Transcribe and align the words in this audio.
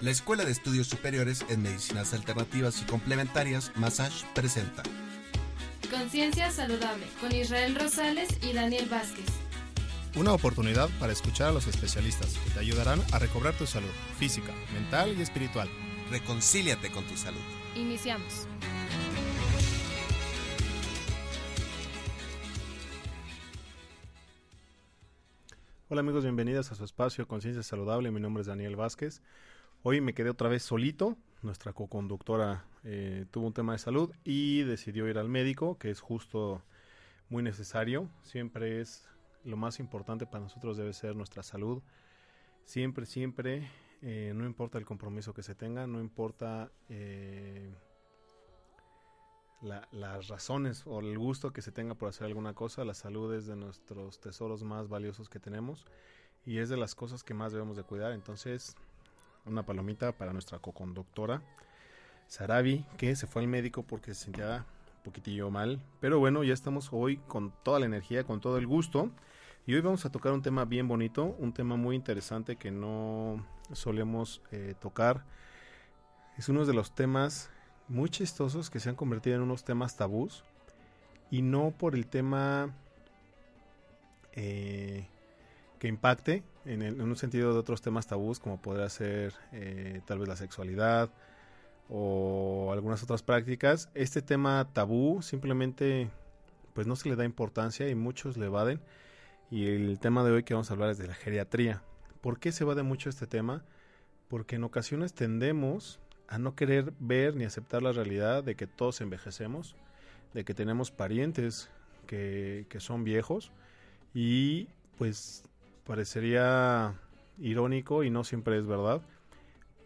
La 0.00 0.12
Escuela 0.12 0.44
de 0.44 0.52
Estudios 0.52 0.86
Superiores 0.86 1.44
en 1.48 1.60
Medicinas 1.60 2.14
Alternativas 2.14 2.80
y 2.80 2.84
Complementarias, 2.84 3.72
Massage, 3.74 4.24
presenta. 4.32 4.84
Conciencia 5.90 6.52
Saludable 6.52 7.04
con 7.20 7.34
Israel 7.34 7.74
Rosales 7.74 8.28
y 8.40 8.52
Daniel 8.52 8.86
Vázquez. 8.88 9.26
Una 10.14 10.32
oportunidad 10.32 10.88
para 11.00 11.12
escuchar 11.12 11.48
a 11.48 11.52
los 11.52 11.66
especialistas 11.66 12.38
que 12.38 12.50
te 12.50 12.60
ayudarán 12.60 13.02
a 13.12 13.18
recobrar 13.18 13.54
tu 13.54 13.66
salud 13.66 13.90
física, 14.20 14.52
mental 14.72 15.16
y 15.18 15.22
espiritual. 15.22 15.68
Reconcíliate 16.12 16.92
con 16.92 17.04
tu 17.04 17.16
salud. 17.16 17.40
Iniciamos. 17.74 18.46
Hola 25.88 26.02
amigos, 26.02 26.22
bienvenidos 26.22 26.70
a 26.70 26.76
su 26.76 26.84
espacio 26.84 27.26
Conciencia 27.26 27.64
Saludable. 27.64 28.12
Mi 28.12 28.20
nombre 28.20 28.42
es 28.42 28.46
Daniel 28.46 28.76
Vázquez. 28.76 29.22
Hoy 29.82 30.00
me 30.00 30.14
quedé 30.14 30.30
otra 30.30 30.48
vez 30.48 30.62
solito. 30.62 31.16
Nuestra 31.42 31.72
co-conductora 31.72 32.64
eh, 32.84 33.26
tuvo 33.30 33.46
un 33.46 33.52
tema 33.52 33.72
de 33.72 33.78
salud 33.78 34.10
y 34.24 34.62
decidió 34.62 35.08
ir 35.08 35.18
al 35.18 35.28
médico, 35.28 35.78
que 35.78 35.90
es 35.90 36.00
justo 36.00 36.62
muy 37.28 37.42
necesario. 37.42 38.08
Siempre 38.22 38.80
es 38.80 39.08
lo 39.44 39.56
más 39.56 39.78
importante 39.78 40.26
para 40.26 40.40
nosotros 40.40 40.76
debe 40.76 40.92
ser 40.92 41.14
nuestra 41.14 41.42
salud. 41.42 41.80
Siempre, 42.64 43.06
siempre, 43.06 43.70
eh, 44.02 44.32
no 44.34 44.44
importa 44.46 44.78
el 44.78 44.84
compromiso 44.84 45.32
que 45.32 45.42
se 45.42 45.54
tenga, 45.54 45.86
no 45.86 46.00
importa 46.00 46.70
eh, 46.88 47.72
la- 49.62 49.88
las 49.92 50.28
razones 50.28 50.82
o 50.86 51.00
el 51.00 51.16
gusto 51.18 51.52
que 51.52 51.62
se 51.62 51.72
tenga 51.72 51.94
por 51.94 52.08
hacer 52.08 52.26
alguna 52.26 52.52
cosa, 52.54 52.84
la 52.84 52.94
salud 52.94 53.32
es 53.34 53.46
de 53.46 53.56
nuestros 53.56 54.20
tesoros 54.20 54.62
más 54.64 54.88
valiosos 54.88 55.28
que 55.28 55.38
tenemos 55.40 55.86
y 56.44 56.58
es 56.58 56.68
de 56.68 56.76
las 56.76 56.94
cosas 56.94 57.22
que 57.24 57.34
más 57.34 57.52
debemos 57.52 57.76
de 57.76 57.84
cuidar. 57.84 58.12
Entonces, 58.12 58.76
una 59.48 59.64
palomita 59.64 60.12
para 60.12 60.32
nuestra 60.32 60.58
co-conductora 60.58 61.42
Sarabi, 62.28 62.84
que 62.96 63.16
se 63.16 63.26
fue 63.26 63.42
al 63.42 63.48
médico 63.48 63.82
porque 63.82 64.14
se 64.14 64.24
sentía 64.24 64.66
un 64.96 65.02
poquitillo 65.02 65.50
mal. 65.50 65.80
Pero 66.00 66.18
bueno, 66.18 66.44
ya 66.44 66.54
estamos 66.54 66.90
hoy 66.92 67.16
con 67.26 67.52
toda 67.62 67.80
la 67.80 67.86
energía, 67.86 68.24
con 68.24 68.40
todo 68.40 68.58
el 68.58 68.66
gusto. 68.66 69.10
Y 69.66 69.74
hoy 69.74 69.80
vamos 69.80 70.04
a 70.04 70.12
tocar 70.12 70.32
un 70.32 70.42
tema 70.42 70.64
bien 70.64 70.88
bonito, 70.88 71.36
un 71.38 71.52
tema 71.52 71.76
muy 71.76 71.96
interesante 71.96 72.56
que 72.56 72.70
no 72.70 73.44
solemos 73.72 74.42
eh, 74.52 74.74
tocar. 74.78 75.24
Es 76.36 76.48
uno 76.48 76.64
de 76.64 76.74
los 76.74 76.94
temas 76.94 77.50
muy 77.88 78.10
chistosos 78.10 78.70
que 78.70 78.80
se 78.80 78.90
han 78.90 78.94
convertido 78.94 79.36
en 79.36 79.42
unos 79.42 79.64
temas 79.64 79.96
tabús. 79.96 80.44
Y 81.30 81.42
no 81.42 81.70
por 81.70 81.94
el 81.94 82.06
tema 82.06 82.74
eh, 84.32 85.06
que 85.78 85.88
impacte 85.88 86.42
en, 86.68 87.00
un 87.00 87.16
sentido 87.16 87.52
de 87.52 87.58
otros 87.58 87.80
temas 87.80 88.06
tabús, 88.06 88.38
como 88.38 88.60
podría 88.60 88.88
ser 88.90 89.32
eh, 89.52 90.02
tal 90.06 90.18
vez 90.18 90.28
la 90.28 90.36
sexualidad 90.36 91.10
o 91.88 92.70
algunas 92.72 93.02
otras 93.02 93.22
prácticas. 93.22 93.88
Este 93.94 94.20
tema 94.20 94.68
tabú 94.72 95.22
simplemente 95.22 96.10
pues 96.74 96.86
no 96.86 96.94
se 96.94 97.08
le 97.08 97.16
da 97.16 97.24
importancia 97.24 97.88
y 97.88 97.94
muchos 97.94 98.36
le 98.36 98.46
evaden. 98.46 98.80
Y 99.50 99.68
el 99.68 99.98
tema 99.98 100.22
de 100.24 100.30
hoy 100.30 100.42
que 100.42 100.52
vamos 100.52 100.70
a 100.70 100.74
hablar 100.74 100.90
es 100.90 100.98
de 100.98 101.08
la 101.08 101.14
geriatría. 101.14 101.82
¿Por 102.20 102.38
qué 102.38 102.52
se 102.52 102.64
evade 102.64 102.82
mucho 102.82 103.08
este 103.08 103.26
tema? 103.26 103.64
Porque 104.28 104.56
en 104.56 104.64
ocasiones 104.64 105.14
tendemos 105.14 106.00
a 106.28 106.38
no 106.38 106.54
querer 106.54 106.92
ver 107.00 107.34
ni 107.34 107.44
aceptar 107.44 107.82
la 107.82 107.92
realidad 107.92 108.44
de 108.44 108.54
que 108.54 108.66
todos 108.66 109.00
envejecemos, 109.00 109.74
de 110.34 110.44
que 110.44 110.52
tenemos 110.52 110.90
parientes 110.90 111.70
que, 112.06 112.66
que 112.68 112.80
son 112.80 113.04
viejos 113.04 113.52
y 114.12 114.68
pues 114.98 115.44
parecería 115.88 116.94
irónico 117.38 118.04
y 118.04 118.10
no 118.10 118.22
siempre 118.22 118.58
es 118.58 118.66
verdad, 118.66 119.00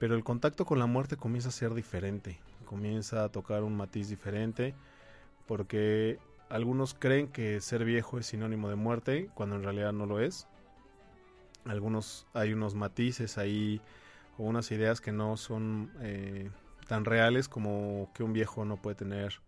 pero 0.01 0.17
el 0.17 0.25
contacto 0.25 0.67
con 0.67 0.81
la 0.81 0.87
muerte 0.87 1.17
comienza 1.17 1.51
a 1.51 1.53
ser 1.53 1.75
diferente, 1.75 2.41
comienza 2.67 3.23
a 3.23 3.29
tocar 3.29 3.63
un 3.63 3.77
matiz 3.77 4.09
diferente, 4.09 4.75
porque 5.47 6.19
algunos 6.49 6.93
creen 6.95 7.29
que 7.29 7.61
ser 7.61 7.85
viejo 7.85 8.19
es 8.19 8.27
sinónimo 8.27 8.69
de 8.69 8.75
muerte, 8.75 9.31
cuando 9.35 9.55
en 9.55 9.63
realidad 9.63 9.93
no 9.93 10.07
lo 10.07 10.19
es. 10.19 10.49
Algunos 11.67 12.27
hay 12.35 12.53
unos 12.53 12.75
matices 12.75 13.39
ahí 13.39 13.81
o 14.39 14.43
unas 14.43 14.73
ideas 14.73 15.01
que 15.01 15.13
no 15.13 15.37
son 15.37 15.93
eh, 16.01 16.51
tan 16.89 17.05
reales 17.05 17.49
como 17.49 18.11
que 18.13 18.25
un 18.25 18.33
viejo 18.33 18.65
no 18.65 18.77
puede 18.77 18.97
tener 18.97 19.41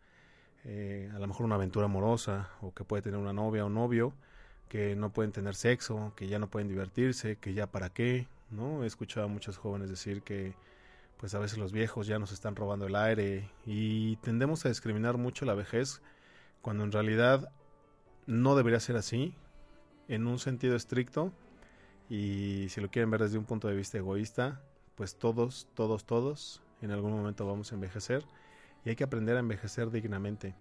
eh, 0.63 1.11
a 1.13 1.19
lo 1.19 1.27
mejor 1.27 1.47
una 1.47 1.57
aventura 1.57 1.87
amorosa 1.87 2.49
o 2.61 2.73
que 2.73 2.85
puede 2.85 3.03
tener 3.03 3.19
una 3.19 3.33
novia 3.33 3.67
o 3.67 3.69
novio 3.69 4.15
que 4.69 4.97
no 4.97 5.13
pueden 5.13 5.33
tener 5.33 5.55
sexo, 5.55 6.13
que 6.17 6.27
ya 6.27 6.39
no 6.39 6.49
pueden 6.49 6.69
divertirse, 6.69 7.37
que 7.37 7.55
ya 7.55 7.67
para 7.67 7.91
qué, 7.91 8.27
¿no? 8.51 8.85
He 8.85 8.87
escuchado 8.87 9.27
a 9.27 9.29
muchos 9.29 9.57
jóvenes 9.57 9.91
decir 9.91 10.23
que 10.23 10.55
pues 11.17 11.35
a 11.35 11.39
veces 11.39 11.59
los 11.59 11.73
viejos 11.73 12.07
ya 12.07 12.19
nos 12.19 12.33
están 12.33 12.57
robando 12.57 12.87
el 12.87 12.97
aire 12.97 13.49
y 13.65 14.17
tendemos 14.17 14.67
a 14.67 14.69
discriminar 14.69 15.17
mucho 15.17 15.45
la 15.45 15.55
vejez 15.55 16.03
cuando 16.61 16.85
en 16.85 16.93
realidad 16.93 17.51
no 18.27 18.57
debería 18.57 18.81
ser 18.81 18.97
así 18.97 19.35
en 20.09 20.27
un 20.27 20.39
sentido 20.39 20.77
estricto 20.77 21.33
y 22.11 22.67
si 22.69 22.81
lo 22.81 22.91
quieren 22.91 23.11
ver 23.11 23.23
desde 23.23 23.39
un 23.39 23.45
punto 23.45 23.69
de 23.69 23.77
vista 23.77 23.99
egoísta, 23.99 24.61
pues 24.97 25.17
todos, 25.17 25.69
todos, 25.75 26.05
todos 26.05 26.63
en 26.83 26.91
algún 26.91 27.13
momento 27.13 27.47
vamos 27.47 27.73
a 27.73 27.77
envejecer 27.77 28.25
y 28.85 28.91
hay 28.91 28.97
que 28.97 29.05
aprender 29.05 29.37
a 29.37 29.41
envejecer 29.41 29.91
dignamente. 29.91 30.55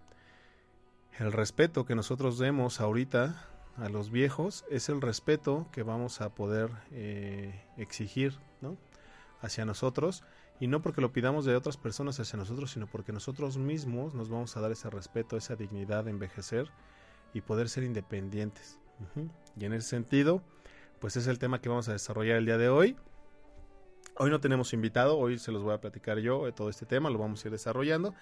El 1.18 1.32
respeto 1.32 1.84
que 1.84 1.94
nosotros 1.94 2.38
demos 2.38 2.80
ahorita 2.80 3.48
a 3.76 3.88
los 3.88 4.10
viejos 4.10 4.64
es 4.70 4.88
el 4.88 5.00
respeto 5.00 5.66
que 5.72 5.82
vamos 5.82 6.20
a 6.20 6.34
poder 6.34 6.70
eh, 6.92 7.64
exigir 7.76 8.38
hacia 9.40 9.64
nosotros 9.64 10.22
y 10.60 10.68
no 10.68 10.80
porque 10.80 11.00
lo 11.00 11.12
pidamos 11.12 11.44
de 11.44 11.56
otras 11.56 11.76
personas 11.76 12.20
hacia 12.20 12.38
nosotros, 12.38 12.70
sino 12.70 12.86
porque 12.86 13.12
nosotros 13.12 13.58
mismos 13.58 14.14
nos 14.14 14.28
vamos 14.28 14.56
a 14.56 14.60
dar 14.60 14.70
ese 14.70 14.88
respeto, 14.88 15.36
esa 15.36 15.56
dignidad 15.56 16.04
de 16.04 16.10
envejecer 16.10 16.70
y 17.32 17.40
poder 17.40 17.68
ser 17.68 17.82
independientes. 17.82 18.78
Y 19.58 19.64
en 19.64 19.72
ese 19.72 19.88
sentido, 19.88 20.42
pues 21.00 21.16
es 21.16 21.26
el 21.26 21.38
tema 21.38 21.60
que 21.60 21.68
vamos 21.68 21.88
a 21.88 21.92
desarrollar 21.92 22.36
el 22.36 22.46
día 22.46 22.58
de 22.58 22.68
hoy. 22.68 22.96
Hoy 24.16 24.30
no 24.30 24.40
tenemos 24.40 24.72
invitado, 24.72 25.18
hoy 25.18 25.38
se 25.38 25.50
los 25.50 25.64
voy 25.64 25.74
a 25.74 25.80
platicar 25.80 26.18
yo 26.18 26.44
de 26.44 26.52
todo 26.52 26.70
este 26.70 26.86
tema, 26.86 27.10
lo 27.10 27.18
vamos 27.18 27.44
a 27.44 27.48
ir 27.48 27.52
desarrollando. 27.52 28.14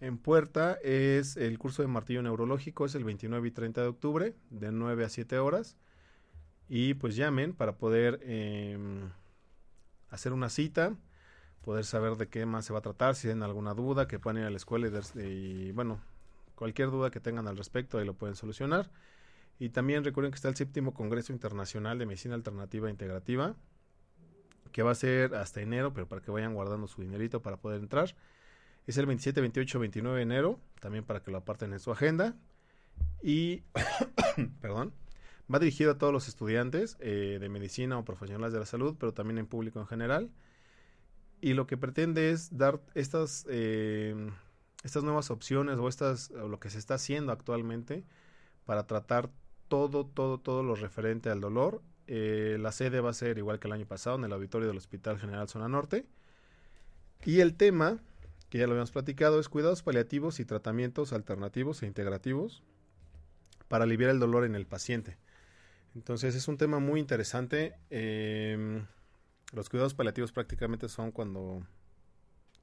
en 0.00 0.18
puerta 0.18 0.78
es 0.82 1.36
el 1.36 1.58
curso 1.58 1.82
de 1.82 1.88
martillo 1.88 2.22
neurológico, 2.22 2.86
es 2.86 2.94
el 2.94 3.04
29 3.04 3.48
y 3.48 3.50
30 3.52 3.82
de 3.82 3.86
octubre, 3.88 4.34
de 4.50 4.72
9 4.72 5.04
a 5.04 5.08
7 5.08 5.38
horas. 5.38 5.76
Y 6.68 6.94
pues 6.94 7.14
llamen 7.16 7.52
para 7.52 7.76
poder 7.76 8.20
em, 8.24 9.10
hacer 10.10 10.32
una 10.32 10.48
cita, 10.48 10.96
poder 11.62 11.84
saber 11.84 12.16
de 12.16 12.28
qué 12.28 12.44
más 12.46 12.64
se 12.64 12.72
va 12.72 12.80
a 12.80 12.82
tratar, 12.82 13.14
si 13.14 13.28
tienen 13.28 13.42
alguna 13.42 13.74
duda, 13.74 14.06
que 14.06 14.18
puedan 14.18 14.42
ir 14.42 14.46
a 14.46 14.50
la 14.50 14.56
escuela 14.56 14.88
y, 14.88 15.20
y, 15.20 15.72
bueno, 15.72 16.00
cualquier 16.54 16.90
duda 16.90 17.10
que 17.10 17.20
tengan 17.20 17.48
al 17.48 17.56
respecto, 17.56 17.98
ahí 17.98 18.04
lo 18.04 18.14
pueden 18.14 18.36
solucionar. 18.36 18.90
Y 19.58 19.70
también 19.70 20.04
recuerden 20.04 20.32
que 20.32 20.36
está 20.36 20.48
el 20.48 20.56
séptimo 20.56 20.92
Congreso 20.92 21.32
Internacional 21.32 21.98
de 21.98 22.06
Medicina 22.06 22.34
Alternativa 22.34 22.88
e 22.88 22.90
Integrativa, 22.90 23.54
que 24.72 24.82
va 24.82 24.90
a 24.90 24.94
ser 24.94 25.34
hasta 25.34 25.60
enero, 25.60 25.92
pero 25.92 26.08
para 26.08 26.20
que 26.20 26.30
vayan 26.30 26.54
guardando 26.54 26.88
su 26.88 27.02
dinerito 27.02 27.42
para 27.42 27.58
poder 27.58 27.80
entrar. 27.80 28.14
Es 28.86 28.98
el 28.98 29.06
27, 29.06 29.40
28, 29.40 29.78
29 29.78 30.16
de 30.16 30.22
enero, 30.22 30.60
también 30.80 31.04
para 31.04 31.22
que 31.22 31.30
lo 31.30 31.38
aparten 31.38 31.72
en 31.72 31.78
su 31.78 31.92
agenda. 31.92 32.34
Y, 33.22 33.62
perdón, 34.60 34.92
va 35.52 35.58
dirigido 35.60 35.92
a 35.92 35.98
todos 35.98 36.12
los 36.12 36.26
estudiantes 36.26 36.96
eh, 37.00 37.38
de 37.40 37.48
medicina 37.48 37.98
o 37.98 38.04
profesionales 38.04 38.52
de 38.52 38.58
la 38.58 38.66
salud, 38.66 38.96
pero 38.98 39.12
también 39.12 39.38
en 39.38 39.46
público 39.46 39.78
en 39.78 39.86
general. 39.86 40.30
Y 41.42 41.54
lo 41.54 41.66
que 41.66 41.76
pretende 41.76 42.30
es 42.30 42.56
dar 42.56 42.80
estas, 42.94 43.44
eh, 43.50 44.14
estas 44.84 45.02
nuevas 45.02 45.32
opciones 45.32 45.76
o, 45.76 45.88
estas, 45.88 46.30
lo 46.30 46.60
que 46.60 46.70
se 46.70 46.78
está 46.78 46.94
haciendo 46.94 47.32
actualmente 47.32 48.04
para 48.64 48.86
tratar 48.86 49.28
todo, 49.66 50.06
todo, 50.06 50.38
todo 50.38 50.62
lo 50.62 50.76
referente 50.76 51.30
al 51.30 51.40
dolor. 51.40 51.82
Eh, 52.06 52.58
la 52.60 52.70
sede 52.70 53.00
va 53.00 53.10
a 53.10 53.12
ser 53.14 53.38
igual 53.38 53.58
que 53.58 53.66
el 53.66 53.72
año 53.72 53.86
pasado 53.86 54.16
en 54.16 54.24
el 54.24 54.32
auditorio 54.32 54.68
del 54.68 54.76
Hospital 54.76 55.18
General 55.18 55.48
Zona 55.48 55.66
Norte. 55.66 56.06
Y 57.24 57.40
el 57.40 57.54
tema, 57.54 57.98
que 58.48 58.58
ya 58.58 58.66
lo 58.66 58.74
habíamos 58.74 58.92
platicado, 58.92 59.40
es 59.40 59.48
cuidados 59.48 59.82
paliativos 59.82 60.38
y 60.38 60.44
tratamientos 60.44 61.12
alternativos 61.12 61.82
e 61.82 61.86
integrativos 61.86 62.62
para 63.66 63.82
aliviar 63.82 64.10
el 64.10 64.20
dolor 64.20 64.44
en 64.44 64.54
el 64.54 64.66
paciente. 64.66 65.18
Entonces 65.96 66.36
es 66.36 66.46
un 66.46 66.56
tema 66.56 66.78
muy 66.78 67.00
interesante. 67.00 67.74
Eh, 67.90 68.84
los 69.52 69.68
cuidados 69.68 69.94
paliativos 69.94 70.32
prácticamente 70.32 70.88
son 70.88 71.12
cuando 71.12 71.62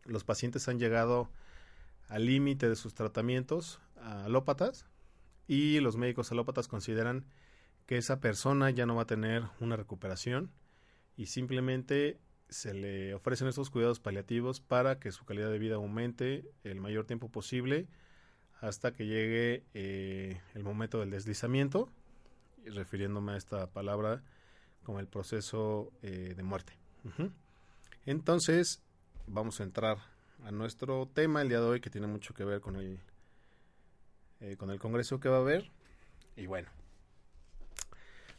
los 0.06 0.24
pacientes 0.24 0.68
han 0.68 0.80
llegado 0.80 1.30
al 2.07 2.25
límite 2.25 2.68
de 2.68 2.75
sus 2.75 2.95
tratamientos 2.95 3.80
alópatas 4.01 4.86
y 5.47 5.80
los 5.80 5.97
médicos 5.97 6.31
alópatas 6.31 6.68
consideran 6.68 7.25
que 7.86 7.97
esa 7.97 8.19
persona 8.19 8.69
ya 8.71 8.86
no 8.86 8.95
va 8.95 9.03
a 9.03 9.07
tener 9.07 9.44
una 9.59 9.75
recuperación 9.75 10.51
y 11.15 11.27
simplemente 11.27 12.19
se 12.50 12.74
le 12.74 13.13
ofrecen 13.13 13.47
estos 13.47 13.69
cuidados 13.69 14.00
paliativos 14.00 14.59
para 14.59 15.00
que 15.00 15.12
su 15.12 15.25
calidad 15.25 15.51
de 15.51 15.59
vida 15.59 15.75
aumente 15.75 16.51
el 16.63 16.81
mayor 16.81 17.06
tiempo 17.06 17.30
posible 17.30 17.88
hasta 18.62 18.94
que 18.94 19.06
llegue 19.06 19.63
eh, 19.74 20.42
el 20.53 20.63
momento 20.63 21.00
del 21.00 21.12
deslizamiento, 21.12 21.89
refiriéndome 22.65 23.33
a 23.33 23.38
esta 23.38 23.68
palabra 23.68 24.24
como 24.84 25.00
el 25.00 25.08
proceso 25.08 25.92
eh, 26.02 26.34
de 26.36 26.44
muerte. 26.44 26.74
Entonces, 28.06 28.81
vamos 29.28 29.60
a 29.60 29.64
entrar 29.64 29.98
a 30.44 30.52
nuestro 30.52 31.08
tema 31.08 31.42
el 31.42 31.50
día 31.50 31.60
de 31.60 31.66
hoy 31.66 31.80
que 31.80 31.90
tiene 31.90 32.08
mucho 32.08 32.34
que 32.34 32.44
ver 32.44 32.62
con 32.62 32.76
el, 32.76 33.00
eh, 34.40 34.56
con 34.58 34.70
el 34.70 34.80
congreso 34.80 35.20
que 35.20 35.30
va 35.30 35.38
a 35.38 35.42
haber. 35.42 35.70
Y 36.36 36.46
bueno, 36.46 36.70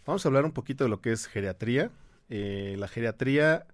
vamos 0.06 0.24
a 0.24 0.28
hablar 0.28 0.44
un 0.44 0.52
poquito 0.52 0.84
de 0.84 0.90
lo 0.90 1.00
que 1.00 1.12
es 1.12 1.26
geriatría. 1.26 1.90
Eh, 2.28 2.76
la 2.78 2.88
geriatría 2.88 3.66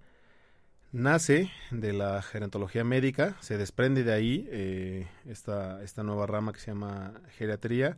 nace 0.93 1.51
de 1.71 1.93
la 1.93 2.23
gerontología 2.23 2.85
médica, 2.85 3.37
se 3.41 3.59
desprende 3.59 4.03
de 4.03 4.13
ahí 4.13 5.09
esta, 5.27 5.83
esta 5.83 6.03
nueva 6.03 6.27
rama 6.27 6.53
que 6.53 6.61
se 6.61 6.69
llama 6.69 7.21
geriatría. 7.37 7.97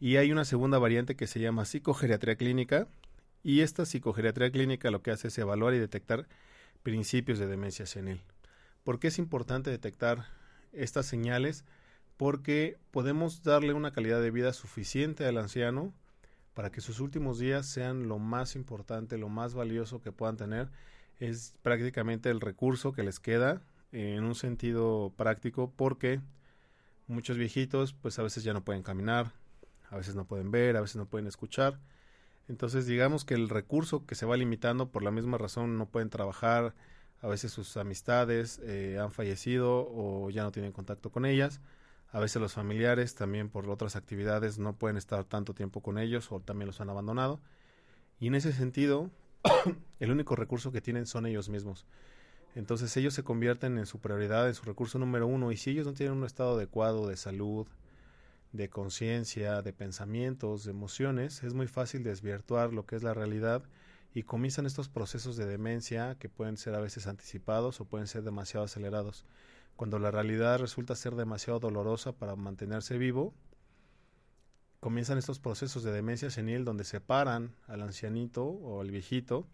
Y 0.00 0.16
hay 0.16 0.32
una 0.32 0.44
segunda 0.44 0.78
variante 0.78 1.16
que 1.16 1.26
se 1.26 1.40
llama 1.40 1.64
psicogeriatría 1.64 2.36
clínica. 2.36 2.88
Y 3.44 3.60
esta 3.60 3.84
psicogeriatría 3.84 4.50
clínica 4.50 4.90
lo 4.90 5.02
que 5.02 5.10
hace 5.10 5.28
es 5.28 5.38
evaluar 5.38 5.74
y 5.74 5.78
detectar 5.78 6.26
principios 6.82 7.38
de 7.38 7.46
demencia 7.46 7.84
senil. 7.84 8.22
¿Por 8.84 8.98
qué 8.98 9.08
es 9.08 9.18
importante 9.18 9.70
detectar 9.70 10.26
estas 10.72 11.04
señales? 11.04 11.64
Porque 12.16 12.78
podemos 12.90 13.42
darle 13.42 13.74
una 13.74 13.92
calidad 13.92 14.22
de 14.22 14.30
vida 14.30 14.54
suficiente 14.54 15.26
al 15.26 15.36
anciano 15.36 15.92
para 16.54 16.70
que 16.70 16.80
sus 16.80 17.00
últimos 17.00 17.38
días 17.38 17.66
sean 17.66 18.08
lo 18.08 18.18
más 18.18 18.56
importante, 18.56 19.18
lo 19.18 19.28
más 19.28 19.54
valioso 19.54 20.00
que 20.00 20.10
puedan 20.10 20.38
tener. 20.38 20.70
Es 21.18 21.54
prácticamente 21.62 22.30
el 22.30 22.40
recurso 22.40 22.92
que 22.92 23.02
les 23.02 23.20
queda 23.20 23.60
en 23.92 24.24
un 24.24 24.34
sentido 24.34 25.12
práctico 25.16 25.70
porque 25.76 26.20
muchos 27.08 27.36
viejitos 27.36 27.92
pues 27.92 28.18
a 28.18 28.22
veces 28.22 28.42
ya 28.42 28.54
no 28.54 28.64
pueden 28.64 28.82
caminar, 28.82 29.32
a 29.90 29.98
veces 29.98 30.14
no 30.14 30.24
pueden 30.24 30.50
ver, 30.50 30.78
a 30.78 30.80
veces 30.80 30.96
no 30.96 31.06
pueden 31.06 31.26
escuchar. 31.26 31.78
Entonces 32.48 32.86
digamos 32.86 33.24
que 33.24 33.34
el 33.34 33.48
recurso 33.48 34.06
que 34.06 34.14
se 34.14 34.26
va 34.26 34.36
limitando 34.36 34.90
por 34.90 35.02
la 35.02 35.10
misma 35.10 35.38
razón 35.38 35.78
no 35.78 35.86
pueden 35.86 36.10
trabajar, 36.10 36.74
a 37.22 37.28
veces 37.28 37.52
sus 37.52 37.76
amistades 37.76 38.60
eh, 38.64 38.98
han 39.00 39.10
fallecido 39.10 39.88
o 39.90 40.28
ya 40.30 40.42
no 40.42 40.52
tienen 40.52 40.72
contacto 40.72 41.10
con 41.10 41.24
ellas, 41.24 41.60
a 42.10 42.20
veces 42.20 42.40
los 42.40 42.52
familiares 42.52 43.14
también 43.14 43.48
por 43.48 43.68
otras 43.68 43.96
actividades 43.96 44.58
no 44.58 44.74
pueden 44.74 44.96
estar 44.96 45.24
tanto 45.24 45.54
tiempo 45.54 45.80
con 45.80 45.98
ellos 45.98 46.30
o 46.30 46.40
también 46.40 46.66
los 46.66 46.80
han 46.80 46.90
abandonado. 46.90 47.40
Y 48.20 48.28
en 48.28 48.34
ese 48.36 48.52
sentido, 48.52 49.10
el 50.00 50.10
único 50.10 50.36
recurso 50.36 50.70
que 50.70 50.80
tienen 50.80 51.06
son 51.06 51.26
ellos 51.26 51.48
mismos. 51.48 51.86
Entonces 52.54 52.96
ellos 52.96 53.14
se 53.14 53.24
convierten 53.24 53.78
en 53.78 53.86
su 53.86 53.98
prioridad, 53.98 54.46
en 54.46 54.54
su 54.54 54.64
recurso 54.64 54.98
número 54.98 55.26
uno, 55.26 55.50
y 55.50 55.56
si 55.56 55.70
ellos 55.70 55.86
no 55.86 55.92
tienen 55.92 56.16
un 56.16 56.24
estado 56.24 56.56
adecuado 56.56 57.08
de 57.08 57.16
salud, 57.16 57.66
de 58.54 58.70
conciencia, 58.70 59.62
de 59.62 59.72
pensamientos, 59.72 60.62
de 60.62 60.70
emociones, 60.70 61.42
es 61.42 61.54
muy 61.54 61.66
fácil 61.66 62.04
desvirtuar 62.04 62.72
lo 62.72 62.86
que 62.86 62.94
es 62.94 63.02
la 63.02 63.12
realidad 63.12 63.64
y 64.14 64.22
comienzan 64.22 64.64
estos 64.64 64.88
procesos 64.88 65.36
de 65.36 65.44
demencia 65.44 66.16
que 66.20 66.28
pueden 66.28 66.56
ser 66.56 66.76
a 66.76 66.80
veces 66.80 67.08
anticipados 67.08 67.80
o 67.80 67.84
pueden 67.84 68.06
ser 68.06 68.22
demasiado 68.22 68.64
acelerados. 68.64 69.26
Cuando 69.74 69.98
la 69.98 70.12
realidad 70.12 70.60
resulta 70.60 70.94
ser 70.94 71.16
demasiado 71.16 71.58
dolorosa 71.58 72.12
para 72.12 72.36
mantenerse 72.36 72.96
vivo, 72.96 73.34
comienzan 74.78 75.18
estos 75.18 75.40
procesos 75.40 75.82
de 75.82 75.90
demencia 75.90 76.30
senil 76.30 76.64
donde 76.64 76.84
separan 76.84 77.56
al 77.66 77.82
ancianito 77.82 78.44
o 78.44 78.80
al 78.80 78.92
viejito 78.92 79.48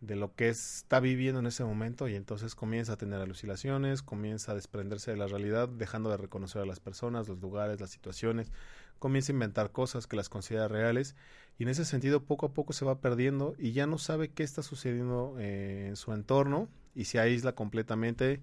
de 0.00 0.16
lo 0.16 0.34
que 0.34 0.48
está 0.48 1.00
viviendo 1.00 1.40
en 1.40 1.46
ese 1.46 1.64
momento 1.64 2.08
y 2.08 2.14
entonces 2.14 2.54
comienza 2.54 2.94
a 2.94 2.96
tener 2.96 3.20
alucinaciones, 3.20 4.02
comienza 4.02 4.52
a 4.52 4.54
desprenderse 4.54 5.10
de 5.10 5.16
la 5.16 5.26
realidad, 5.26 5.68
dejando 5.68 6.10
de 6.10 6.16
reconocer 6.16 6.62
a 6.62 6.66
las 6.66 6.80
personas, 6.80 7.28
los 7.28 7.40
lugares, 7.40 7.80
las 7.80 7.90
situaciones, 7.90 8.52
comienza 8.98 9.32
a 9.32 9.34
inventar 9.34 9.72
cosas 9.72 10.06
que 10.06 10.16
las 10.16 10.28
considera 10.28 10.68
reales 10.68 11.14
y 11.58 11.62
en 11.62 11.68
ese 11.68 11.84
sentido 11.84 12.24
poco 12.24 12.46
a 12.46 12.52
poco 12.52 12.72
se 12.72 12.84
va 12.84 13.00
perdiendo 13.00 13.54
y 13.58 13.72
ya 13.72 13.86
no 13.86 13.98
sabe 13.98 14.28
qué 14.28 14.42
está 14.42 14.62
sucediendo 14.62 15.36
eh, 15.38 15.86
en 15.88 15.96
su 15.96 16.12
entorno 16.12 16.68
y 16.94 17.04
se 17.04 17.18
aísla 17.18 17.54
completamente 17.54 18.40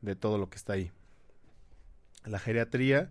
de 0.00 0.16
todo 0.16 0.38
lo 0.38 0.48
que 0.48 0.56
está 0.56 0.74
ahí. 0.74 0.90
La 2.24 2.38
geriatría 2.38 3.10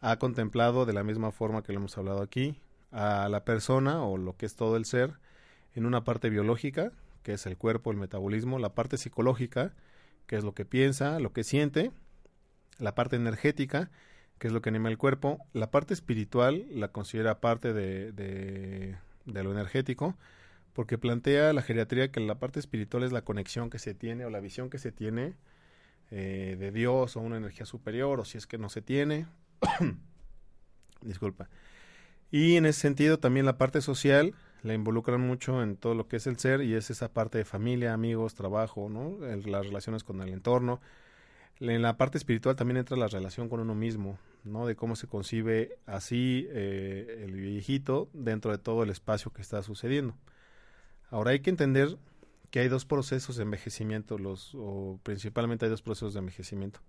ha 0.00 0.18
contemplado 0.18 0.86
de 0.86 0.92
la 0.92 1.04
misma 1.04 1.32
forma 1.32 1.62
que 1.62 1.72
lo 1.72 1.78
hemos 1.78 1.96
hablado 1.98 2.22
aquí 2.22 2.60
a 2.92 3.28
la 3.28 3.44
persona 3.44 4.02
o 4.04 4.16
lo 4.16 4.36
que 4.36 4.46
es 4.46 4.56
todo 4.56 4.76
el 4.76 4.84
ser 4.84 5.14
en 5.74 5.84
una 5.84 6.04
parte 6.04 6.30
biológica, 6.30 6.92
que 7.26 7.32
es 7.32 7.44
el 7.46 7.56
cuerpo, 7.56 7.90
el 7.90 7.96
metabolismo, 7.96 8.60
la 8.60 8.76
parte 8.76 8.98
psicológica, 8.98 9.74
que 10.28 10.36
es 10.36 10.44
lo 10.44 10.54
que 10.54 10.64
piensa, 10.64 11.18
lo 11.18 11.32
que 11.32 11.42
siente, 11.42 11.90
la 12.78 12.94
parte 12.94 13.16
energética, 13.16 13.90
que 14.38 14.46
es 14.46 14.52
lo 14.52 14.62
que 14.62 14.68
anima 14.68 14.90
el 14.90 14.96
cuerpo, 14.96 15.44
la 15.52 15.72
parte 15.72 15.92
espiritual 15.92 16.66
la 16.70 16.92
considera 16.92 17.40
parte 17.40 17.72
de, 17.72 18.12
de, 18.12 19.42
lo 19.42 19.50
energético, 19.50 20.16
porque 20.72 20.98
plantea 20.98 21.52
la 21.52 21.62
geriatría 21.62 22.12
que 22.12 22.20
la 22.20 22.36
parte 22.36 22.60
espiritual 22.60 23.02
es 23.02 23.10
la 23.10 23.22
conexión 23.22 23.70
que 23.70 23.80
se 23.80 23.92
tiene 23.92 24.24
o 24.24 24.30
la 24.30 24.38
visión 24.38 24.70
que 24.70 24.78
se 24.78 24.92
tiene 24.92 25.34
eh, 26.12 26.54
de 26.56 26.70
Dios 26.70 27.16
o 27.16 27.20
una 27.22 27.38
energía 27.38 27.66
superior, 27.66 28.20
o 28.20 28.24
si 28.24 28.38
es 28.38 28.46
que 28.46 28.56
no 28.56 28.68
se 28.68 28.82
tiene. 28.82 29.26
Disculpa. 31.02 31.48
Y 32.30 32.54
en 32.54 32.66
ese 32.66 32.82
sentido 32.82 33.18
también 33.18 33.46
la 33.46 33.58
parte 33.58 33.80
social 33.80 34.32
la 34.66 34.74
involucran 34.74 35.20
mucho 35.20 35.62
en 35.62 35.76
todo 35.76 35.94
lo 35.94 36.08
que 36.08 36.16
es 36.16 36.26
el 36.26 36.38
ser 36.38 36.60
y 36.62 36.74
es 36.74 36.90
esa 36.90 37.12
parte 37.12 37.38
de 37.38 37.44
familia, 37.44 37.92
amigos, 37.92 38.34
trabajo, 38.34 38.88
¿no? 38.88 39.16
Las 39.20 39.66
relaciones 39.66 40.02
con 40.02 40.20
el 40.20 40.30
entorno. 40.30 40.80
En 41.60 41.80
la 41.82 41.96
parte 41.96 42.18
espiritual 42.18 42.56
también 42.56 42.76
entra 42.76 42.96
la 42.96 43.06
relación 43.06 43.48
con 43.48 43.60
uno 43.60 43.74
mismo, 43.74 44.18
¿no? 44.44 44.66
De 44.66 44.76
cómo 44.76 44.96
se 44.96 45.06
concibe 45.06 45.78
así 45.86 46.46
eh, 46.50 47.24
el 47.24 47.32
viejito 47.32 48.08
dentro 48.12 48.50
de 48.50 48.58
todo 48.58 48.82
el 48.82 48.90
espacio 48.90 49.32
que 49.32 49.40
está 49.40 49.62
sucediendo. 49.62 50.16
Ahora 51.10 51.30
hay 51.30 51.40
que 51.40 51.50
entender 51.50 51.96
que 52.50 52.60
hay 52.60 52.68
dos 52.68 52.84
procesos 52.84 53.36
de 53.36 53.44
envejecimiento, 53.44 54.18
los, 54.18 54.52
o 54.54 54.98
principalmente 55.02 55.66
hay 55.66 55.70
dos 55.70 55.82
procesos 55.82 56.12
de 56.14 56.20
envejecimiento. 56.20 56.80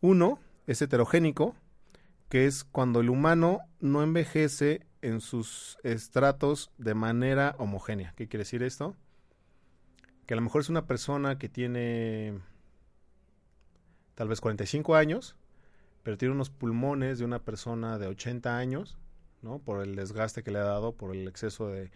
Uno 0.00 0.38
es 0.66 0.80
heterogénico, 0.80 1.56
que 2.28 2.46
es 2.46 2.64
cuando 2.64 3.00
el 3.00 3.10
humano 3.10 3.60
no 3.80 4.02
envejece 4.02 4.86
en 5.02 5.20
sus 5.20 5.78
estratos 5.82 6.70
de 6.78 6.94
manera 6.94 7.54
homogénea. 7.58 8.12
¿Qué 8.16 8.28
quiere 8.28 8.42
decir 8.42 8.62
esto? 8.62 8.96
Que 10.26 10.34
a 10.34 10.36
lo 10.36 10.42
mejor 10.42 10.60
es 10.60 10.68
una 10.68 10.86
persona 10.86 11.38
que 11.38 11.48
tiene 11.48 12.38
tal 14.14 14.28
vez 14.28 14.40
45 14.40 14.94
años, 14.94 15.36
pero 16.02 16.18
tiene 16.18 16.34
unos 16.34 16.50
pulmones 16.50 17.18
de 17.18 17.24
una 17.24 17.40
persona 17.40 17.98
de 17.98 18.06
80 18.06 18.56
años, 18.56 18.98
¿no? 19.42 19.58
Por 19.58 19.82
el 19.82 19.96
desgaste 19.96 20.42
que 20.42 20.50
le 20.50 20.58
ha 20.58 20.64
dado, 20.64 20.92
por 20.92 21.14
el 21.14 21.26
exceso 21.26 21.68
de, 21.68 21.90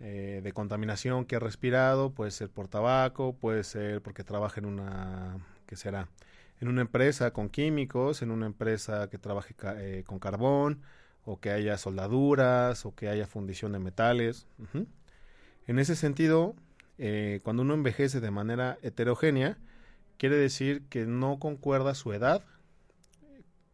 eh, 0.00 0.40
de 0.44 0.52
contaminación 0.52 1.24
que 1.24 1.36
ha 1.36 1.40
respirado, 1.40 2.10
puede 2.10 2.30
ser 2.30 2.50
por 2.50 2.68
tabaco, 2.68 3.34
puede 3.34 3.64
ser 3.64 4.00
porque 4.02 4.24
trabaja 4.24 4.60
en 4.60 4.66
una, 4.66 5.38
¿qué 5.66 5.76
será? 5.76 6.08
En 6.60 6.68
una 6.68 6.82
empresa 6.82 7.32
con 7.32 7.48
químicos, 7.48 8.22
en 8.22 8.30
una 8.30 8.46
empresa 8.46 9.08
que 9.10 9.18
trabaje 9.18 9.54
eh, 9.78 10.04
con 10.06 10.18
carbón, 10.18 10.82
o 11.30 11.38
que 11.38 11.50
haya 11.50 11.76
soldaduras, 11.76 12.86
o 12.86 12.94
que 12.94 13.10
haya 13.10 13.26
fundición 13.26 13.72
de 13.72 13.78
metales. 13.78 14.46
En 15.66 15.78
ese 15.78 15.94
sentido, 15.94 16.54
eh, 16.96 17.40
cuando 17.42 17.64
uno 17.64 17.74
envejece 17.74 18.20
de 18.20 18.30
manera 18.30 18.78
heterogénea, 18.80 19.58
quiere 20.16 20.36
decir 20.36 20.84
que 20.88 21.04
no 21.04 21.38
concuerda 21.38 21.94
su 21.94 22.14
edad 22.14 22.42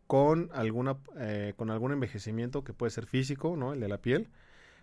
con 0.09 0.51
alguna 0.53 0.97
eh, 1.17 1.55
con 1.57 1.71
algún 1.71 1.93
envejecimiento 1.93 2.65
que 2.65 2.73
puede 2.73 2.91
ser 2.91 3.07
físico, 3.07 3.57
¿no? 3.57 3.73
El 3.73 3.79
de 3.79 3.89
la 3.89 3.99
piel. 3.99 4.27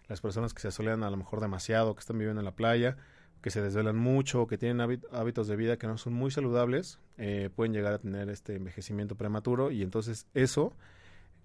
Las 0.08 0.22
personas 0.22 0.54
que 0.54 0.62
se 0.62 0.70
asolean 0.70 1.04
a 1.04 1.10
lo 1.10 1.18
mejor 1.18 1.42
demasiado, 1.42 1.94
que 1.94 2.00
están 2.00 2.18
viviendo 2.18 2.40
en 2.40 2.46
la 2.46 2.56
playa, 2.56 2.96
que 3.42 3.50
se 3.50 3.62
desvelan 3.62 3.98
mucho, 3.98 4.48
que 4.48 4.58
tienen 4.58 4.78
hábit- 4.78 5.06
hábitos 5.12 5.50
de 5.50 5.58
vida 5.58 5.76
que 5.76 5.88
no 5.88 5.98
son 5.98 6.14
muy 6.14 6.32
saludables, 6.32 7.00
eh, 7.18 7.50
pueden 7.54 7.74
llegar 7.74 7.92
a 7.92 8.00
tener 8.00 8.30
este 8.30 8.56
envejecimiento 8.56 9.16
prematuro 9.16 9.72
y 9.72 9.84
entonces 9.84 10.26
eso 10.34 10.74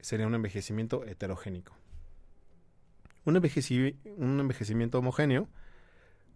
sería 0.06 0.28
un 0.28 0.36
envejecimiento 0.36 1.04
heterogénico. 1.04 1.74
Un, 3.24 3.34
envejeci- 3.34 3.96
un 4.16 4.38
envejecimiento 4.38 5.00
homogéneo 5.00 5.48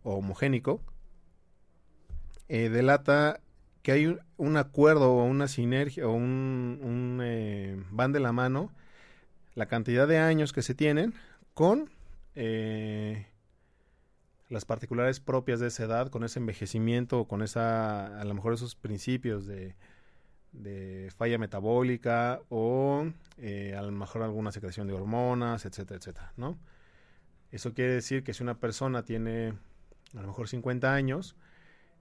o 0.02 0.14
homogénico 0.16 0.82
eh, 2.48 2.68
delata 2.68 3.40
que 3.82 3.92
hay 3.92 4.18
un, 4.38 4.56
acuerdo 4.56 5.12
o 5.12 5.22
una 5.22 5.46
sinergia 5.46 6.08
o 6.08 6.12
un, 6.12 6.80
un, 6.82 7.20
eh, 7.22 7.80
van 7.92 8.10
de 8.10 8.18
la 8.18 8.32
mano 8.32 8.72
la 9.54 9.66
cantidad 9.66 10.08
de 10.08 10.18
años 10.18 10.52
que 10.52 10.62
se 10.62 10.74
tienen 10.74 11.14
con 11.54 11.90
eh, 12.34 13.28
las 14.48 14.64
particulares 14.64 15.20
propias 15.20 15.60
de 15.60 15.68
esa 15.68 15.84
edad, 15.84 16.08
con 16.08 16.24
ese 16.24 16.40
envejecimiento 16.40 17.20
o 17.20 17.28
con 17.28 17.40
esa, 17.40 18.18
a 18.20 18.24
lo 18.24 18.34
mejor 18.34 18.52
esos 18.52 18.74
principios 18.74 19.46
de, 19.46 19.76
de 20.52 21.10
falla 21.16 21.38
metabólica 21.38 22.40
o 22.48 23.06
eh, 23.38 23.74
a 23.76 23.82
lo 23.82 23.92
mejor 23.92 24.22
alguna 24.22 24.52
secreción 24.52 24.86
de 24.86 24.94
hormonas, 24.94 25.64
etcétera, 25.64 25.98
etcétera, 25.98 26.32
¿no? 26.36 26.58
Eso 27.50 27.74
quiere 27.74 27.92
decir 27.94 28.22
que 28.22 28.34
si 28.34 28.42
una 28.42 28.58
persona 28.58 29.04
tiene 29.04 29.54
a 30.16 30.20
lo 30.20 30.28
mejor 30.28 30.48
50 30.48 30.92
años 30.92 31.36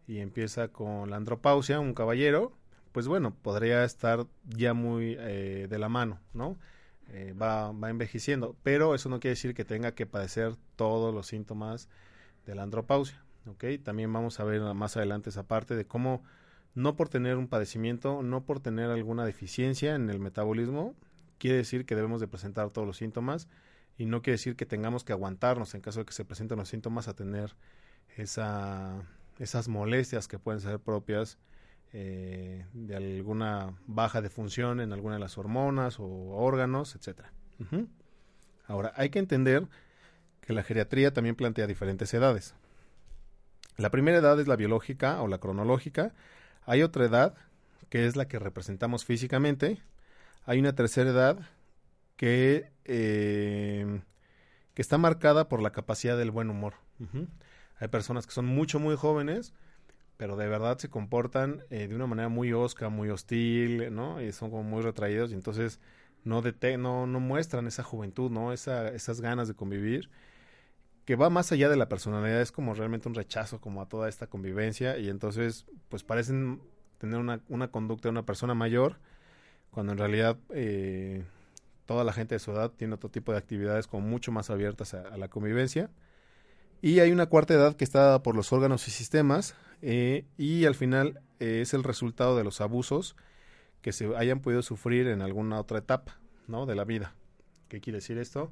y 0.07 0.19
empieza 0.19 0.69
con 0.69 1.09
la 1.09 1.17
andropausia, 1.17 1.79
un 1.79 1.93
caballero, 1.93 2.53
pues 2.91 3.07
bueno, 3.07 3.35
podría 3.35 3.83
estar 3.83 4.25
ya 4.45 4.73
muy 4.73 5.15
eh, 5.19 5.67
de 5.69 5.79
la 5.79 5.89
mano, 5.89 6.19
¿no? 6.33 6.57
Eh, 7.09 7.33
va, 7.39 7.71
va 7.71 7.89
envejeciendo, 7.89 8.55
pero 8.61 8.93
eso 8.93 9.09
no 9.09 9.19
quiere 9.19 9.31
decir 9.33 9.55
que 9.55 9.65
tenga 9.65 9.93
que 9.93 10.05
padecer 10.05 10.55
todos 10.75 11.13
los 11.13 11.27
síntomas 11.27 11.89
de 12.45 12.55
la 12.55 12.63
andropausia, 12.63 13.23
¿ok? 13.47 13.65
También 13.83 14.11
vamos 14.13 14.39
a 14.39 14.43
ver 14.43 14.61
más 14.75 14.97
adelante 14.97 15.29
esa 15.29 15.47
parte 15.47 15.75
de 15.75 15.85
cómo 15.85 16.23
no 16.79 16.95
por 16.95 17.09
tener 17.09 17.35
un 17.35 17.47
padecimiento, 17.47 18.23
no 18.23 18.45
por 18.45 18.61
tener 18.61 18.89
alguna 18.89 19.25
deficiencia 19.25 19.95
en 19.95 20.09
el 20.09 20.19
metabolismo, 20.19 20.95
quiere 21.37 21.57
decir 21.57 21.85
que 21.85 21.93
debemos 21.93 22.21
de 22.21 22.27
presentar 22.27 22.69
todos 22.69 22.87
los 22.87 22.97
síntomas 22.97 23.49
y 23.97 24.05
no 24.05 24.21
quiere 24.21 24.35
decir 24.35 24.55
que 24.55 24.65
tengamos 24.65 25.03
que 25.03 25.11
aguantarnos 25.11 25.75
en 25.75 25.81
caso 25.81 25.99
de 25.99 26.05
que 26.05 26.13
se 26.13 26.23
presenten 26.23 26.57
los 26.57 26.69
síntomas 26.69 27.09
a 27.09 27.15
tener 27.15 27.53
esa, 28.15 29.03
esas 29.39 29.67
molestias 29.67 30.29
que 30.29 30.39
pueden 30.39 30.61
ser 30.61 30.79
propias 30.79 31.37
eh, 31.91 32.65
de 32.73 32.95
alguna 32.95 33.73
baja 33.85 34.21
de 34.21 34.29
función 34.29 34.79
en 34.79 34.93
alguna 34.93 35.15
de 35.15 35.19
las 35.19 35.37
hormonas 35.37 35.99
o 35.99 36.05
órganos. 36.05 36.97
Ujú. 37.59 37.87
Ahora, 38.67 38.93
hay 38.95 39.09
que 39.09 39.19
entender 39.19 39.67
que 40.39 40.53
la 40.53 40.63
geriatría 40.63 41.11
también 41.11 41.35
plantea 41.35 41.67
diferentes 41.67 42.13
edades. 42.13 42.55
La 43.75 43.89
primera 43.89 44.17
edad 44.17 44.39
es 44.39 44.47
la 44.47 44.55
biológica 44.55 45.21
o 45.21 45.27
la 45.27 45.39
cronológica. 45.39 46.13
Hay 46.65 46.83
otra 46.83 47.05
edad 47.05 47.35
que 47.89 48.05
es 48.05 48.15
la 48.15 48.27
que 48.27 48.39
representamos 48.39 49.05
físicamente. 49.05 49.81
Hay 50.45 50.59
una 50.59 50.73
tercera 50.73 51.09
edad 51.09 51.39
que, 52.15 52.71
eh, 52.85 54.01
que 54.73 54.81
está 54.81 54.97
marcada 54.97 55.49
por 55.49 55.61
la 55.61 55.71
capacidad 55.71 56.17
del 56.17 56.31
buen 56.31 56.49
humor. 56.49 56.75
Hay 57.79 57.87
personas 57.87 58.27
que 58.27 58.33
son 58.33 58.45
mucho, 58.45 58.79
muy 58.79 58.95
jóvenes, 58.95 59.53
pero 60.17 60.35
de 60.35 60.47
verdad 60.47 60.77
se 60.77 60.89
comportan 60.89 61.63
eh, 61.69 61.87
de 61.87 61.95
una 61.95 62.07
manera 62.07 62.29
muy 62.29 62.51
osca, 62.51 62.89
muy 62.89 63.09
hostil, 63.09 63.93
¿no? 63.95 64.21
Y 64.21 64.33
son 64.33 64.49
como 64.49 64.63
muy 64.63 64.81
retraídos 64.81 65.31
y 65.31 65.35
entonces 65.35 65.79
no, 66.25 66.41
no, 66.41 67.07
no 67.07 67.19
muestran 67.19 67.67
esa 67.67 67.83
juventud, 67.83 68.29
¿no? 68.29 68.51
Esa, 68.51 68.89
esas 68.89 69.21
ganas 69.21 69.47
de 69.47 69.53
convivir 69.53 70.09
que 71.09 71.15
va 71.15 71.31
más 71.31 71.51
allá 71.51 71.69
de 71.69 71.75
la 71.75 71.89
personalidad, 71.89 72.39
es 72.39 72.51
como 72.51 72.75
realmente 72.75 73.09
un 73.09 73.15
rechazo 73.15 73.59
como 73.59 73.81
a 73.81 73.87
toda 73.87 74.09
esta 74.09 74.27
convivencia 74.27 74.99
y 74.99 75.09
entonces 75.09 75.65
pues 75.87 76.03
parecen 76.03 76.61
tener 76.99 77.17
una, 77.17 77.41
una 77.49 77.71
conducta 77.71 78.09
de 78.09 78.11
una 78.11 78.27
persona 78.27 78.53
mayor 78.53 78.99
cuando 79.71 79.93
en 79.93 79.97
realidad 79.97 80.37
eh, 80.51 81.23
toda 81.87 82.03
la 82.03 82.13
gente 82.13 82.35
de 82.35 82.39
su 82.39 82.51
edad 82.51 82.69
tiene 82.69 82.93
otro 82.93 83.09
tipo 83.09 83.31
de 83.31 83.39
actividades 83.39 83.87
como 83.87 84.07
mucho 84.07 84.31
más 84.31 84.51
abiertas 84.51 84.93
a, 84.93 85.17
la 85.17 85.29
convivencia. 85.29 85.89
Y 86.79 86.99
hay 86.99 87.11
una 87.11 87.25
cuarta 87.25 87.55
edad 87.55 87.75
que 87.75 87.85
está 87.85 88.01
dada 88.01 88.21
por 88.21 88.35
los 88.35 88.53
órganos 88.53 88.87
y 88.87 88.91
sistemas 88.91 89.55
eh, 89.81 90.27
y 90.37 90.65
al 90.65 90.75
final 90.75 91.21
eh, 91.39 91.61
es 91.61 91.73
el 91.73 91.83
resultado 91.83 92.37
de 92.37 92.43
los 92.43 92.61
abusos 92.61 93.15
que 93.81 93.93
se 93.93 94.15
hayan 94.15 94.41
podido 94.41 94.61
sufrir 94.61 95.07
en 95.07 95.23
alguna 95.23 95.59
otra 95.59 95.79
etapa 95.79 96.19
¿no? 96.45 96.67
de 96.67 96.75
la 96.75 96.83
vida. 96.83 97.15
¿Qué 97.67 97.81
quiere 97.81 97.97
decir 97.97 98.19
esto? 98.19 98.51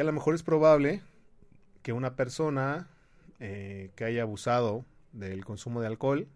A 0.00 0.04
lo 0.04 0.12
mejor 0.12 0.34
es 0.34 0.42
probable 0.42 1.02
que 1.82 1.92
una 1.92 2.16
persona 2.16 2.88
eh, 3.38 3.90
que 3.96 4.04
haya 4.04 4.22
abusado 4.22 4.86
del 5.12 5.44
consumo 5.44 5.82
de 5.82 5.88
alcohol 5.88 6.26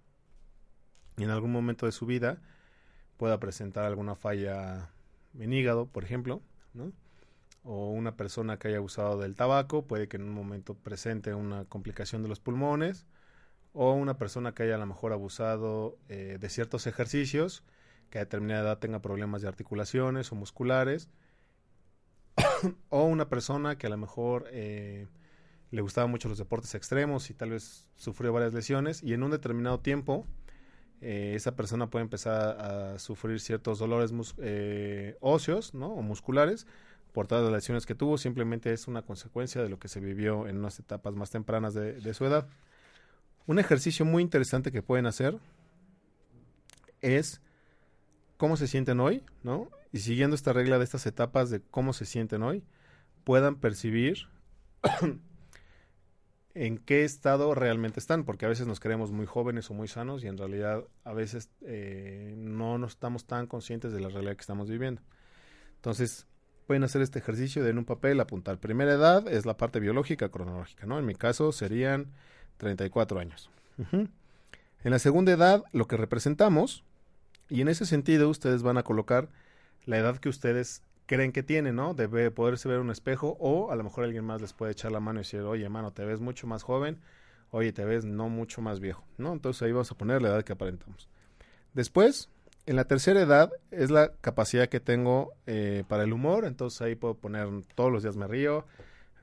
en 1.16 1.30
algún 1.30 1.50
momento 1.50 1.87
de 1.87 1.92
su 1.92 2.04
vida 2.04 2.42
pueda 3.16 3.40
presentar 3.40 3.87
alguna 3.87 4.16
falla 4.16 4.90
en 5.38 5.52
hígado, 5.52 5.87
por 5.87 6.04
ejemplo, 6.04 6.42
o 7.62 7.90
una 7.90 8.16
persona 8.16 8.59
que 8.59 8.68
haya 8.68 8.76
abusado 8.76 9.18
del 9.18 9.35
tabaco 9.35 9.87
puede 9.87 10.09
que 10.09 10.18
en 10.18 10.25
un 10.25 10.35
momento 10.35 10.75
presente 10.75 11.33
una 11.35 11.64
complicación 11.64 12.23
de 12.23 12.28
los 12.28 12.40
pulmones, 12.40 13.06
o 13.73 13.92
una 13.94 14.18
persona 14.18 14.52
que 14.52 14.64
haya 14.64 14.75
a 14.75 14.78
lo 14.78 14.87
mejor 14.87 15.12
abusado 15.12 15.97
eh, 16.09 16.37
de 16.38 16.49
ciertos 16.50 16.87
ejercicios, 16.87 17.64
que 18.11 18.18
a 18.18 18.25
determinada 18.25 18.62
edad 18.62 18.78
tenga 18.78 19.00
problemas 19.00 19.40
de 19.40 19.49
articulaciones 19.49 20.30
o 20.33 20.35
musculares, 20.35 21.09
o 22.88 23.05
una 23.05 23.29
persona 23.29 23.76
que 23.76 23.87
a 23.87 23.91
lo 23.91 23.97
mejor 23.97 24.49
eh, 24.50 25.07
le 25.71 25.83
gustaban 25.83 26.11
mucho 26.11 26.29
los 26.29 26.38
deportes 26.38 26.75
extremos 26.75 27.31
y 27.31 27.35
tal 27.35 27.50
vez 27.50 27.88
sufrió 27.97 28.33
varias 28.33 28.55
lesiones, 28.55 29.03
y 29.03 29.12
en 29.12 29.23
un 29.23 29.31
determinado 29.31 29.81
tiempo 29.81 30.26
eh, 31.00 31.35
esa 31.35 31.55
persona 31.55 31.91
puede 31.91 32.05
empezar 32.05 32.61
a, 32.61 32.99
sufrir 32.99 33.41
ciertos 33.41 33.79
dolores 33.79 34.12
eh, 34.38 35.17
óseos 35.21 35.75
¿no? 35.75 35.88
o 35.88 36.03
musculares, 36.03 36.67
por 37.14 37.29
todas 37.29 37.45
las 37.45 37.53
lesiones 37.53 37.87
que 37.87 37.95
tuvo, 37.95 38.19
simplemente 38.19 38.73
es 38.73 38.88
una 38.88 39.03
consecuencia 39.03 39.62
de 39.62 39.69
lo 39.69 39.79
que 39.79 39.87
se 39.87 40.00
vivió 40.00 40.49
en 40.49 40.57
unas 40.57 40.81
etapas 40.81 41.14
más 41.14 41.31
tempranas 41.31 41.73
de, 41.73 42.12
su 42.12 42.25
edad. 42.25 42.49
Un 43.47 43.61
ejercicio 43.61 44.05
muy 44.05 44.21
interesante 44.21 44.73
que 44.73 44.83
pueden 44.83 45.07
hacer 45.07 45.38
es 47.03 47.41
cómo 48.37 48.57
se 48.57 48.67
sienten 48.67 49.00
hoy, 49.00 49.23
¿no? 49.43 49.69
Y 49.93 50.00
siguiendo 50.00 50.35
esta 50.35 50.53
regla 50.53 50.79
de 50.79 50.85
estas 50.85 51.07
etapas 51.07 51.50
de 51.50 51.61
cómo 51.61 51.93
se 51.93 52.05
sienten 52.05 52.43
hoy, 52.43 52.64
puedan 53.25 53.57
percibir 53.57 54.29
en 56.55 56.79
qué 56.79 57.05
estado 57.05 57.55
realmente 57.55 58.00
están, 58.00 58.25
porque 58.25 58.47
a 58.47 58.49
veces 58.49 58.67
nos 58.67 58.81
creemos 58.81 59.12
muy 59.12 59.26
jóvenes 59.26 59.71
o 59.71 59.75
muy 59.75 59.88
sanos 59.88 60.25
y 60.25 60.29
en 60.29 60.38
realidad 60.38 60.85
a 61.05 61.12
veces 61.12 61.50
eh, 61.62 62.35
no 62.37 62.79
nos 62.79 62.93
estamos 62.93 63.26
tan 63.26 63.47
conscientes 63.47 63.93
de 63.93 64.00
la 64.00 64.09
realidad 64.09 64.37
que 64.37 64.41
estamos 64.41 64.69
viviendo. 64.69 65.03
Entonces, 65.76 66.26
pueden 66.67 66.85
hacer 66.85 67.03
este 67.03 67.19
ejercicio 67.19 67.62
de 67.62 67.71
en 67.71 67.79
un 67.79 67.85
papel 67.85 68.21
apuntar. 68.21 68.59
Primera 68.59 68.93
edad 68.93 69.29
es 69.29 69.47
la 69.47 69.57
parte 69.57 69.81
biológica 69.81 70.29
cronológica, 70.31 70.87
¿no? 70.87 70.99
En 70.99 71.07
mi 71.07 71.14
caso 71.14 71.53
serían 71.53 72.12
34 72.57 73.19
años. 73.19 73.50
En 73.93 74.11
la 74.91 74.99
segunda 74.99 75.33
edad, 75.33 75.64
lo 75.73 75.87
que 75.87 75.97
representamos, 75.97 76.85
y 77.54 77.61
en 77.61 77.68
ese 77.68 77.87
sentido 77.87 78.28
ustedes 78.28 78.64
van 78.64 78.78
a 78.78 78.82
colocar 78.82 79.28
la 79.87 79.96
edad 79.96 80.18
que 80.18 80.28
ustedes 80.28 80.82
creen 81.06 81.30
que 81.30 81.44
tienen, 81.44 81.76
¿no? 81.76 81.94
Debe 81.94 82.32
poderse 82.32 82.68
ver 82.68 82.80
un 82.80 82.90
espejo 82.90 83.37
o 83.38 83.70
a 83.70 83.76
lo 83.76 83.84
mejor 83.84 84.02
alguien 84.02 84.25
más 84.25 84.40
les 84.40 84.52
puede 84.52 84.73
echar 84.73 84.90
la 84.90 84.99
mano 84.99 85.20
y 85.20 85.23
decir, 85.23 85.42
oye, 85.42 85.68
mano, 85.68 85.92
te 85.92 86.04
ves 86.04 86.18
mucho 86.18 86.49
más 86.49 86.64
joven, 86.64 86.99
oye, 87.52 87.73
te 87.73 87.84
ves 87.84 88.04
no 88.04 88.28
mucho 88.28 88.61
más 88.61 88.80
viejo, 88.80 89.04
¿no? 89.18 89.32
Entonces 89.32 89.62
ahí 89.62 89.70
vamos 89.70 89.88
a 89.92 89.94
poner 89.94 90.20
la 90.20 90.30
edad 90.30 90.42
que 90.42 90.52
aparentamos. 90.52 91.08
Después, 91.75 92.28
en 92.66 92.75
la 92.75 92.87
tercera 92.87 93.20
edad 93.20 93.52
es 93.70 93.92
la 93.92 94.11
capacidad 94.20 94.68
que 94.68 94.80
tengo 94.80 95.32
eh, 95.46 95.84
para 95.87 96.02
el 96.02 96.12
humor, 96.12 96.46
entonces 96.46 96.82
ahí 96.82 96.96
puedo 96.96 97.14
poner 97.14 97.46
todos 97.76 97.92
los 97.92 98.02
días 98.02 98.16
me 98.16 98.26
río, 98.26 98.66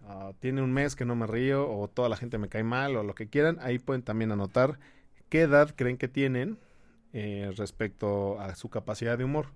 uh, 0.07 0.31
tiene 0.39 0.61
un 0.61 0.71
mes 0.71 0.95
que 0.95 1.03
no 1.03 1.17
me 1.17 1.27
río 1.27 1.69
o 1.69 1.89
toda 1.89 2.07
la 2.07 2.15
gente 2.15 2.37
me 2.37 2.47
cae 2.47 2.63
mal 2.63 2.95
o 2.95 3.03
lo 3.03 3.13
que 3.13 3.27
quieran, 3.27 3.57
ahí 3.59 3.77
pueden 3.77 4.03
también 4.03 4.31
anotar 4.31 4.79
qué 5.27 5.41
edad 5.41 5.73
creen 5.75 5.97
que 5.97 6.07
tienen 6.07 6.57
eh, 7.13 7.51
respecto 7.55 8.39
a 8.39 8.55
su 8.55 8.69
capacidad 8.69 9.17
de 9.17 9.23
humor. 9.23 9.47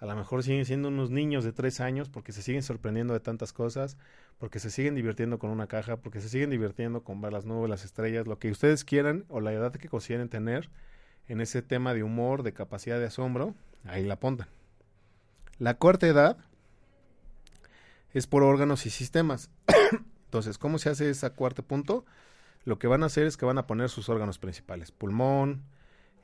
A 0.00 0.06
lo 0.06 0.16
mejor 0.16 0.42
siguen 0.42 0.64
siendo 0.64 0.88
unos 0.88 1.10
niños 1.10 1.44
de 1.44 1.52
tres 1.52 1.80
años 1.80 2.08
porque 2.08 2.32
se 2.32 2.42
siguen 2.42 2.62
sorprendiendo 2.62 3.12
de 3.12 3.20
tantas 3.20 3.52
cosas, 3.52 3.98
porque 4.38 4.58
se 4.58 4.70
siguen 4.70 4.94
divirtiendo 4.94 5.38
con 5.38 5.50
una 5.50 5.66
caja, 5.66 5.98
porque 5.98 6.20
se 6.20 6.30
siguen 6.30 6.48
divirtiendo 6.48 7.04
con 7.04 7.20
ver 7.20 7.32
las 7.32 7.44
nubes, 7.44 7.68
las 7.68 7.84
estrellas, 7.84 8.26
lo 8.26 8.38
que 8.38 8.50
ustedes 8.50 8.84
quieran 8.84 9.26
o 9.28 9.40
la 9.40 9.52
edad 9.52 9.72
que 9.72 9.88
consideren 9.88 10.30
tener 10.30 10.70
en 11.28 11.40
ese 11.40 11.60
tema 11.60 11.92
de 11.92 12.02
humor, 12.02 12.42
de 12.42 12.54
capacidad 12.54 12.98
de 12.98 13.06
asombro, 13.06 13.54
ahí 13.84 14.04
la 14.04 14.14
apuntan. 14.14 14.48
La 15.58 15.74
cuarta 15.74 16.06
edad 16.06 16.38
es 18.14 18.26
por 18.26 18.42
órganos 18.42 18.86
y 18.86 18.90
sistemas. 18.90 19.50
Entonces, 20.24 20.56
¿cómo 20.56 20.78
se 20.78 20.88
hace 20.88 21.10
ese 21.10 21.30
cuarto 21.30 21.62
punto? 21.62 22.06
Lo 22.64 22.78
que 22.78 22.86
van 22.86 23.02
a 23.02 23.06
hacer 23.06 23.26
es 23.26 23.36
que 23.36 23.44
van 23.44 23.58
a 23.58 23.66
poner 23.66 23.90
sus 23.90 24.08
órganos 24.08 24.38
principales, 24.38 24.90
pulmón, 24.90 25.62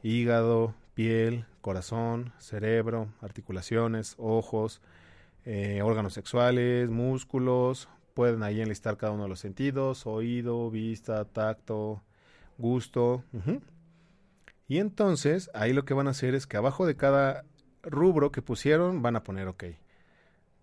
hígado, 0.06 0.72
piel, 0.94 1.46
corazón, 1.60 2.32
cerebro, 2.38 3.08
articulaciones, 3.20 4.14
ojos, 4.18 4.80
eh, 5.44 5.82
órganos 5.82 6.14
sexuales, 6.14 6.90
músculos, 6.90 7.88
pueden 8.14 8.44
ahí 8.44 8.60
enlistar 8.60 8.96
cada 8.96 9.12
uno 9.12 9.24
de 9.24 9.28
los 9.28 9.40
sentidos, 9.40 10.06
oído, 10.06 10.70
vista, 10.70 11.24
tacto, 11.24 12.02
gusto. 12.56 13.24
Y 14.68 14.78
entonces 14.78 15.50
ahí 15.54 15.72
lo 15.72 15.84
que 15.84 15.94
van 15.94 16.06
a 16.06 16.10
hacer 16.10 16.36
es 16.36 16.46
que 16.46 16.56
abajo 16.56 16.86
de 16.86 16.96
cada 16.96 17.44
rubro 17.82 18.30
que 18.30 18.42
pusieron 18.42 19.02
van 19.02 19.16
a 19.16 19.24
poner, 19.24 19.48
ok, 19.48 19.64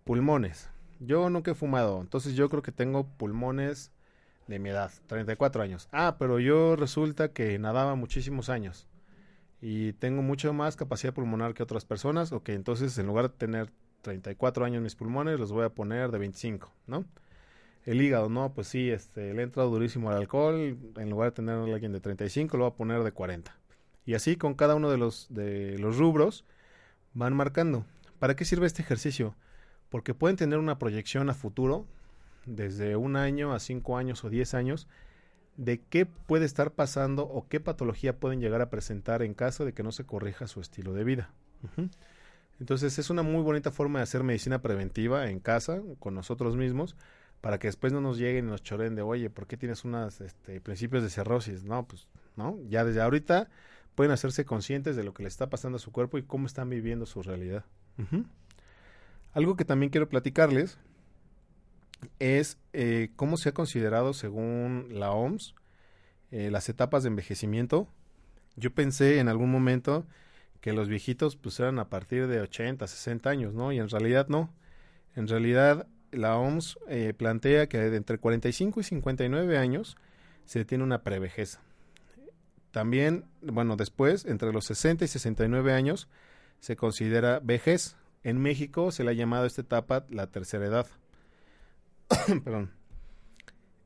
pulmones. 0.05 0.69
Yo 1.01 1.29
nunca 1.29 1.51
he 1.51 1.55
fumado, 1.55 1.99
entonces 1.99 2.35
yo 2.35 2.47
creo 2.47 2.61
que 2.61 2.71
tengo 2.71 3.05
pulmones 3.17 3.91
de 4.47 4.59
mi 4.59 4.69
edad, 4.69 4.91
34 5.07 5.63
años. 5.63 5.89
Ah, 5.91 6.15
pero 6.17 6.39
yo 6.39 6.77
resulta 6.77 7.33
que 7.33 7.59
nadaba 7.59 7.95
muchísimos 7.95 8.47
años 8.47 8.87
y 9.65 9.93
tengo 9.93 10.21
mucho 10.21 10.51
más 10.51 10.75
capacidad 10.75 11.13
pulmonar 11.13 11.53
que 11.53 11.63
otras 11.63 11.85
personas. 11.85 12.33
Ok, 12.33 12.49
entonces 12.49 12.97
en 12.97 13.07
lugar 13.07 13.31
de 13.31 13.37
tener 13.37 13.71
34 14.01 14.65
años 14.65 14.83
mis 14.83 14.93
pulmones, 14.93 15.39
los 15.39 15.53
voy 15.53 15.63
a 15.63 15.69
poner 15.69 16.11
de 16.11 16.17
25, 16.17 16.69
¿no? 16.85 17.05
El 17.85 18.01
hígado, 18.01 18.27
no, 18.27 18.53
pues 18.53 18.67
sí, 18.67 18.91
este, 18.91 19.33
le 19.33 19.39
ha 19.39 19.43
entrado 19.45 19.69
durísimo 19.69 20.09
al 20.09 20.17
alcohol, 20.17 20.77
en 20.97 21.09
lugar 21.09 21.29
de 21.29 21.35
tener 21.37 21.55
a 21.55 21.63
alguien 21.63 21.93
de 21.93 22.01
35, 22.01 22.57
lo 22.57 22.65
voy 22.65 22.73
a 22.73 22.75
poner 22.75 23.03
de 23.03 23.13
40. 23.13 23.55
Y 24.05 24.15
así 24.15 24.35
con 24.35 24.53
cada 24.53 24.75
uno 24.75 24.91
de 24.91 24.97
los, 24.97 25.27
de 25.29 25.79
los 25.79 25.97
rubros 25.97 26.43
van 27.13 27.33
marcando. 27.33 27.85
¿Para 28.19 28.35
qué 28.35 28.43
sirve 28.43 28.67
este 28.67 28.81
ejercicio? 28.81 29.33
Porque 29.87 30.13
pueden 30.13 30.35
tener 30.35 30.59
una 30.59 30.77
proyección 30.77 31.29
a 31.29 31.33
futuro, 31.33 31.85
desde 32.45 32.97
un 32.97 33.15
año 33.15 33.53
a 33.53 33.61
cinco 33.61 33.95
años 33.95 34.25
o 34.25 34.29
10 34.29 34.55
años, 34.55 34.89
de 35.57 35.81
qué 35.81 36.05
puede 36.05 36.45
estar 36.45 36.71
pasando 36.71 37.23
o 37.23 37.47
qué 37.47 37.59
patología 37.59 38.17
pueden 38.17 38.39
llegar 38.39 38.61
a 38.61 38.69
presentar 38.69 39.21
en 39.21 39.33
caso 39.33 39.65
de 39.65 39.73
que 39.73 39.83
no 39.83 39.91
se 39.91 40.05
corrija 40.05 40.47
su 40.47 40.61
estilo 40.61 40.93
de 40.93 41.03
vida. 41.03 41.29
Entonces 42.59 42.97
es 42.99 43.09
una 43.09 43.23
muy 43.23 43.41
bonita 43.41 43.71
forma 43.71 43.99
de 43.99 44.03
hacer 44.03 44.23
medicina 44.23 44.61
preventiva 44.61 45.29
en 45.29 45.39
casa, 45.39 45.81
con 45.99 46.15
nosotros 46.15 46.55
mismos, 46.55 46.95
para 47.41 47.59
que 47.59 47.67
después 47.67 47.91
no 47.91 48.01
nos 48.01 48.17
lleguen 48.17 48.45
y 48.45 48.49
nos 48.49 48.63
choren 48.63 48.95
de, 48.95 49.01
oye, 49.01 49.29
¿por 49.29 49.47
qué 49.47 49.57
tienes 49.57 49.83
unos 49.83 50.21
este, 50.21 50.61
principios 50.61 51.03
de 51.03 51.09
cirrosis? 51.09 51.63
No, 51.63 51.85
pues, 51.85 52.07
¿no? 52.37 52.57
Ya 52.69 52.85
desde 52.85 53.01
ahorita 53.01 53.49
pueden 53.95 54.11
hacerse 54.11 54.45
conscientes 54.45 54.95
de 54.95 55.03
lo 55.03 55.13
que 55.13 55.23
le 55.23 55.29
está 55.29 55.49
pasando 55.49 55.75
a 55.75 55.79
su 55.79 55.91
cuerpo 55.91 56.17
y 56.17 56.23
cómo 56.23 56.47
están 56.47 56.69
viviendo 56.69 57.05
su 57.05 57.21
realidad. 57.21 57.65
Algo 59.33 59.55
que 59.55 59.65
también 59.65 59.89
quiero 59.89 60.09
platicarles 60.09 60.77
es 62.19 62.57
eh, 62.73 63.11
cómo 63.15 63.37
se 63.37 63.49
ha 63.49 63.53
considerado 63.53 64.13
según 64.13 64.87
la 64.91 65.11
OMS 65.11 65.55
eh, 66.31 66.49
las 66.49 66.67
etapas 66.67 67.03
de 67.03 67.09
envejecimiento. 67.09 67.87
Yo 68.55 68.73
pensé 68.73 69.19
en 69.19 69.29
algún 69.29 69.51
momento 69.51 70.05
que 70.61 70.73
los 70.73 70.89
viejitos 70.89 71.35
pues 71.35 71.59
eran 71.59 71.77
a 71.77 71.89
partir 71.89 72.27
de 72.27 72.41
80, 72.41 72.87
60 72.87 73.29
años, 73.29 73.53
¿no? 73.53 73.71
Y 73.71 73.77
en 73.77 73.87
realidad 73.87 74.27
no. 74.29 74.49
En 75.15 75.27
realidad 75.27 75.85
la 76.11 76.37
OMS 76.37 76.79
eh, 76.87 77.13
plantea 77.15 77.67
que 77.67 77.77
de 77.77 77.97
entre 77.97 78.17
45 78.17 78.79
y 78.79 78.83
59 78.83 79.57
años 79.57 79.95
se 80.45 80.65
tiene 80.65 80.83
una 80.83 81.03
prevejez. 81.03 81.59
También, 82.71 83.25
bueno, 83.41 83.75
después, 83.75 84.25
entre 84.25 84.51
los 84.51 84.65
60 84.65 85.05
y 85.05 85.07
69 85.07 85.73
años, 85.73 86.07
se 86.59 86.75
considera 86.75 87.39
vejez. 87.41 87.95
En 88.23 88.41
México 88.41 88.91
se 88.91 89.03
le 89.03 89.11
ha 89.11 89.13
llamado 89.13 89.43
a 89.43 89.47
esta 89.47 89.61
etapa 89.61 90.05
la 90.09 90.27
tercera 90.27 90.65
edad. 90.65 90.87
Perdón. 92.43 92.71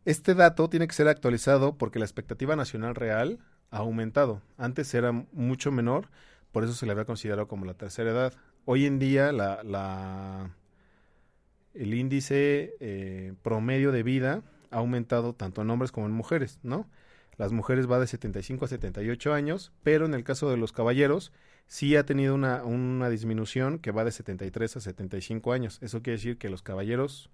Este 0.05 0.35
dato 0.35 0.69
tiene 0.69 0.87
que 0.87 0.95
ser 0.95 1.07
actualizado 1.09 1.77
porque 1.77 1.99
la 1.99 2.05
expectativa 2.05 2.55
nacional 2.55 2.95
real 2.95 3.39
ha 3.71 3.79
aumentado. 3.79 4.41
Antes 4.57 4.93
era 4.93 5.11
mucho 5.11 5.71
menor, 5.71 6.09
por 6.51 6.63
eso 6.63 6.73
se 6.73 6.85
le 6.85 6.93
había 6.93 7.05
considerado 7.05 7.47
como 7.47 7.65
la 7.65 7.73
tercera 7.73 8.11
edad. 8.11 8.33
Hoy 8.65 8.85
en 8.85 8.99
día 8.99 9.31
la, 9.31 10.49
el 11.73 11.93
índice 11.93 12.75
eh, 12.79 13.33
promedio 13.43 13.91
de 13.91 14.03
vida 14.03 14.43
ha 14.71 14.77
aumentado 14.77 15.33
tanto 15.33 15.61
en 15.61 15.69
hombres 15.69 15.91
como 15.91 16.05
en 16.07 16.13
mujeres, 16.13 16.59
¿no? 16.63 16.89
Las 17.37 17.51
mujeres 17.51 17.89
va 17.89 17.99
de 17.99 18.07
75 18.07 18.65
a 18.65 18.67
78 18.67 19.33
años, 19.33 19.71
pero 19.83 20.05
en 20.05 20.13
el 20.13 20.23
caso 20.23 20.49
de 20.49 20.57
los 20.57 20.71
caballeros 20.71 21.31
sí 21.67 21.95
ha 21.95 22.05
tenido 22.05 22.33
una, 22.33 22.63
una 22.63 23.09
disminución 23.09 23.77
que 23.77 23.91
va 23.91 24.03
de 24.03 24.11
73 24.11 24.77
a 24.77 24.79
75 24.79 25.53
años. 25.53 25.79
Eso 25.81 26.01
quiere 26.01 26.17
decir 26.17 26.37
que 26.37 26.49
los 26.49 26.63
caballeros 26.63 27.29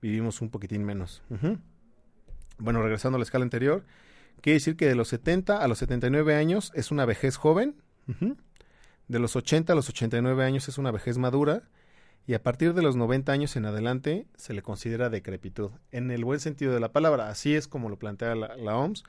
vivimos 0.00 0.40
un 0.40 0.50
poquitín 0.50 0.84
menos. 0.84 1.22
Bueno, 2.58 2.82
regresando 2.82 3.16
a 3.16 3.18
la 3.18 3.24
escala 3.24 3.44
anterior, 3.44 3.84
quiere 4.40 4.54
decir 4.54 4.76
que 4.76 4.86
de 4.86 4.94
los 4.94 5.08
70 5.08 5.62
a 5.62 5.68
los 5.68 5.78
79 5.78 6.34
años 6.34 6.72
es 6.74 6.90
una 6.90 7.04
vejez 7.04 7.36
joven, 7.36 7.76
de 9.08 9.18
los 9.18 9.36
80 9.36 9.72
a 9.72 9.76
los 9.76 9.88
89 9.88 10.44
años 10.44 10.68
es 10.68 10.78
una 10.78 10.90
vejez 10.90 11.18
madura, 11.18 11.62
y 12.26 12.34
a 12.34 12.42
partir 12.42 12.74
de 12.74 12.82
los 12.82 12.96
90 12.96 13.32
años 13.32 13.56
en 13.56 13.64
adelante 13.64 14.26
se 14.36 14.52
le 14.52 14.62
considera 14.62 15.08
decrepitud, 15.08 15.70
en 15.90 16.10
el 16.10 16.24
buen 16.24 16.40
sentido 16.40 16.72
de 16.72 16.80
la 16.80 16.92
palabra, 16.92 17.28
así 17.28 17.54
es 17.54 17.66
como 17.66 17.88
lo 17.88 17.98
plantea 17.98 18.34
la, 18.34 18.56
la 18.56 18.76
OMS, 18.76 19.04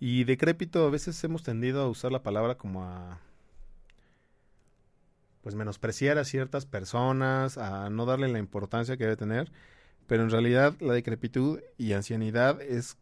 y 0.00 0.24
decrépito 0.24 0.86
a 0.86 0.90
veces 0.90 1.22
hemos 1.24 1.42
tendido 1.42 1.82
a 1.82 1.88
usar 1.88 2.12
la 2.12 2.22
palabra 2.22 2.56
como 2.56 2.84
a 2.84 3.20
pues 5.42 5.54
menospreciar 5.54 6.18
a 6.18 6.24
ciertas 6.24 6.66
personas, 6.66 7.58
a 7.58 7.88
no 7.90 8.06
darle 8.06 8.28
la 8.28 8.38
importancia 8.38 8.96
que 8.96 9.04
debe 9.04 9.16
tener, 9.16 9.50
pero 10.08 10.24
en 10.24 10.30
realidad 10.30 10.74
la 10.80 10.94
decrepitud 10.94 11.60
y 11.76 11.92
ancianidad 11.92 12.60
es 12.62 12.96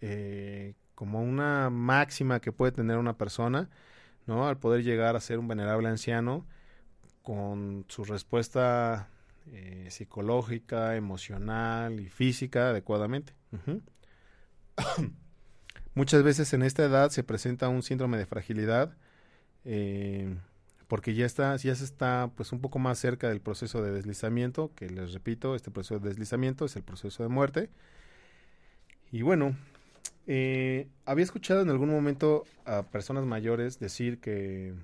eh, 0.00 0.74
como 0.94 1.20
una 1.20 1.68
máxima 1.70 2.40
que 2.40 2.52
puede 2.52 2.72
tener 2.72 2.96
una 2.98 3.18
persona, 3.18 3.68
¿no? 4.26 4.46
Al 4.48 4.56
poder 4.58 4.84
llegar 4.84 5.16
a 5.16 5.20
ser 5.20 5.38
un 5.40 5.48
venerable 5.48 5.88
anciano 5.88 6.46
con 7.22 7.84
su 7.88 8.04
respuesta 8.04 9.08
eh, 9.52 9.88
psicológica, 9.90 10.94
emocional 10.94 11.98
y 11.98 12.08
física 12.08 12.70
adecuadamente. 12.70 13.34
Muchas 15.94 16.22
veces 16.22 16.52
en 16.54 16.62
esta 16.62 16.84
edad 16.84 17.10
se 17.10 17.24
presenta 17.24 17.68
un 17.68 17.82
síndrome 17.82 18.18
de 18.18 18.26
fragilidad 18.26 18.96
eh, 19.64 20.36
porque 20.88 21.14
ya 21.14 21.26
está, 21.26 21.56
ya 21.56 21.74
se 21.74 21.84
está 21.84 22.30
pues 22.36 22.52
un 22.52 22.60
poco 22.60 22.78
más 22.78 22.98
cerca 22.98 23.28
del 23.28 23.40
proceso 23.40 23.82
de 23.82 23.92
deslizamiento, 23.92 24.72
que 24.74 24.88
les 24.88 25.12
repito, 25.12 25.54
este 25.54 25.70
proceso 25.70 25.98
de 25.98 26.08
deslizamiento 26.08 26.64
es 26.64 26.76
el 26.76 26.82
proceso 26.82 27.22
de 27.22 27.28
muerte. 27.28 27.70
Y 29.10 29.22
bueno, 29.22 29.56
eh, 30.26 30.88
había 31.04 31.24
escuchado 31.24 31.62
en 31.62 31.70
algún 31.70 31.90
momento 31.90 32.44
a 32.64 32.82
personas 32.82 33.24
mayores 33.24 33.78
decir 33.78 34.20
que 34.20 34.74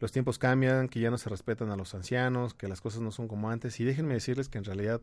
los 0.00 0.12
tiempos 0.12 0.38
cambian, 0.38 0.88
que 0.88 1.00
ya 1.00 1.10
no 1.10 1.18
se 1.18 1.28
respetan 1.28 1.70
a 1.70 1.76
los 1.76 1.94
ancianos, 1.94 2.54
que 2.54 2.68
las 2.68 2.80
cosas 2.80 3.02
no 3.02 3.12
son 3.12 3.28
como 3.28 3.50
antes. 3.50 3.78
Y 3.80 3.84
déjenme 3.84 4.14
decirles 4.14 4.48
que 4.48 4.58
en 4.58 4.64
realidad 4.64 5.00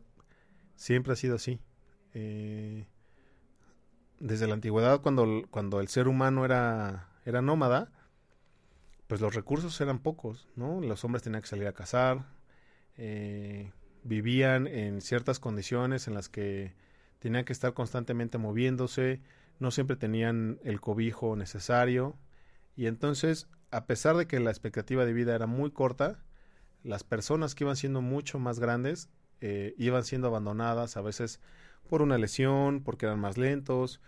siempre 0.74 1.12
ha 1.12 1.16
sido 1.16 1.36
así. 1.36 1.60
Eh, 2.14 2.84
desde 4.18 4.48
la 4.48 4.54
antigüedad, 4.54 5.00
cuando, 5.00 5.44
cuando 5.50 5.80
el 5.80 5.88
ser 5.88 6.08
humano 6.08 6.44
era, 6.44 7.08
era 7.24 7.42
nómada, 7.42 7.92
pues 9.08 9.20
los 9.20 9.34
recursos 9.34 9.80
eran 9.80 9.98
pocos, 9.98 10.46
¿no? 10.54 10.80
Los 10.80 11.04
hombres 11.04 11.22
tenían 11.22 11.42
que 11.42 11.48
salir 11.48 11.66
a 11.66 11.72
cazar, 11.72 12.26
eh, 12.96 13.72
vivían 14.04 14.68
en 14.68 15.00
ciertas 15.00 15.40
condiciones 15.40 16.06
en 16.06 16.14
las 16.14 16.28
que 16.28 16.74
tenían 17.18 17.44
que 17.44 17.52
estar 17.52 17.74
constantemente 17.74 18.38
moviéndose, 18.38 19.20
no 19.58 19.70
siempre 19.72 19.96
tenían 19.96 20.60
el 20.62 20.80
cobijo 20.80 21.34
necesario, 21.34 22.16
y 22.76 22.86
entonces, 22.86 23.48
a 23.72 23.86
pesar 23.86 24.16
de 24.16 24.26
que 24.26 24.38
la 24.40 24.50
expectativa 24.50 25.04
de 25.04 25.12
vida 25.12 25.34
era 25.34 25.46
muy 25.46 25.72
corta, 25.72 26.22
las 26.84 27.02
personas 27.02 27.54
que 27.54 27.64
iban 27.64 27.76
siendo 27.76 28.02
mucho 28.02 28.38
más 28.38 28.60
grandes 28.60 29.10
eh, 29.40 29.74
iban 29.78 30.04
siendo 30.04 30.28
abandonadas 30.28 30.96
a 30.96 31.00
veces 31.00 31.40
por 31.88 32.02
una 32.02 32.18
lesión, 32.18 32.82
porque 32.84 33.06
eran 33.06 33.20
más 33.20 33.38
lentos, 33.38 34.00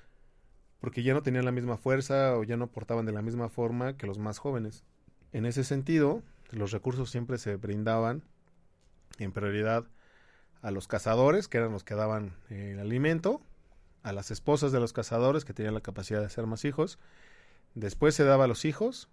porque 0.80 1.02
ya 1.02 1.14
no 1.14 1.22
tenían 1.22 1.44
la 1.44 1.52
misma 1.52 1.76
fuerza 1.78 2.36
o 2.36 2.44
ya 2.44 2.56
no 2.56 2.70
portaban 2.70 3.06
de 3.06 3.12
la 3.12 3.22
misma 3.22 3.48
forma 3.48 3.96
que 3.96 4.06
los 4.06 4.18
más 4.18 4.38
jóvenes. 4.38 4.84
En 5.32 5.46
ese 5.46 5.64
sentido, 5.64 6.22
los 6.50 6.72
recursos 6.72 7.10
siempre 7.10 7.38
se 7.38 7.56
brindaban 7.56 8.22
en 9.18 9.32
prioridad 9.32 9.84
a 10.62 10.70
los 10.70 10.88
cazadores, 10.88 11.48
que 11.48 11.58
eran 11.58 11.72
los 11.72 11.84
que 11.84 11.94
daban 11.94 12.36
eh, 12.50 12.72
el 12.72 12.80
alimento, 12.80 13.40
a 14.02 14.12
las 14.12 14.30
esposas 14.30 14.72
de 14.72 14.80
los 14.80 14.92
cazadores, 14.92 15.44
que 15.44 15.54
tenían 15.54 15.74
la 15.74 15.80
capacidad 15.80 16.20
de 16.20 16.26
hacer 16.26 16.46
más 16.46 16.64
hijos, 16.64 16.98
Después 17.74 18.14
se 18.14 18.24
daba 18.24 18.44
a 18.44 18.48
los 18.48 18.64
hijos 18.64 19.08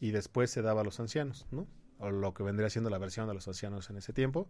y 0.00 0.10
después 0.10 0.50
se 0.50 0.62
daba 0.62 0.82
a 0.82 0.84
los 0.84 1.00
ancianos, 1.00 1.46
¿no? 1.50 1.66
O 1.98 2.10
lo 2.10 2.34
que 2.34 2.42
vendría 2.42 2.68
siendo 2.68 2.90
la 2.90 2.98
versión 2.98 3.26
de 3.26 3.34
los 3.34 3.48
ancianos 3.48 3.88
en 3.90 3.96
ese 3.96 4.12
tiempo. 4.12 4.48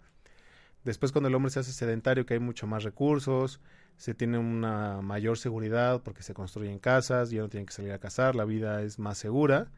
Después 0.84 1.12
cuando 1.12 1.28
el 1.28 1.34
hombre 1.34 1.50
se 1.50 1.60
hace 1.60 1.72
sedentario, 1.72 2.26
que 2.26 2.34
hay 2.34 2.40
mucho 2.40 2.66
más 2.66 2.82
recursos, 2.82 3.60
se 3.96 4.14
tiene 4.14 4.38
una 4.38 5.00
mayor 5.00 5.38
seguridad 5.38 6.02
porque 6.02 6.24
se 6.24 6.34
construyen 6.34 6.80
casas, 6.80 7.30
ya 7.30 7.40
no 7.40 7.48
tienen 7.48 7.66
que 7.66 7.72
salir 7.72 7.92
a 7.92 7.98
cazar, 7.98 8.34
la 8.34 8.44
vida 8.44 8.82
es 8.82 8.98
más 8.98 9.18
segura. 9.18 9.70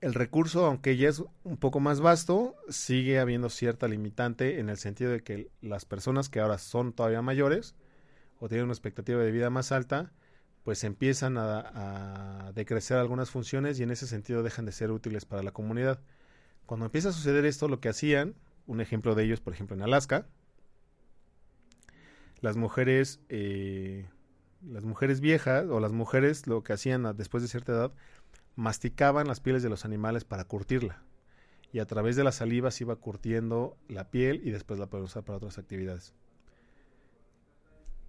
El 0.00 0.14
recurso, 0.14 0.64
aunque 0.64 0.96
ya 0.96 1.08
es 1.08 1.22
un 1.42 1.56
poco 1.56 1.80
más 1.80 2.00
vasto, 2.00 2.54
sigue 2.68 3.18
habiendo 3.18 3.50
cierta 3.50 3.88
limitante 3.88 4.60
en 4.60 4.68
el 4.68 4.76
sentido 4.76 5.10
de 5.10 5.22
que 5.22 5.50
las 5.60 5.84
personas 5.84 6.28
que 6.28 6.38
ahora 6.38 6.58
son 6.58 6.92
todavía 6.92 7.20
mayores 7.20 7.74
o 8.38 8.48
tienen 8.48 8.64
una 8.64 8.74
expectativa 8.74 9.20
de 9.20 9.32
vida 9.32 9.50
más 9.50 9.72
alta, 9.72 10.12
pues 10.62 10.84
empiezan 10.84 11.36
a, 11.38 12.52
decrecer 12.54 12.96
algunas 12.96 13.30
funciones 13.30 13.80
y 13.80 13.82
en 13.82 13.90
ese 13.90 14.06
sentido 14.06 14.42
dejan 14.42 14.66
de 14.66 14.72
ser 14.72 14.90
útiles 14.90 15.24
para 15.24 15.42
la 15.42 15.50
comunidad. 15.50 16.00
Cuando 16.66 16.86
empieza 16.86 17.08
a 17.08 17.12
suceder 17.12 17.44
esto, 17.44 17.68
lo 17.68 17.80
que 17.80 17.88
hacían, 17.88 18.34
un 18.66 18.80
ejemplo 18.80 19.14
de 19.14 19.24
ellos, 19.24 19.40
por 19.40 19.52
ejemplo, 19.52 19.74
en 19.74 19.82
Alaska, 19.82 20.26
las 22.40 22.56
mujeres, 22.56 23.20
eh, 23.28 24.08
las 24.62 24.84
mujeres 24.84 25.20
viejas 25.20 25.66
o 25.68 25.80
las 25.80 25.92
mujeres 25.92 26.46
lo 26.46 26.62
que 26.62 26.72
hacían 26.72 27.16
después 27.16 27.42
de 27.42 27.48
cierta 27.48 27.72
edad, 27.72 27.92
masticaban 28.58 29.28
las 29.28 29.38
pieles 29.38 29.62
de 29.62 29.68
los 29.68 29.84
animales 29.84 30.24
para 30.24 30.42
curtirla. 30.42 31.00
Y 31.72 31.78
a 31.78 31.86
través 31.86 32.16
de 32.16 32.24
la 32.24 32.32
saliva 32.32 32.72
se 32.72 32.82
iba 32.82 32.96
curtiendo 32.96 33.76
la 33.86 34.10
piel 34.10 34.40
y 34.44 34.50
después 34.50 34.80
la 34.80 34.86
podían 34.86 35.04
usar 35.04 35.22
para 35.22 35.36
otras 35.36 35.58
actividades. 35.58 36.12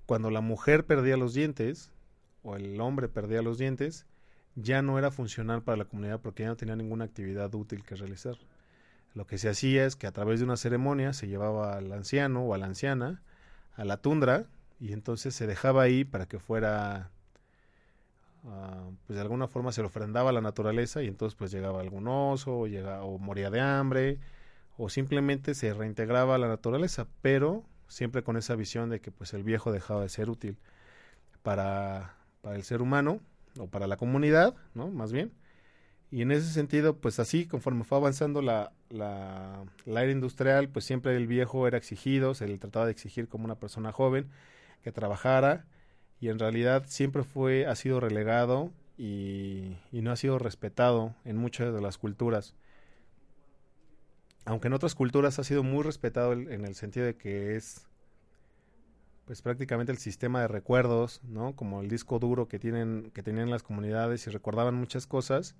Cuando 0.08 0.32
la 0.32 0.42
mujer 0.42 0.88
perdía 0.88 1.18
los 1.18 1.36
dientes, 1.36 1.92
o 2.42 2.56
el 2.56 2.82
hombre 2.82 3.10
perdía 3.10 3.44
los 3.44 3.60
dientes, 3.60 4.08
ya 4.56 4.82
no 4.82 4.98
era 4.98 5.12
funcional 5.12 5.62
para 5.62 5.78
la 5.78 5.86
comunidad 5.86 6.20
porque 6.20 6.42
ya 6.42 6.50
no 6.50 6.58
tenía 6.58 6.76
ninguna 6.76 7.06
actividad 7.06 7.54
útil 7.54 7.84
que 7.84 7.96
realizar. 7.96 8.36
Lo 9.14 9.28
que 9.28 9.38
se 9.38 9.50
hacía 9.50 9.86
es 9.86 9.96
que 9.96 10.08
a 10.08 10.12
través 10.14 10.40
de 10.40 10.46
una 10.46 10.58
ceremonia 10.58 11.14
se 11.14 11.28
llevaba 11.28 11.78
al 11.78 11.94
anciano 11.94 12.42
o 12.42 12.56
a 12.56 12.58
la 12.58 12.66
anciana 12.66 13.22
a 13.76 13.86
la 13.86 13.98
tundra 13.98 14.48
y 14.80 14.94
entonces 14.94 15.36
se 15.36 15.46
dejaba 15.46 15.84
ahí 15.84 16.06
para 16.06 16.26
que 16.26 16.40
fuera 16.40 17.12
ah, 18.46 18.90
pues 19.06 19.16
de 19.16 19.22
alguna 19.22 19.48
forma 19.48 19.72
se 19.72 19.82
le 19.82 19.88
ofrendaba 19.88 20.30
a 20.30 20.34
la 20.34 20.42
naturaleza 20.42 21.04
y 21.04 21.08
entonces 21.08 21.36
pues 21.36 21.52
llegaba 21.52 21.82
algún 21.82 22.08
oso 22.08 22.60
o, 22.62 23.18
moría 23.20 23.50
de 23.50 23.62
hambre 23.62 24.20
o 24.78 24.90
simplemente 24.90 25.56
se 25.56 25.74
reintegraba 25.74 26.36
a 26.36 26.38
la 26.38 26.48
naturaleza 26.48 27.08
pero 27.22 27.64
siempre 27.88 28.24
con 28.24 28.38
esa 28.38 28.56
visión 28.56 28.90
de 28.90 29.02
que 29.02 29.12
pues 29.12 29.34
el 29.34 29.44
viejo 29.44 29.72
dejaba 29.72 30.02
de 30.02 30.10
ser 30.10 30.30
útil 30.30 30.58
para, 31.44 32.16
para 32.42 32.56
el 32.56 32.64
ser 32.64 32.82
humano 32.82 33.20
o 33.58 33.68
para 33.68 33.88
la 33.88 33.98
comunidad 33.98 34.56
no 34.74 34.90
más 34.90 35.12
bien. 35.12 35.32
Y 36.12 36.24
en 36.24 36.32
ese 36.32 36.52
sentido, 36.52 36.98
pues 36.98 37.20
así, 37.20 37.46
conforme 37.46 37.84
fue 37.84 38.00
avanzando 38.00 38.42
la, 38.42 38.72
la, 38.90 39.64
la 39.86 40.02
era 40.02 40.12
industrial, 40.12 40.68
pues 40.70 40.84
siempre 40.84 41.16
el 41.16 41.28
viejo 41.28 41.68
era 41.68 41.78
exigido, 41.78 42.34
se 42.34 42.48
le 42.48 42.58
trataba 42.58 42.86
de 42.86 42.92
exigir 42.94 43.28
como 43.28 43.46
una 43.46 43.60
persona 43.60 43.92
joven 43.92 44.28
que 44.82 44.92
trabajara 44.92 45.66
y 46.20 46.30
en 46.30 46.40
realidad 46.40 46.84
siempre 46.88 47.24
fue, 47.24 47.66
ha 47.66 47.76
sido 47.76 48.00
relegado 48.00 48.72
y, 48.98 49.78
no 49.92 50.12
ha 50.12 50.16
sido 50.16 50.40
respetado 50.40 51.16
en 51.26 51.38
muchas 51.38 51.74
de 51.74 51.82
las 51.82 51.98
culturas. 51.98 52.56
Aunque 54.46 54.68
en 54.68 54.74
otras 54.74 54.96
culturas 54.96 55.40
ha 55.40 55.44
sido 55.44 55.64
muy 55.64 55.84
respetado 55.84 56.34
en 56.34 56.66
el 56.66 56.76
sentido 56.76 57.06
de 57.06 57.16
que 57.16 57.56
es 57.56 57.86
pues 59.26 59.44
prácticamente 59.44 59.92
el 59.92 60.00
sistema 60.00 60.42
de 60.42 60.48
recuerdos, 60.48 61.22
¿no? 61.24 61.56
Como 61.56 61.82
el 61.82 61.88
disco 61.88 62.18
duro 62.18 62.48
que 62.48 62.58
tienen 62.58 63.12
que 63.14 63.22
tenían 63.22 63.52
las 63.52 63.62
comunidades 63.62 64.26
y 64.26 64.32
recordaban 64.32 64.74
muchas 64.74 65.06
cosas 65.06 65.56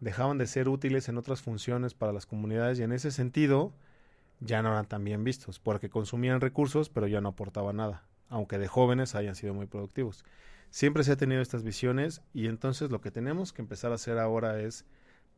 dejaban 0.00 0.38
de 0.38 0.46
ser 0.46 0.68
útiles 0.68 1.08
en 1.08 1.18
otras 1.18 1.42
funciones 1.42 1.94
para 1.94 2.12
las 2.12 2.26
comunidades 2.26 2.78
y 2.78 2.82
en 2.82 2.92
ese 2.92 3.10
sentido 3.10 3.72
ya 4.40 4.62
no 4.62 4.68
eran 4.68 4.86
tan 4.86 5.02
bien 5.02 5.24
vistos, 5.24 5.58
porque 5.58 5.88
consumían 5.88 6.40
recursos 6.40 6.88
pero 6.90 7.06
ya 7.06 7.20
no 7.20 7.30
aportaban 7.30 7.76
nada, 7.76 8.04
aunque 8.28 8.58
de 8.58 8.68
jóvenes 8.68 9.14
hayan 9.14 9.34
sido 9.34 9.54
muy 9.54 9.66
productivos. 9.66 10.24
Siempre 10.70 11.04
se 11.04 11.12
ha 11.12 11.16
tenido 11.16 11.40
estas 11.40 11.62
visiones 11.62 12.22
y 12.34 12.46
entonces 12.48 12.90
lo 12.90 13.00
que 13.00 13.10
tenemos 13.10 13.52
que 13.52 13.62
empezar 13.62 13.92
a 13.92 13.96
hacer 13.96 14.18
ahora 14.18 14.60
es 14.60 14.84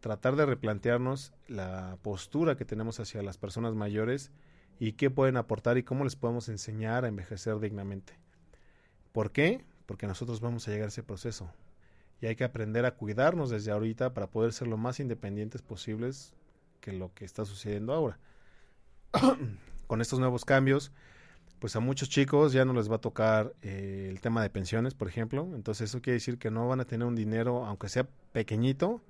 tratar 0.01 0.37
de 0.37 0.46
replantearnos 0.46 1.33
la 1.48 1.98
postura 2.03 2.57
que 2.57 2.64
tenemos 2.64 3.01
hacia 3.01 3.22
las 3.22 3.38
personas 3.38 3.74
mayores 3.74 4.31
y 4.79 4.92
qué 4.92 5.11
pueden 5.11 5.37
aportar 5.37 5.77
y 5.77 5.83
cómo 5.83 6.05
les 6.05 6.16
podemos 6.16 6.48
enseñar 6.48 7.05
a 7.05 7.09
envejecer 7.09 7.59
dignamente. 7.59 8.14
¿Por 9.12 9.33
qué? 9.33 9.64
Porque 9.87 10.07
nosotros 10.07 10.40
vamos 10.40 10.66
a 10.66 10.70
llegar 10.70 10.87
a 10.87 10.88
ese 10.88 11.03
proceso 11.03 11.53
y 12.20 12.27
hay 12.27 12.37
que 12.37 12.44
aprender 12.44 12.85
a 12.85 12.94
cuidarnos 12.94 13.51
desde 13.51 13.70
ahorita 13.70 14.14
para 14.14 14.29
poder 14.29 14.53
ser 14.53 14.68
lo 14.68 14.77
más 14.77 15.01
independientes 15.01 15.62
posibles 15.62 16.35
que 16.81 16.92
lo 16.92 17.12
que 17.14 17.24
está 17.24 17.44
sucediendo 17.44 17.92
ahora. 17.92 18.18
Con 19.87 20.01
estos 20.01 20.18
nuevos 20.18 20.44
cambios, 20.44 20.92
pues 21.59 21.75
a 21.77 21.81
muchos 21.81 22.09
chicos 22.09 22.53
ya 22.53 22.64
no 22.64 22.73
les 22.73 22.90
va 22.90 22.97
a 22.97 23.01
tocar 23.01 23.55
eh, 23.62 24.09
el 24.11 24.21
tema 24.21 24.42
de 24.42 24.51
pensiones, 24.51 24.94
por 24.94 25.09
ejemplo. 25.09 25.49
Entonces 25.55 25.90
eso 25.90 26.01
quiere 26.01 26.14
decir 26.14 26.38
que 26.38 26.51
no 26.51 26.68
van 26.68 26.81
a 26.81 26.85
tener 26.85 27.07
un 27.07 27.14
dinero, 27.14 27.66
aunque 27.66 27.88
sea 27.88 28.07
pequeñito, 28.33 29.01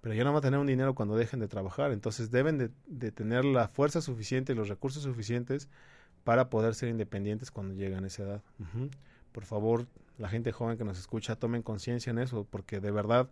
pero 0.00 0.14
ya 0.14 0.24
no 0.24 0.32
van 0.32 0.38
a 0.38 0.42
tener 0.42 0.60
un 0.60 0.66
dinero 0.66 0.94
cuando 0.94 1.16
dejen 1.16 1.40
de 1.40 1.48
trabajar. 1.48 1.92
Entonces 1.92 2.30
deben 2.30 2.58
de, 2.58 3.10
tener 3.12 3.44
la 3.44 3.68
fuerza 3.68 4.00
suficiente 4.00 4.52
y 4.52 4.56
los 4.56 4.68
recursos 4.68 5.02
suficientes 5.02 5.68
para 6.24 6.50
poder 6.50 6.74
ser 6.74 6.88
independientes 6.88 7.50
cuando 7.50 7.74
llegan 7.74 8.04
a 8.04 8.08
esa 8.08 8.22
edad. 8.22 8.42
Por 9.32 9.44
favor, 9.44 9.86
la 10.18 10.28
gente 10.28 10.52
joven 10.52 10.78
que 10.78 10.84
nos 10.84 10.98
escucha, 10.98 11.36
tomen 11.36 11.62
conciencia 11.62 12.10
en 12.10 12.18
eso, 12.18 12.46
porque 12.50 12.80
de 12.80 12.90
verdad 12.90 13.28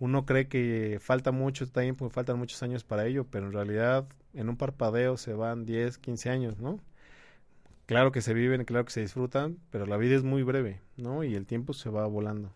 uno 0.00 0.26
cree 0.26 0.48
que 0.48 0.98
falta 1.00 1.32
mucho 1.32 1.68
tiempo, 1.68 2.08
faltan 2.10 2.38
muchos 2.38 2.62
años 2.62 2.84
para 2.84 3.06
ello, 3.06 3.24
pero 3.30 3.46
en 3.46 3.52
realidad 3.52 4.06
en 4.32 4.48
un 4.48 4.56
parpadeo 4.56 5.16
se 5.16 5.32
van 5.32 5.64
10, 5.64 5.98
15 5.98 6.30
años, 6.30 6.58
¿no? 6.58 6.80
Claro 7.86 8.12
que 8.12 8.22
se 8.22 8.32
viven, 8.32 8.64
claro 8.64 8.86
que 8.86 8.92
se 8.92 9.00
disfrutan, 9.00 9.58
pero 9.70 9.86
la 9.86 9.96
vida 9.96 10.16
es 10.16 10.22
muy 10.22 10.42
breve, 10.42 10.80
¿no? 10.96 11.22
Y 11.22 11.34
el 11.34 11.46
tiempo 11.46 11.74
se 11.74 11.90
va 11.90 12.06
volando. 12.06 12.52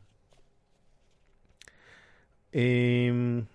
Em, 2.53 3.47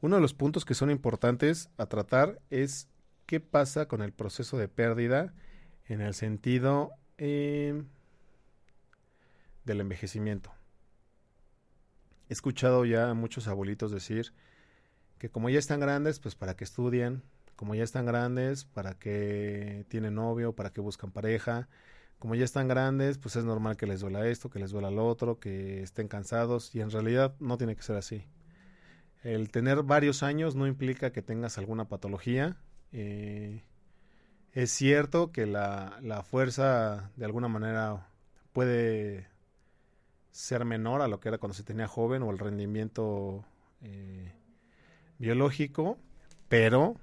uno 0.00 0.16
de 0.16 0.22
los 0.22 0.32
puntos 0.32 0.64
que 0.64 0.74
son 0.74 0.90
importantes 0.90 1.68
a 1.76 1.86
tratar 1.86 2.40
es 2.48 2.88
qué 3.26 3.40
pasa 3.40 3.88
con 3.88 4.00
el 4.00 4.12
proceso 4.12 4.56
de 4.56 4.68
pérdida 4.68 5.34
en 5.86 6.00
el 6.00 6.14
sentido 6.14 6.92
em, 7.18 7.86
del 9.64 9.80
envejecimiento. 9.82 10.50
He 12.30 12.32
escuchado 12.32 12.86
ya 12.86 13.10
a 13.10 13.14
muchos 13.14 13.48
abuelitos 13.48 13.92
decir 13.92 14.32
que 15.18 15.28
como 15.28 15.50
ya 15.50 15.58
están 15.58 15.80
grandes, 15.80 16.20
pues 16.20 16.34
para 16.34 16.56
que 16.56 16.64
estudien, 16.64 17.22
como 17.56 17.74
ya 17.74 17.84
están 17.84 18.06
grandes, 18.06 18.64
para 18.64 18.94
que 18.98 19.84
tienen 19.88 20.14
novio, 20.14 20.54
para 20.54 20.70
que 20.70 20.80
buscan 20.80 21.10
pareja, 21.10 21.68
como 22.18 22.34
ya 22.34 22.44
están 22.44 22.68
grandes, 22.68 23.18
pues 23.18 23.36
es 23.36 23.44
normal 23.44 23.76
que 23.76 23.86
les 23.86 24.00
duela 24.00 24.26
esto, 24.26 24.50
que 24.50 24.58
les 24.58 24.70
duela 24.70 24.90
lo 24.90 25.06
otro, 25.06 25.38
que 25.38 25.82
estén 25.82 26.08
cansados 26.08 26.74
y 26.74 26.80
en 26.80 26.90
realidad 26.90 27.34
no 27.38 27.58
tiene 27.58 27.76
que 27.76 27.82
ser 27.82 27.96
así. 27.96 28.26
El 29.22 29.50
tener 29.50 29.82
varios 29.82 30.22
años 30.22 30.54
no 30.54 30.66
implica 30.66 31.12
que 31.12 31.22
tengas 31.22 31.58
alguna 31.58 31.88
patología. 31.88 32.56
Eh, 32.92 33.62
es 34.52 34.70
cierto 34.70 35.32
que 35.32 35.46
la, 35.46 35.98
la 36.02 36.22
fuerza 36.22 37.10
de 37.16 37.24
alguna 37.24 37.48
manera 37.48 38.08
puede 38.52 39.26
ser 40.30 40.64
menor 40.64 41.00
a 41.00 41.08
lo 41.08 41.20
que 41.20 41.28
era 41.28 41.38
cuando 41.38 41.54
se 41.54 41.62
tenía 41.62 41.86
joven 41.86 42.22
o 42.22 42.30
el 42.30 42.38
rendimiento 42.38 43.44
eh, 43.82 44.32
biológico, 45.18 45.98
pero 46.48 46.96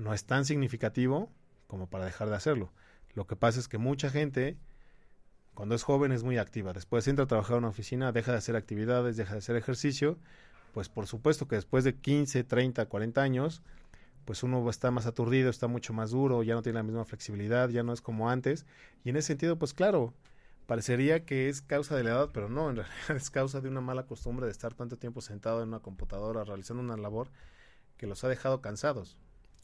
no 0.00 0.14
es 0.14 0.24
tan 0.24 0.44
significativo 0.44 1.30
como 1.66 1.88
para 1.88 2.06
dejar 2.06 2.30
de 2.30 2.36
hacerlo. 2.36 2.72
Lo 3.14 3.26
que 3.26 3.36
pasa 3.36 3.60
es 3.60 3.68
que 3.68 3.78
mucha 3.78 4.10
gente, 4.10 4.56
cuando 5.54 5.74
es 5.74 5.82
joven, 5.82 6.10
es 6.10 6.24
muy 6.24 6.38
activa. 6.38 6.72
Después 6.72 7.06
entra 7.06 7.26
a 7.26 7.28
trabajar 7.28 7.54
en 7.54 7.58
una 7.58 7.68
oficina, 7.68 8.10
deja 8.10 8.32
de 8.32 8.38
hacer 8.38 8.56
actividades, 8.56 9.16
deja 9.16 9.32
de 9.32 9.38
hacer 9.38 9.56
ejercicio. 9.56 10.18
Pues 10.72 10.88
por 10.88 11.06
supuesto 11.06 11.48
que 11.48 11.56
después 11.56 11.84
de 11.84 11.96
15, 11.96 12.44
30, 12.44 12.86
40 12.86 13.20
años, 13.20 13.62
pues 14.24 14.42
uno 14.42 14.68
está 14.70 14.90
más 14.90 15.06
aturdido, 15.06 15.50
está 15.50 15.66
mucho 15.66 15.92
más 15.92 16.12
duro, 16.12 16.42
ya 16.42 16.54
no 16.54 16.62
tiene 16.62 16.78
la 16.78 16.82
misma 16.82 17.04
flexibilidad, 17.04 17.68
ya 17.68 17.82
no 17.82 17.92
es 17.92 18.00
como 18.00 18.30
antes. 18.30 18.64
Y 19.04 19.10
en 19.10 19.16
ese 19.16 19.28
sentido, 19.28 19.58
pues 19.58 19.74
claro, 19.74 20.14
parecería 20.66 21.26
que 21.26 21.48
es 21.48 21.60
causa 21.60 21.94
de 21.96 22.04
la 22.04 22.10
edad, 22.10 22.30
pero 22.32 22.48
no, 22.48 22.70
en 22.70 22.76
realidad 22.76 23.16
es 23.16 23.28
causa 23.28 23.60
de 23.60 23.68
una 23.68 23.82
mala 23.82 24.06
costumbre 24.06 24.46
de 24.46 24.52
estar 24.52 24.72
tanto 24.72 24.96
tiempo 24.96 25.20
sentado 25.20 25.62
en 25.62 25.68
una 25.68 25.80
computadora 25.80 26.44
realizando 26.44 26.82
una 26.82 26.96
labor 26.96 27.28
que 27.98 28.06
los 28.06 28.24
ha 28.24 28.28
dejado 28.28 28.62
cansados. 28.62 29.18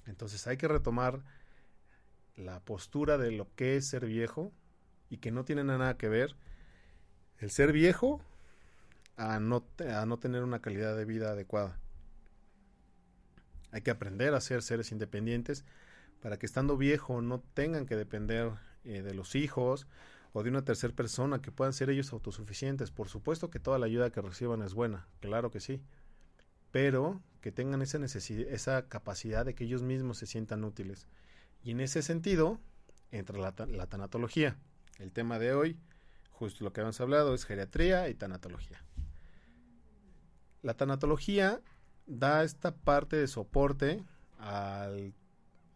Entonces 0.06 0.46
hay 0.46 0.56
que 0.56 0.68
retomar 0.68 1.22
la 2.36 2.60
postura 2.60 3.18
de 3.18 3.32
lo 3.32 3.48
que 3.54 3.76
es 3.76 3.86
ser 3.88 4.06
viejo 4.06 4.52
y 5.08 5.18
que 5.18 5.30
no 5.30 5.44
tiene 5.44 5.64
nada 5.64 5.96
que 5.96 6.08
ver 6.08 6.36
el 7.38 7.50
ser 7.50 7.72
viejo 7.72 8.20
a 9.16 9.40
no, 9.40 9.64
a 9.92 10.06
no 10.06 10.18
tener 10.18 10.42
una 10.42 10.60
calidad 10.60 10.96
de 10.96 11.04
vida 11.04 11.30
adecuada. 11.30 11.78
Hay 13.72 13.82
que 13.82 13.90
aprender 13.90 14.34
a 14.34 14.40
ser 14.40 14.62
seres 14.62 14.92
independientes 14.92 15.64
para 16.20 16.38
que 16.38 16.46
estando 16.46 16.76
viejo 16.76 17.20
no 17.22 17.40
tengan 17.54 17.86
que 17.86 17.96
depender 17.96 18.52
eh, 18.84 19.02
de 19.02 19.14
los 19.14 19.34
hijos 19.34 19.86
o 20.32 20.42
de 20.42 20.50
una 20.50 20.64
tercera 20.64 20.94
persona 20.94 21.40
que 21.40 21.52
puedan 21.52 21.72
ser 21.72 21.90
ellos 21.90 22.12
autosuficientes. 22.12 22.90
Por 22.90 23.08
supuesto 23.08 23.50
que 23.50 23.58
toda 23.58 23.78
la 23.78 23.86
ayuda 23.86 24.10
que 24.10 24.20
reciban 24.20 24.62
es 24.62 24.74
buena, 24.74 25.06
claro 25.20 25.50
que 25.50 25.60
sí, 25.60 25.82
pero 26.70 27.20
que 27.40 27.52
tengan 27.52 27.82
esa 27.82 27.98
necesidad, 27.98 28.48
esa 28.52 28.88
capacidad 28.88 29.44
de 29.44 29.54
que 29.54 29.64
ellos 29.64 29.82
mismos 29.82 30.18
se 30.18 30.26
sientan 30.26 30.64
útiles. 30.64 31.06
Y 31.62 31.72
en 31.72 31.80
ese 31.80 32.02
sentido 32.02 32.60
entra 33.10 33.38
la, 33.38 33.54
la 33.66 33.86
tanatología. 33.86 34.56
El 34.98 35.12
tema 35.12 35.38
de 35.38 35.52
hoy, 35.52 35.78
justo 36.30 36.64
lo 36.64 36.72
que 36.72 36.80
hemos 36.80 37.00
hablado, 37.00 37.34
es 37.34 37.44
geriatría 37.44 38.08
y 38.08 38.14
tanatología. 38.14 38.82
La 40.62 40.74
tanatología 40.74 41.60
da 42.06 42.44
esta 42.44 42.74
parte 42.74 43.16
de 43.16 43.28
soporte 43.28 44.02
al, 44.38 45.14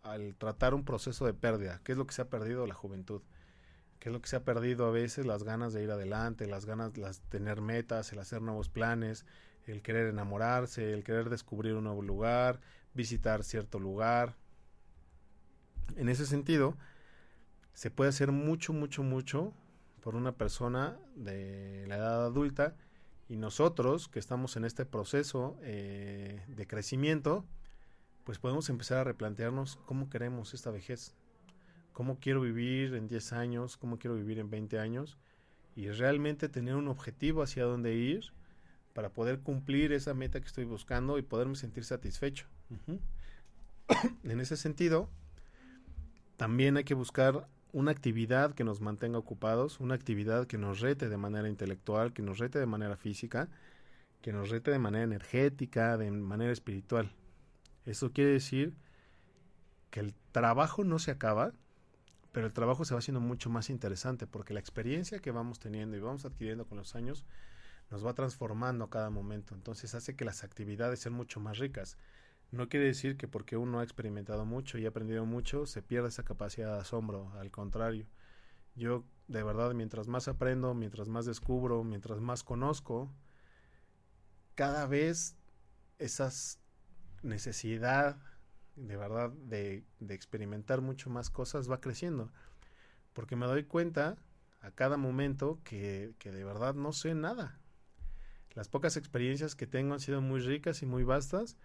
al, 0.02 0.34
tratar 0.36 0.74
un 0.74 0.84
proceso 0.84 1.26
de 1.26 1.34
pérdida, 1.34 1.80
que 1.84 1.92
es 1.92 1.98
lo 1.98 2.06
que 2.06 2.14
se 2.14 2.22
ha 2.22 2.28
perdido 2.28 2.66
la 2.66 2.74
juventud, 2.74 3.22
que 3.98 4.08
es 4.08 4.12
lo 4.12 4.20
que 4.20 4.28
se 4.28 4.36
ha 4.36 4.44
perdido 4.44 4.86
a 4.86 4.90
veces 4.90 5.26
las 5.26 5.44
ganas 5.44 5.72
de 5.72 5.82
ir 5.82 5.90
adelante, 5.90 6.46
las 6.46 6.66
ganas 6.66 6.92
de 6.92 7.08
tener 7.28 7.60
metas, 7.60 8.12
el 8.12 8.18
hacer 8.18 8.42
nuevos 8.42 8.68
planes, 8.68 9.26
el 9.70 9.82
querer 9.82 10.06
enamorarse, 10.08 10.92
el 10.92 11.04
querer 11.04 11.30
descubrir 11.30 11.74
un 11.74 11.84
nuevo 11.84 12.02
lugar, 12.02 12.60
visitar 12.94 13.44
cierto 13.44 13.78
lugar. 13.78 14.36
En 15.96 16.08
ese 16.08 16.26
sentido, 16.26 16.76
se 17.72 17.90
puede 17.90 18.10
hacer 18.10 18.32
mucho, 18.32 18.72
mucho, 18.72 19.02
mucho 19.02 19.52
por 20.00 20.14
una 20.14 20.32
persona 20.32 20.98
de 21.14 21.84
la 21.88 21.96
edad 21.96 22.24
adulta 22.24 22.76
y 23.28 23.36
nosotros 23.36 24.08
que 24.08 24.18
estamos 24.18 24.56
en 24.56 24.64
este 24.64 24.84
proceso 24.84 25.56
eh, 25.62 26.44
de 26.48 26.66
crecimiento, 26.66 27.44
pues 28.24 28.38
podemos 28.38 28.68
empezar 28.68 28.98
a 28.98 29.04
replantearnos 29.04 29.76
cómo 29.86 30.10
queremos 30.10 30.52
esta 30.54 30.70
vejez, 30.70 31.14
cómo 31.92 32.18
quiero 32.18 32.40
vivir 32.40 32.94
en 32.94 33.08
10 33.08 33.32
años, 33.32 33.76
cómo 33.76 33.98
quiero 33.98 34.16
vivir 34.16 34.38
en 34.38 34.50
20 34.50 34.78
años 34.78 35.18
y 35.76 35.90
realmente 35.90 36.48
tener 36.48 36.74
un 36.74 36.88
objetivo 36.88 37.42
hacia 37.42 37.64
dónde 37.64 37.94
ir 37.94 38.32
para 38.92 39.10
poder 39.10 39.40
cumplir 39.40 39.92
esa 39.92 40.14
meta 40.14 40.40
que 40.40 40.46
estoy 40.46 40.64
buscando 40.64 41.18
y 41.18 41.22
poderme 41.22 41.56
sentir 41.56 41.84
satisfecho. 41.84 42.46
Uh 42.70 42.92
-huh. 42.92 43.00
en 44.24 44.40
ese 44.40 44.56
sentido, 44.56 45.08
también 46.36 46.76
hay 46.76 46.84
que 46.84 46.94
buscar 46.94 47.48
una 47.72 47.90
actividad 47.92 48.54
que 48.54 48.64
nos 48.64 48.80
mantenga 48.80 49.18
ocupados, 49.18 49.78
una 49.80 49.94
actividad 49.94 50.46
que 50.46 50.58
nos 50.58 50.80
rete 50.80 51.08
de 51.08 51.16
manera 51.16 51.48
intelectual, 51.48 52.12
que 52.12 52.22
nos 52.22 52.38
rete 52.38 52.58
de 52.58 52.66
manera 52.66 52.96
física, 52.96 53.48
que 54.22 54.32
nos 54.32 54.50
rete 54.50 54.70
de 54.70 54.78
manera 54.78 55.04
energética, 55.04 55.96
de 55.96 56.10
manera 56.10 56.52
espiritual. 56.52 57.12
Eso 57.86 58.12
quiere 58.12 58.32
decir 58.32 58.74
que 59.90 60.00
el 60.00 60.14
trabajo 60.32 60.84
no 60.84 60.98
se 60.98 61.10
acaba, 61.10 61.52
pero 62.32 62.46
el 62.46 62.52
trabajo 62.52 62.84
se 62.84 62.94
va 62.94 62.98
haciendo 62.98 63.20
mucho 63.20 63.50
más 63.50 63.70
interesante 63.70 64.26
porque 64.26 64.54
la 64.54 64.60
experiencia 64.60 65.18
que 65.18 65.30
vamos 65.30 65.58
teniendo 65.58 65.96
y 65.96 66.00
vamos 66.00 66.24
adquiriendo 66.24 66.66
con 66.66 66.78
los 66.78 66.94
años 66.94 67.24
nos 67.90 68.06
va 68.06 68.14
transformando 68.14 68.84
a 68.84 68.90
cada 68.90 69.10
momento. 69.10 69.54
Entonces 69.54 69.94
hace 69.94 70.14
que 70.16 70.24
las 70.24 70.44
actividades 70.44 71.00
sean 71.00 71.14
mucho 71.14 71.40
más 71.40 71.58
ricas. 71.58 71.98
No 72.52 72.68
quiere 72.68 72.86
decir 72.86 73.16
que 73.16 73.28
porque 73.28 73.56
uno 73.56 73.80
ha 73.80 73.84
experimentado 73.84 74.44
mucho 74.44 74.78
y 74.78 74.86
ha 74.86 74.88
aprendido 74.88 75.24
mucho 75.24 75.66
se 75.66 75.82
pierda 75.82 76.08
esa 76.08 76.24
capacidad 76.24 76.74
de 76.74 76.80
asombro. 76.80 77.32
Al 77.34 77.50
contrario, 77.50 78.06
yo 78.74 79.04
de 79.28 79.42
verdad 79.42 79.72
mientras 79.74 80.08
más 80.08 80.28
aprendo, 80.28 80.74
mientras 80.74 81.08
más 81.08 81.26
descubro, 81.26 81.84
mientras 81.84 82.20
más 82.20 82.42
conozco, 82.42 83.12
cada 84.54 84.86
vez 84.86 85.36
esas 85.98 86.60
necesidad 87.22 88.16
de 88.76 88.96
verdad 88.96 89.30
de, 89.30 89.84
experimentar 90.08 90.80
mucho 90.80 91.10
más 91.10 91.30
cosas 91.30 91.70
va 91.70 91.80
creciendo. 91.80 92.32
Porque 93.12 93.36
me 93.36 93.46
doy 93.46 93.64
cuenta 93.64 94.16
a 94.60 94.70
cada 94.70 94.96
momento 94.96 95.60
que 95.64 96.14
de 96.22 96.44
verdad 96.44 96.74
no 96.74 96.92
sé 96.92 97.14
nada. 97.14 97.59
Las 98.54 98.68
pocas 98.68 98.96
experiencias 98.96 99.54
que 99.54 99.66
tengo 99.66 99.94
han 99.94 100.00
sido 100.00 100.20
muy 100.20 100.40
ricas 100.40 100.82
y 100.82 100.86
muy 100.86 101.04
vastas, 101.04 101.56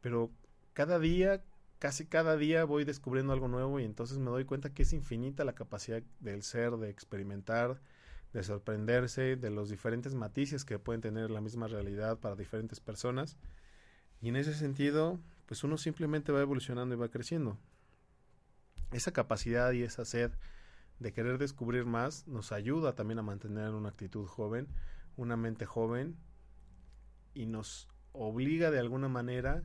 pero 0.00 0.30
cada 0.72 0.98
día, 0.98 1.42
casi 1.80 2.06
cada 2.06 2.36
día 2.36 2.64
voy 2.64 2.84
descubriendo 2.84 3.32
algo 3.32 3.48
nuevo 3.48 3.80
y 3.80 3.84
entonces 3.84 4.18
me 4.18 4.30
doy 4.30 4.44
cuenta 4.44 4.72
que 4.72 4.84
es 4.84 4.92
infinita 4.92 5.44
la 5.44 5.54
capacidad 5.54 6.02
del 6.20 6.42
ser, 6.42 6.76
de 6.76 6.90
experimentar, 6.90 7.80
de 8.32 8.44
sorprenderse, 8.44 9.36
de 9.36 9.50
los 9.50 9.68
diferentes 9.68 10.14
matices 10.14 10.64
que 10.64 10.78
pueden 10.78 11.00
tener 11.00 11.30
la 11.30 11.40
misma 11.40 11.66
realidad 11.66 12.18
para 12.18 12.36
diferentes 12.36 12.78
personas. 12.78 13.36
Y 14.20 14.28
en 14.28 14.36
ese 14.36 14.54
sentido, 14.54 15.18
pues 15.46 15.64
uno 15.64 15.76
simplemente 15.76 16.30
va 16.30 16.40
evolucionando 16.40 16.94
y 16.94 16.98
va 16.98 17.08
creciendo. 17.08 17.58
Esa 18.92 19.12
capacidad 19.12 19.72
y 19.72 19.82
esa 19.82 20.04
sed 20.04 20.30
de 21.00 21.12
querer 21.12 21.38
descubrir 21.38 21.84
más 21.84 22.26
nos 22.28 22.52
ayuda 22.52 22.94
también 22.94 23.18
a 23.18 23.22
mantener 23.22 23.74
una 23.74 23.88
actitud 23.88 24.26
joven, 24.26 24.68
una 25.16 25.36
mente 25.36 25.66
joven 25.66 26.16
y 27.38 27.46
nos 27.46 27.88
obliga 28.10 28.72
de 28.72 28.80
alguna 28.80 29.08
manera 29.08 29.62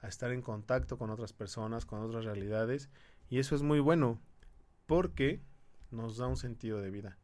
a 0.00 0.08
estar 0.08 0.32
en 0.32 0.40
contacto 0.40 0.96
con 0.96 1.10
otras 1.10 1.34
personas, 1.34 1.84
con 1.84 2.00
otras 2.00 2.24
realidades, 2.24 2.88
y 3.28 3.38
eso 3.38 3.54
es 3.54 3.62
muy 3.62 3.78
bueno 3.78 4.18
porque 4.86 5.42
nos 5.90 6.16
da 6.16 6.26
un 6.26 6.38
sentido 6.38 6.80
de 6.80 6.90
vida. 6.90 7.18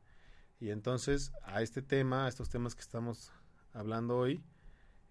Y 0.60 0.68
entonces 0.68 1.32
a 1.42 1.62
este 1.62 1.80
tema, 1.80 2.26
a 2.26 2.28
estos 2.28 2.50
temas 2.50 2.74
que 2.74 2.82
estamos 2.82 3.32
hablando 3.72 4.18
hoy, 4.18 4.44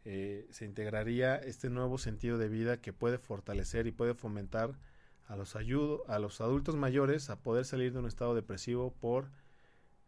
eh, 0.03 0.47
se 0.51 0.65
integraría 0.65 1.35
este 1.35 1.71
nuevo 1.71 1.97
sentido 1.97 2.37
de 2.37 2.47
vida 2.47 2.77
que 2.77 2.93
puede 2.93 3.17
fortalecer 3.17 3.87
y 3.87 3.91
puede 3.91 4.13
fomentar 4.13 4.77
a 5.25 5.35
los, 5.35 5.55
a 5.55 6.19
los 6.19 6.41
adultos 6.41 6.75
mayores 6.75 7.31
a 7.31 7.39
poder 7.39 7.65
salir 7.65 7.91
de 7.91 7.99
un 7.99 8.05
estado 8.05 8.35
depresivo 8.35 8.93
por 8.93 9.31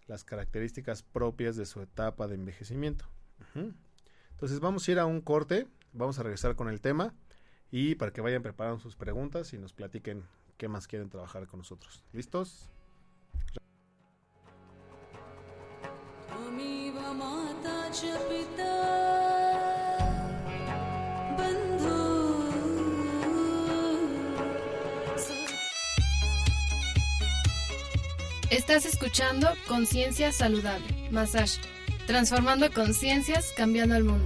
las 0.05 0.23
características 0.23 1.01
propias 1.01 1.55
de 1.55 1.65
su 1.65 1.81
etapa 1.81 2.27
de 2.27 2.35
envejecimiento. 2.35 3.05
Entonces 4.38 4.60
vamos 4.60 4.88
a 4.88 4.91
ir 4.91 5.00
a 5.00 5.08
un 5.08 5.19
corte, 5.19 5.65
vamos 5.93 6.19
a 6.19 6.23
regresar 6.23 6.56
con 6.56 6.69
el 6.69 6.80
tema 6.80 7.15
y 7.71 7.95
para 7.95 8.13
que 8.13 8.21
vayan 8.21 8.43
preparando 8.43 8.80
sus 8.80 8.95
preguntas 8.95 9.52
y 9.54 9.58
nos 9.58 9.73
platiquen 9.73 10.26
qué 10.58 10.67
más 10.67 10.86
quieren 10.86 11.10
trabajar 11.10 11.47
con 11.47 11.58
nosotros. 11.58 12.04
¿Listos? 12.13 12.69
Estás 28.52 28.86
escuchando 28.86 29.47
Conciencia 29.67 30.32
Saludable, 30.32 31.10
Massage, 31.10 31.60
transformando 32.07 32.71
conciencias, 32.71 33.53
cambiando 33.55 33.95
el 33.95 34.05
mundo. 34.05 34.25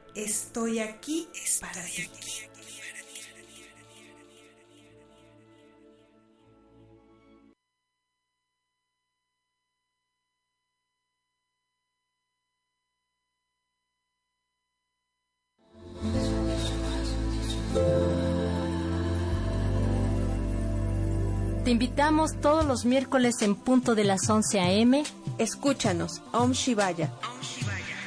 estoy 0.15 0.79
aquí 0.79 1.27
para 1.59 1.83
ti. 1.83 2.09
Te 21.63 21.69
invitamos 21.69 22.41
todos 22.41 22.65
los 22.65 22.85
miércoles 22.85 23.41
en 23.41 23.55
punto 23.55 23.95
de 23.95 24.03
las 24.03 24.29
11 24.29 24.59
a.m. 24.59 25.03
Escúchanos, 25.37 26.21
Om 26.33 26.51
Shivaya, 26.51 27.11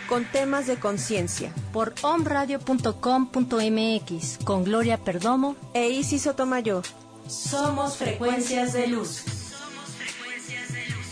con 0.08 0.24
temas 0.24 0.66
de 0.66 0.74
conciencia. 0.76 1.52
Por 1.72 1.94
omradio.com.mx, 2.02 4.38
con 4.44 4.64
Gloria 4.64 4.98
Perdomo 4.98 5.54
e 5.72 5.90
Isis 5.90 6.22
Sotomayor. 6.22 6.82
Somos 7.28 7.96
frecuencias 7.96 8.72
de 8.72 8.88
luz. 8.88 9.18
Somos 9.18 9.90
frecuencias 9.96 10.72
de 10.72 10.90
luz. 10.90 11.06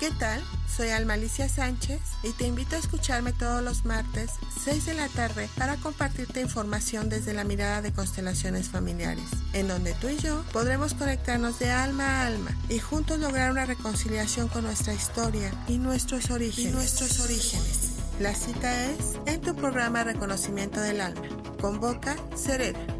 ¿Qué 0.00 0.10
tal? 0.18 0.42
Soy 0.78 0.90
Alma 0.90 1.14
Alicia 1.14 1.48
Sánchez 1.48 2.00
y 2.22 2.30
te 2.30 2.46
invito 2.46 2.76
a 2.76 2.78
escucharme 2.78 3.32
todos 3.32 3.64
los 3.64 3.84
martes, 3.84 4.30
6 4.62 4.86
de 4.86 4.94
la 4.94 5.08
tarde, 5.08 5.48
para 5.58 5.74
compartirte 5.74 6.40
información 6.40 7.08
desde 7.08 7.32
la 7.32 7.42
mirada 7.42 7.82
de 7.82 7.92
constelaciones 7.92 8.68
familiares, 8.68 9.24
en 9.54 9.66
donde 9.66 9.94
tú 9.94 10.06
y 10.06 10.16
yo 10.18 10.44
podremos 10.52 10.94
conectarnos 10.94 11.58
de 11.58 11.72
alma 11.72 12.04
a 12.04 12.26
alma 12.28 12.56
y 12.68 12.78
juntos 12.78 13.18
lograr 13.18 13.50
una 13.50 13.64
reconciliación 13.64 14.46
con 14.46 14.62
nuestra 14.62 14.94
historia 14.94 15.50
y 15.66 15.78
nuestros 15.78 16.30
orígenes. 16.30 16.70
Y 16.70 16.72
nuestros 16.72 17.18
orígenes. 17.18 17.94
La 18.20 18.36
cita 18.36 18.84
es 18.86 19.16
en 19.26 19.40
tu 19.40 19.56
programa 19.56 20.04
Reconocimiento 20.04 20.80
del 20.80 21.00
Alma. 21.00 21.22
Convoca 21.60 22.14
Serena. 22.36 22.97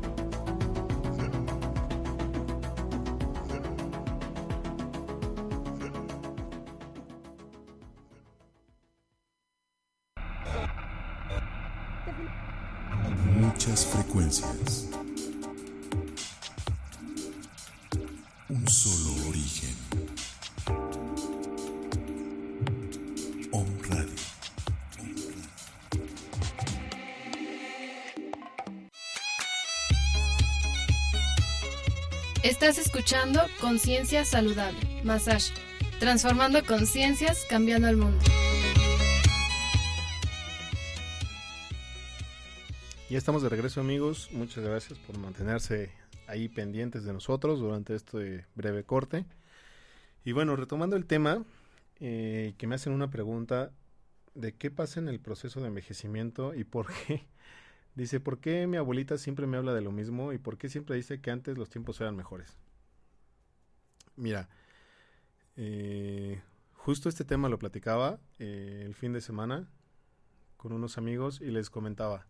Conciencia 33.68 34.24
Saludable, 34.24 34.80
Massage, 35.04 35.52
transformando 36.00 36.64
conciencias, 36.64 37.44
cambiando 37.50 37.86
el 37.88 37.98
mundo. 37.98 38.18
Ya 43.10 43.18
estamos 43.18 43.42
de 43.42 43.50
regreso 43.50 43.82
amigos, 43.82 44.30
muchas 44.32 44.64
gracias 44.64 44.98
por 45.00 45.18
mantenerse 45.18 45.90
ahí 46.26 46.48
pendientes 46.48 47.04
de 47.04 47.12
nosotros 47.12 47.60
durante 47.60 47.94
este 47.94 48.46
breve 48.54 48.84
corte. 48.84 49.26
Y 50.24 50.32
bueno, 50.32 50.56
retomando 50.56 50.96
el 50.96 51.04
tema, 51.04 51.44
eh, 52.00 52.54
que 52.56 52.66
me 52.66 52.74
hacen 52.74 52.94
una 52.94 53.10
pregunta 53.10 53.70
de 54.34 54.54
qué 54.54 54.70
pasa 54.70 54.98
en 54.98 55.08
el 55.08 55.20
proceso 55.20 55.60
de 55.60 55.66
envejecimiento 55.66 56.54
y 56.54 56.64
por 56.64 56.86
qué. 57.06 57.26
Dice, 57.94 58.18
¿por 58.18 58.38
qué 58.38 58.66
mi 58.66 58.78
abuelita 58.78 59.18
siempre 59.18 59.46
me 59.46 59.58
habla 59.58 59.74
de 59.74 59.82
lo 59.82 59.92
mismo 59.92 60.32
y 60.32 60.38
por 60.38 60.56
qué 60.56 60.70
siempre 60.70 60.96
dice 60.96 61.20
que 61.20 61.30
antes 61.30 61.58
los 61.58 61.68
tiempos 61.68 62.00
eran 62.00 62.16
mejores? 62.16 62.56
Mira, 64.18 64.48
eh, 65.56 66.42
justo 66.74 67.08
este 67.08 67.24
tema 67.24 67.48
lo 67.48 67.58
platicaba 67.58 68.20
eh, 68.38 68.82
el 68.84 68.94
fin 68.94 69.12
de 69.12 69.20
semana 69.20 69.68
con 70.56 70.72
unos 70.72 70.98
amigos 70.98 71.40
y 71.40 71.50
les 71.50 71.70
comentaba 71.70 72.26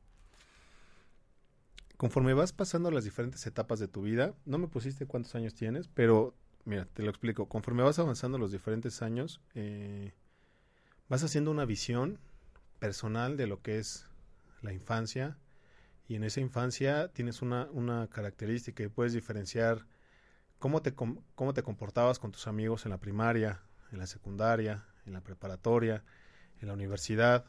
conforme 1.98 2.32
vas 2.32 2.52
pasando 2.52 2.92
las 2.92 3.04
diferentes 3.04 3.44
etapas 3.46 3.80
de 3.80 3.88
tu 3.88 4.02
vida, 4.02 4.32
no 4.46 4.56
me 4.56 4.68
pusiste 4.68 5.04
cuántos 5.04 5.34
años 5.34 5.54
tienes, 5.54 5.88
pero 5.88 6.32
mira, 6.64 6.86
te 6.86 7.02
lo 7.02 7.10
explico. 7.10 7.48
Conforme 7.48 7.82
vas 7.82 7.98
avanzando 7.98 8.38
los 8.38 8.52
diferentes 8.52 9.02
años, 9.02 9.40
eh, 9.54 10.14
vas 11.08 11.24
haciendo 11.24 11.50
una 11.50 11.64
visión 11.64 12.20
personal 12.78 13.36
de 13.36 13.48
lo 13.48 13.62
que 13.62 13.78
es 13.78 14.06
la 14.62 14.72
infancia 14.72 15.38
y 16.06 16.14
en 16.14 16.22
esa 16.22 16.40
infancia 16.40 17.08
tienes 17.08 17.42
una, 17.42 17.68
una 17.72 18.06
característica 18.06 18.84
y 18.84 18.88
puedes 18.88 19.12
diferenciar 19.12 19.84
cómo 20.58 20.82
te, 20.82 20.94
cómo 20.94 21.54
te 21.54 21.62
comportabas 21.62 22.18
con 22.18 22.32
tus 22.32 22.46
amigos 22.46 22.84
en 22.84 22.90
la 22.90 22.98
primaria, 22.98 23.60
en 23.92 23.98
la 23.98 24.06
secundaria, 24.06 24.84
en 25.06 25.12
la 25.12 25.20
preparatoria, 25.20 26.04
en 26.60 26.68
la 26.68 26.74
universidad. 26.74 27.44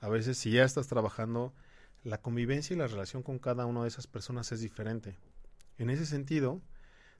A 0.00 0.08
veces 0.08 0.38
si 0.38 0.50
ya 0.50 0.64
estás 0.64 0.86
trabajando, 0.86 1.54
la 2.02 2.18
convivencia 2.18 2.74
y 2.74 2.78
la 2.78 2.86
relación 2.86 3.22
con 3.22 3.38
cada 3.38 3.66
una 3.66 3.82
de 3.82 3.88
esas 3.88 4.06
personas 4.06 4.52
es 4.52 4.60
diferente. 4.60 5.18
En 5.78 5.90
ese 5.90 6.06
sentido, 6.06 6.60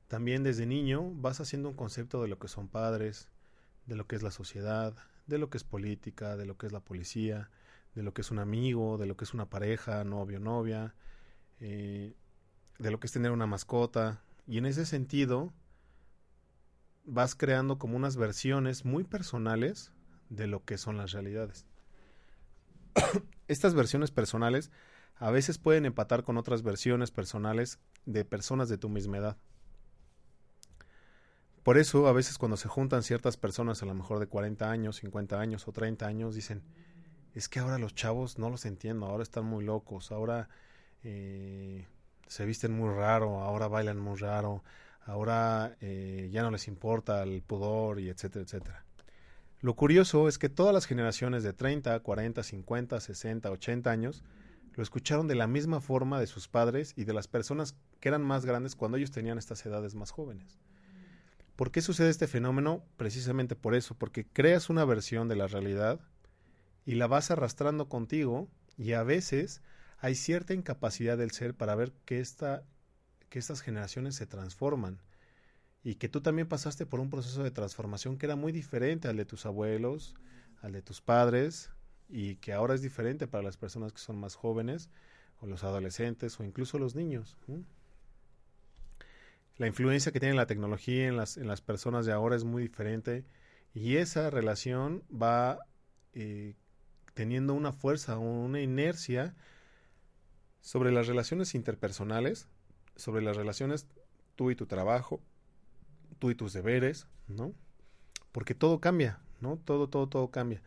también 0.08 0.42
desde 0.42 0.66
niño 0.66 1.10
vas 1.14 1.40
haciendo 1.40 1.68
un 1.68 1.76
concepto 1.76 2.22
de 2.22 2.28
lo 2.28 2.38
que 2.38 2.48
son 2.48 2.68
padres, 2.68 3.28
de 3.86 3.96
lo 3.96 4.06
que 4.06 4.16
es 4.16 4.22
la 4.22 4.30
sociedad, 4.30 4.94
de 5.26 5.38
lo 5.38 5.50
que 5.50 5.58
es 5.58 5.64
política, 5.64 6.36
de 6.36 6.46
lo 6.46 6.56
que 6.56 6.66
es 6.66 6.72
la 6.72 6.80
policía, 6.80 7.50
de 7.94 8.02
lo 8.02 8.14
que 8.14 8.22
es 8.22 8.30
un 8.30 8.38
amigo, 8.38 8.98
de 8.98 9.06
lo 9.06 9.16
que 9.16 9.24
es 9.24 9.34
una 9.34 9.48
pareja, 9.48 10.04
novio, 10.04 10.40
novia, 10.40 10.94
eh, 11.60 12.14
de 12.78 12.90
lo 12.90 13.00
que 13.00 13.06
es 13.06 13.12
tener 13.12 13.30
una 13.30 13.46
mascota. 13.46 14.22
Y 14.46 14.58
en 14.58 14.66
ese 14.66 14.86
sentido, 14.86 15.52
vas 17.04 17.34
creando 17.34 17.78
como 17.78 17.96
unas 17.96 18.16
versiones 18.16 18.84
muy 18.84 19.04
personales 19.04 19.92
de 20.28 20.46
lo 20.46 20.64
que 20.64 20.78
son 20.78 20.96
las 20.96 21.12
realidades. 21.12 21.66
Estas 23.48 23.74
versiones 23.74 24.10
personales 24.10 24.70
a 25.16 25.30
veces 25.30 25.58
pueden 25.58 25.84
empatar 25.84 26.24
con 26.24 26.38
otras 26.38 26.62
versiones 26.62 27.10
personales 27.10 27.78
de 28.06 28.24
personas 28.24 28.68
de 28.68 28.78
tu 28.78 28.88
misma 28.88 29.18
edad. 29.18 29.36
Por 31.62 31.76
eso, 31.76 32.06
a 32.06 32.12
veces 32.12 32.38
cuando 32.38 32.56
se 32.56 32.68
juntan 32.68 33.02
ciertas 33.02 33.36
personas, 33.36 33.82
a 33.82 33.86
lo 33.86 33.94
mejor 33.94 34.18
de 34.18 34.26
40 34.26 34.70
años, 34.70 34.96
50 34.96 35.38
años 35.38 35.68
o 35.68 35.72
30 35.72 36.06
años, 36.06 36.34
dicen, 36.34 36.62
es 37.34 37.48
que 37.48 37.58
ahora 37.58 37.78
los 37.78 37.94
chavos 37.94 38.38
no 38.38 38.48
los 38.48 38.64
entiendo, 38.64 39.06
ahora 39.06 39.22
están 39.22 39.44
muy 39.44 39.64
locos, 39.64 40.10
ahora 40.10 40.48
eh, 41.02 41.86
se 42.30 42.46
visten 42.46 42.70
muy 42.72 42.94
raro, 42.94 43.40
ahora 43.40 43.66
bailan 43.66 43.98
muy 43.98 44.16
raro, 44.16 44.62
ahora 45.00 45.76
eh, 45.80 46.30
ya 46.32 46.42
no 46.42 46.52
les 46.52 46.68
importa 46.68 47.24
el 47.24 47.42
pudor 47.42 47.98
y 47.98 48.08
etcétera, 48.08 48.44
etcétera. 48.44 48.84
Lo 49.58 49.74
curioso 49.74 50.28
es 50.28 50.38
que 50.38 50.48
todas 50.48 50.72
las 50.72 50.86
generaciones 50.86 51.42
de 51.42 51.52
30, 51.52 51.98
40, 51.98 52.44
50, 52.44 53.00
60, 53.00 53.50
80 53.50 53.90
años 53.90 54.22
lo 54.74 54.82
escucharon 54.84 55.26
de 55.26 55.34
la 55.34 55.48
misma 55.48 55.80
forma 55.80 56.20
de 56.20 56.28
sus 56.28 56.46
padres 56.46 56.94
y 56.96 57.02
de 57.02 57.12
las 57.14 57.26
personas 57.26 57.74
que 57.98 58.08
eran 58.08 58.22
más 58.22 58.46
grandes 58.46 58.76
cuando 58.76 58.96
ellos 58.96 59.10
tenían 59.10 59.36
estas 59.36 59.66
edades 59.66 59.96
más 59.96 60.12
jóvenes. 60.12 60.60
¿Por 61.56 61.72
qué 61.72 61.82
sucede 61.82 62.10
este 62.10 62.28
fenómeno? 62.28 62.84
Precisamente 62.96 63.56
por 63.56 63.74
eso, 63.74 63.96
porque 63.96 64.24
creas 64.24 64.70
una 64.70 64.84
versión 64.84 65.26
de 65.26 65.34
la 65.34 65.48
realidad 65.48 65.98
y 66.86 66.94
la 66.94 67.08
vas 67.08 67.32
arrastrando 67.32 67.88
contigo 67.88 68.46
y 68.78 68.92
a 68.92 69.02
veces 69.02 69.62
hay 70.00 70.14
cierta 70.14 70.54
incapacidad 70.54 71.18
del 71.18 71.30
ser 71.30 71.54
para 71.54 71.74
ver 71.74 71.92
que, 72.04 72.20
esta, 72.20 72.62
que 73.28 73.38
estas 73.38 73.60
generaciones 73.60 74.14
se 74.14 74.26
transforman 74.26 74.98
y 75.82 75.96
que 75.96 76.08
tú 76.08 76.20
también 76.20 76.48
pasaste 76.48 76.86
por 76.86 77.00
un 77.00 77.10
proceso 77.10 77.42
de 77.42 77.50
transformación 77.50 78.16
que 78.16 78.26
era 78.26 78.36
muy 78.36 78.52
diferente 78.52 79.08
al 79.08 79.16
de 79.16 79.26
tus 79.26 79.46
abuelos, 79.46 80.14
al 80.62 80.72
de 80.72 80.82
tus 80.82 81.00
padres 81.00 81.70
y 82.08 82.36
que 82.36 82.52
ahora 82.52 82.74
es 82.74 82.82
diferente 82.82 83.26
para 83.26 83.44
las 83.44 83.56
personas 83.56 83.92
que 83.92 84.00
son 84.00 84.18
más 84.18 84.34
jóvenes 84.34 84.88
o 85.40 85.46
los 85.46 85.64
adolescentes 85.64 86.38
o 86.40 86.44
incluso 86.44 86.78
los 86.78 86.94
niños. 86.94 87.36
La 89.56 89.66
influencia 89.66 90.12
que 90.12 90.20
tiene 90.20 90.34
la 90.34 90.46
tecnología 90.46 91.08
en 91.08 91.16
las, 91.16 91.36
en 91.36 91.46
las 91.46 91.60
personas 91.60 92.06
de 92.06 92.12
ahora 92.12 92.36
es 92.36 92.44
muy 92.44 92.62
diferente 92.62 93.24
Y 93.74 93.96
esa 93.96 94.30
relación 94.30 95.04
va 95.10 95.58
eh, 96.14 96.54
teniendo 97.12 97.52
una 97.52 97.72
fuerza, 97.72 98.18
una 98.18 98.62
inercia 98.62 99.34
sobre 100.60 100.92
las 100.92 101.06
relaciones 101.06 101.54
interpersonales, 101.54 102.48
sobre 102.96 103.22
las 103.22 103.36
relaciones 103.36 103.86
tú 104.36 104.50
y 104.50 104.56
tu 104.56 104.66
trabajo, 104.66 105.20
tú 106.18 106.30
y 106.30 106.34
tus 106.34 106.52
deberes, 106.52 107.06
¿no? 107.28 107.54
Porque 108.32 108.54
todo 108.54 108.80
cambia, 108.80 109.20
¿no? 109.40 109.56
Todo, 109.58 109.88
todo, 109.88 110.08
todo 110.08 110.30
cambia. 110.30 110.62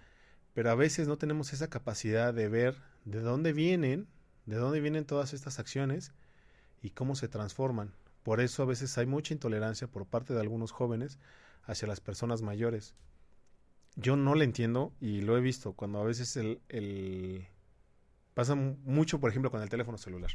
Pero 0.54 0.70
a 0.70 0.76
veces 0.76 1.08
no 1.08 1.18
tenemos 1.18 1.54
esa 1.54 1.70
capacidad 1.70 2.34
de 2.34 2.48
ver 2.48 2.78
de 3.06 3.20
dónde 3.20 3.54
vienen, 3.54 4.08
de 4.46 4.56
dónde 4.58 4.80
vienen 4.80 5.06
todas 5.06 5.34
estas 5.34 5.60
acciones 5.60 6.12
y 6.82 6.92
cómo 6.92 7.16
se 7.16 7.28
transforman. 7.28 7.94
Por 8.24 8.40
eso 8.40 8.64
a 8.64 8.66
veces 8.66 8.98
hay 8.98 9.06
mucha 9.06 9.34
intolerancia 9.34 9.88
por 9.88 10.06
parte 10.06 10.34
de 10.34 10.40
algunos 10.40 10.72
jóvenes 10.72 11.20
hacia 11.64 11.88
las 11.88 12.00
personas 12.00 12.42
mayores. 12.42 12.96
Yo 13.96 14.16
no 14.16 14.36
le 14.36 14.46
entiendo 14.46 14.94
y 15.00 15.22
lo 15.22 15.38
he 15.38 15.42
visto 15.42 15.74
cuando 15.74 16.00
a 16.00 16.04
veces 16.04 16.36
el, 16.38 16.62
el 16.70 17.48
pasa 18.34 18.56
mucho, 18.56 19.20
por 19.20 19.30
ejemplo, 19.30 19.52
con 19.52 19.62
el 19.62 19.70
teléfono 19.70 19.98
celular. 19.98 20.32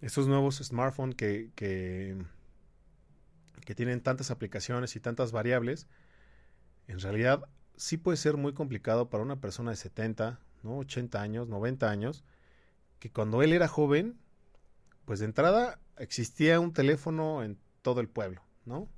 Estos 0.00 0.28
nuevos 0.28 0.56
smartphones 0.56 1.16
que, 1.16 1.50
que, 1.54 2.16
que 3.64 3.74
tienen 3.74 4.00
tantas 4.00 4.30
aplicaciones 4.30 4.94
y 4.96 5.00
tantas 5.00 5.32
variables, 5.32 5.86
en 6.86 7.00
realidad 7.00 7.48
sí 7.76 7.96
puede 7.96 8.16
ser 8.16 8.36
muy 8.36 8.52
complicado 8.52 9.08
para 9.10 9.22
una 9.22 9.40
persona 9.40 9.70
de 9.70 9.76
70, 9.76 10.38
¿no? 10.62 10.78
80 10.78 11.20
años, 11.20 11.48
90 11.48 11.90
años, 11.90 12.24
que 12.98 13.10
cuando 13.10 13.42
él 13.42 13.52
era 13.52 13.68
joven, 13.68 14.18
pues 15.04 15.20
de 15.20 15.26
entrada 15.26 15.78
existía 15.98 16.60
un 16.60 16.72
teléfono 16.72 17.42
en 17.42 17.58
todo 17.82 18.00
el 18.00 18.08
pueblo, 18.08 18.42
¿no? 18.64 18.88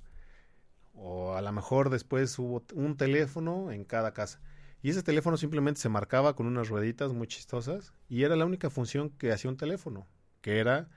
O 0.93 1.35
a 1.35 1.41
lo 1.41 1.51
mejor 1.51 1.89
después 1.89 2.37
hubo 2.39 2.63
un 2.73 2.97
teléfono 2.97 3.71
en 3.71 3.85
cada 3.85 4.13
casa. 4.13 4.39
Y 4.81 4.89
ese 4.91 5.03
teléfono 5.03 5.35
simplemente 5.37 5.81
se 5.81 5.89
marcaba 5.89 6.35
con 6.35 6.47
unas 6.47 6.69
rueditas 6.69 7.11
muy 7.11 7.27
chistosas 7.27 7.93
y 8.07 8.23
era 8.23 8.35
la 8.35 8.45
única 8.45 8.69
función 8.69 9.09
que 9.09 9.31
hacía 9.31 9.51
un 9.51 9.57
teléfono, 9.57 10.07
que 10.41 10.59
era 10.59 10.89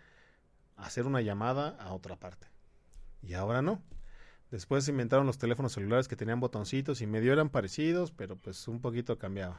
hacer 0.76 1.06
una 1.06 1.20
llamada 1.20 1.70
a 1.80 1.92
otra 1.92 2.16
parte. 2.16 2.46
Y 3.22 3.34
ahora 3.34 3.62
no. 3.62 3.82
Después 4.50 4.84
se 4.84 4.90
inventaron 4.90 5.26
los 5.26 5.38
teléfonos 5.38 5.72
celulares 5.72 6.08
que 6.08 6.16
tenían 6.16 6.38
botoncitos 6.38 7.00
y 7.00 7.06
medio 7.06 7.32
eran 7.32 7.48
parecidos, 7.48 8.12
pero 8.12 8.36
pues 8.36 8.68
un 8.68 8.80
poquito 8.80 9.18
cambiaba. 9.18 9.58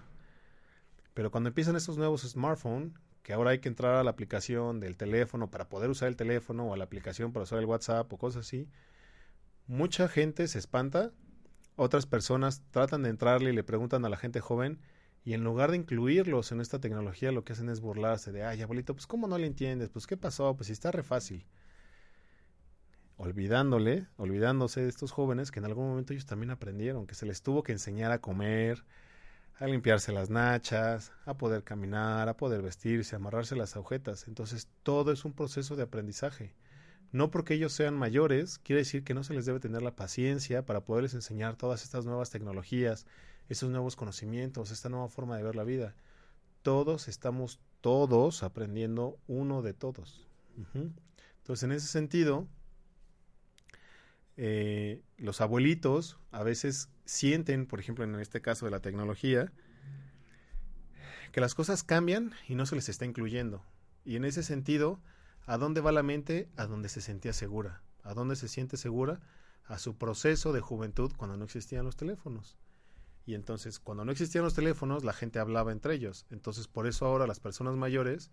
Pero 1.14 1.32
cuando 1.32 1.50
empiezan 1.50 1.76
estos 1.76 1.98
nuevos 1.98 2.22
smartphones, 2.22 2.94
que 3.24 3.34
ahora 3.34 3.52
hay 3.52 3.60
que 3.60 3.70
entrar 3.70 3.96
a 3.96 4.04
la 4.04 4.12
aplicación 4.12 4.80
del 4.80 4.98
teléfono 4.98 5.50
para 5.50 5.70
poder 5.70 5.90
usar 5.90 6.10
el 6.10 6.16
teléfono 6.16 6.66
o 6.68 6.74
a 6.74 6.78
la 6.78 6.84
aplicación 6.84 7.32
para 7.32 7.44
usar 7.44 7.60
el 7.60 7.66
WhatsApp 7.66 8.12
o 8.12 8.18
cosas 8.18 8.46
así, 8.46 8.68
mucha 9.66 10.08
gente 10.08 10.48
se 10.48 10.60
espanta, 10.60 11.12
otras 11.76 12.06
personas 12.06 12.62
tratan 12.72 13.04
de 13.04 13.10
entrarle 13.10 13.52
y 13.52 13.56
le 13.56 13.64
preguntan 13.64 14.06
a 14.06 14.10
la 14.10 14.18
gente 14.18 14.40
joven 14.40 14.80
y 15.26 15.34
en 15.34 15.44
lugar 15.44 15.72
de 15.72 15.78
incluirlos 15.78 16.52
en 16.52 16.60
esta 16.60 16.80
tecnología 16.80 17.32
lo 17.32 17.44
que 17.44 17.54
hacen 17.54 17.70
es 17.70 17.80
burlarse 17.80 18.32
de, 18.32 18.44
ay 18.44 18.62
abuelito, 18.62 18.94
pues 18.94 19.08
cómo 19.08 19.28
no 19.28 19.38
le 19.38 19.48
entiendes, 19.48 19.90
pues 19.90 20.06
qué 20.06 20.18
pasó, 20.18 20.56
pues 20.56 20.68
si 20.68 20.74
está 20.74 20.92
re 20.92 21.04
fácil. 21.04 21.46
Olvidándole, 23.16 24.08
olvidándose 24.18 24.82
de 24.82 24.90
estos 24.90 25.12
jóvenes 25.12 25.52
que 25.52 25.60
en 25.60 25.66
algún 25.66 25.88
momento 25.88 26.14
ellos 26.14 26.26
también 26.26 26.52
aprendieron, 26.52 27.08
que 27.08 27.16
se 27.16 27.26
les 27.26 27.42
tuvo 27.42 27.64
que 27.64 27.72
enseñar 27.72 28.12
a 28.12 28.20
comer, 28.20 28.84
a 29.56 29.68
limpiarse 29.68 30.12
las 30.12 30.30
nachas, 30.30 31.12
a 31.26 31.38
poder 31.38 31.64
caminar, 31.64 32.28
a 32.28 32.36
poder 32.36 32.62
vestirse, 32.62 33.16
a 33.16 33.20
amarrarse 33.20 33.56
las 33.56 33.76
agujetas. 33.76 34.28
Entonces 34.28 34.68
todo 34.84 35.12
es 35.12 35.26
un 35.26 35.34
proceso 35.34 35.76
de 35.76 35.84
aprendizaje. 35.84 36.54
No 37.14 37.30
porque 37.30 37.54
ellos 37.54 37.72
sean 37.74 37.96
mayores, 37.96 38.58
quiere 38.58 38.82
decir 38.82 39.04
que 39.04 39.14
no 39.14 39.24
se 39.24 39.36
les 39.36 39.46
debe 39.46 39.60
tener 39.60 39.84
la 39.84 39.96
paciencia 39.96 40.66
para 40.66 40.82
poderles 40.82 41.14
enseñar 41.14 41.56
todas 41.56 41.84
estas 41.84 42.06
nuevas 42.06 42.32
tecnologías, 42.32 43.06
esos 43.50 43.70
nuevos 43.70 43.96
conocimientos, 43.96 44.72
esta 44.72 44.90
nueva 44.90 45.08
forma 45.10 45.38
de 45.38 45.44
ver 45.44 45.56
la 45.56 45.64
vida. 45.64 45.96
Todos 46.64 47.08
estamos 47.08 47.60
todos 47.82 48.42
aprendiendo 48.42 49.20
uno 49.28 49.62
de 49.62 49.76
todos. 49.76 50.28
Entonces, 50.74 51.64
en 51.64 51.72
ese 51.74 51.88
sentido, 51.88 52.48
eh, 54.36 55.04
los 55.18 55.40
abuelitos 55.40 56.18
a 56.32 56.42
veces 56.42 56.90
sienten, 57.06 57.68
por 57.68 57.80
ejemplo, 57.80 58.04
en 58.06 58.16
este 58.16 58.42
caso 58.42 58.66
de 58.66 58.72
la 58.72 58.80
tecnología, 58.80 59.52
que 61.32 61.42
las 61.42 61.54
cosas 61.54 61.84
cambian 61.84 62.32
y 62.48 62.56
no 62.56 62.66
se 62.66 62.76
les 62.76 62.90
está 62.90 63.06
incluyendo. 63.06 63.64
Y 64.04 64.16
en 64.16 64.26
ese 64.26 64.42
sentido, 64.42 65.00
¿a 65.46 65.58
dónde 65.58 65.82
va 65.82 65.92
la 65.92 66.04
mente? 66.04 66.50
A 66.58 66.66
donde 66.66 66.90
se 66.90 67.02
sentía 67.02 67.34
segura. 67.34 67.82
¿A 68.04 68.14
dónde 68.14 68.36
se 68.36 68.48
siente 68.48 68.78
segura? 68.78 69.22
A 69.66 69.80
su 69.80 69.98
proceso 69.98 70.54
de 70.54 70.62
juventud 70.62 71.12
cuando 71.16 71.38
no 71.38 71.46
existían 71.46 71.86
los 71.86 71.96
teléfonos. 71.96 72.58
Y 73.26 73.36
entonces, 73.36 73.80
cuando 73.80 74.04
no 74.04 74.12
existían 74.12 74.44
los 74.44 74.54
teléfonos, 74.54 75.04
la 75.04 75.14
gente 75.14 75.40
hablaba 75.40 75.72
entre 75.72 75.96
ellos. 75.96 76.26
Entonces, 76.30 76.68
por 76.68 76.88
eso 76.88 77.06
ahora 77.06 77.28
las 77.28 77.40
personas 77.40 77.76
mayores 77.76 78.32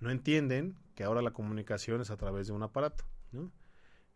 no 0.00 0.10
entienden 0.10 0.76
que 0.96 1.04
ahora 1.04 1.22
la 1.22 1.32
comunicación 1.32 2.00
es 2.00 2.10
a 2.10 2.16
través 2.16 2.48
de 2.48 2.52
un 2.52 2.62
aparato, 2.64 3.04
¿no? 3.30 3.52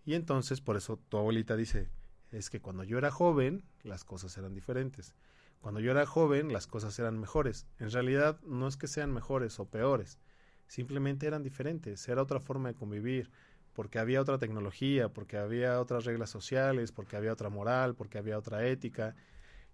Y 0.05 0.15
entonces, 0.15 0.61
por 0.61 0.77
eso 0.77 0.99
tu 1.09 1.17
abuelita 1.17 1.57
dice, 1.57 1.91
es 2.33 2.51
que 2.51 2.61
cuando 2.61 2.83
yo 2.83 2.99
era 2.99 3.11
joven, 3.11 3.65
las 3.83 4.05
cosas 4.05 4.37
eran 4.37 4.55
diferentes. 4.55 5.15
Cuando 5.61 5.81
yo 5.81 5.91
era 5.93 6.07
joven, 6.07 6.53
las 6.53 6.67
cosas 6.67 6.99
eran 6.99 7.19
mejores. 7.19 7.67
En 7.79 7.91
realidad, 7.91 8.41
no 8.43 8.67
es 8.67 8.77
que 8.77 8.89
sean 8.89 9.13
mejores 9.13 9.59
o 9.59 9.69
peores, 9.69 10.19
simplemente 10.69 11.27
eran 11.27 11.43
diferentes, 11.43 12.09
era 12.09 12.23
otra 12.23 12.41
forma 12.41 12.69
de 12.69 12.75
convivir, 12.75 13.31
porque 13.75 13.99
había 13.99 14.21
otra 14.21 14.39
tecnología, 14.39 15.09
porque 15.11 15.37
había 15.37 15.81
otras 15.81 16.05
reglas 16.05 16.31
sociales, 16.31 16.93
porque 16.93 17.17
había 17.17 17.33
otra 17.33 17.51
moral, 17.51 17.95
porque 17.95 18.19
había 18.19 18.39
otra 18.39 18.67
ética. 18.67 19.15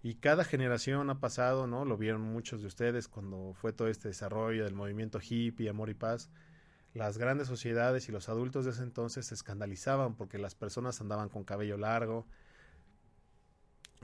Y 0.01 0.15
cada 0.15 0.43
generación 0.43 1.09
ha 1.09 1.19
pasado, 1.19 1.67
¿no? 1.67 1.85
Lo 1.85 1.97
vieron 1.97 2.21
muchos 2.21 2.61
de 2.61 2.67
ustedes 2.67 3.07
cuando 3.07 3.53
fue 3.53 3.71
todo 3.71 3.87
este 3.87 4.09
desarrollo 4.09 4.65
del 4.65 4.75
movimiento 4.75 5.19
hippie, 5.21 5.69
amor 5.69 5.89
y 5.89 5.93
paz 5.93 6.29
las 6.93 7.17
grandes 7.17 7.47
sociedades 7.47 8.07
y 8.07 8.11
los 8.11 8.29
adultos 8.29 8.65
de 8.65 8.71
ese 8.71 8.83
entonces 8.83 9.25
se 9.25 9.33
escandalizaban 9.33 10.15
porque 10.15 10.37
las 10.37 10.53
personas 10.53 11.01
andaban 11.01 11.27
con 11.29 11.43
cabello 11.43 11.77
largo, 11.77 12.27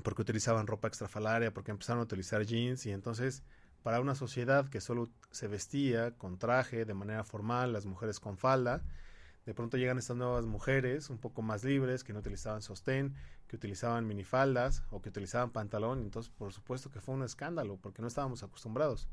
porque 0.03 0.23
utilizaban 0.23 0.65
ropa 0.65 0.87
extrafalaria, 0.87 1.53
porque 1.53 1.71
empezaron 1.71 1.99
a 2.01 2.03
utilizar 2.03 2.43
jeans 2.45 2.85
y 2.85 2.91
entonces 2.91 3.43
para 3.83 4.01
una 4.01 4.15
sociedad 4.15 4.69
que 4.69 4.81
solo 4.81 5.09
se 5.31 5.47
vestía 5.47 6.11
con 6.11 6.37
traje 6.37 6.85
de 6.85 6.93
manera 6.93 7.23
formal, 7.23 7.73
las 7.73 7.85
mujeres 7.85 8.19
con 8.19 8.37
falda, 8.37 8.83
de 9.45 9.53
pronto 9.53 9.77
llegan 9.77 9.97
estas 9.97 10.17
nuevas 10.17 10.45
mujeres 10.45 11.09
un 11.09 11.17
poco 11.17 11.41
más 11.41 11.63
libres 11.63 12.03
que 12.03 12.13
no 12.13 12.19
utilizaban 12.19 12.61
sostén, 12.61 13.15
que 13.47 13.55
utilizaban 13.55 14.05
minifaldas 14.05 14.83
o 14.91 15.01
que 15.01 15.09
utilizaban 15.09 15.51
pantalón, 15.51 16.01
entonces 16.01 16.31
por 16.31 16.53
supuesto 16.53 16.91
que 16.91 17.01
fue 17.01 17.15
un 17.15 17.23
escándalo 17.23 17.77
porque 17.77 18.01
no 18.01 18.07
estábamos 18.07 18.43
acostumbrados. 18.43 19.07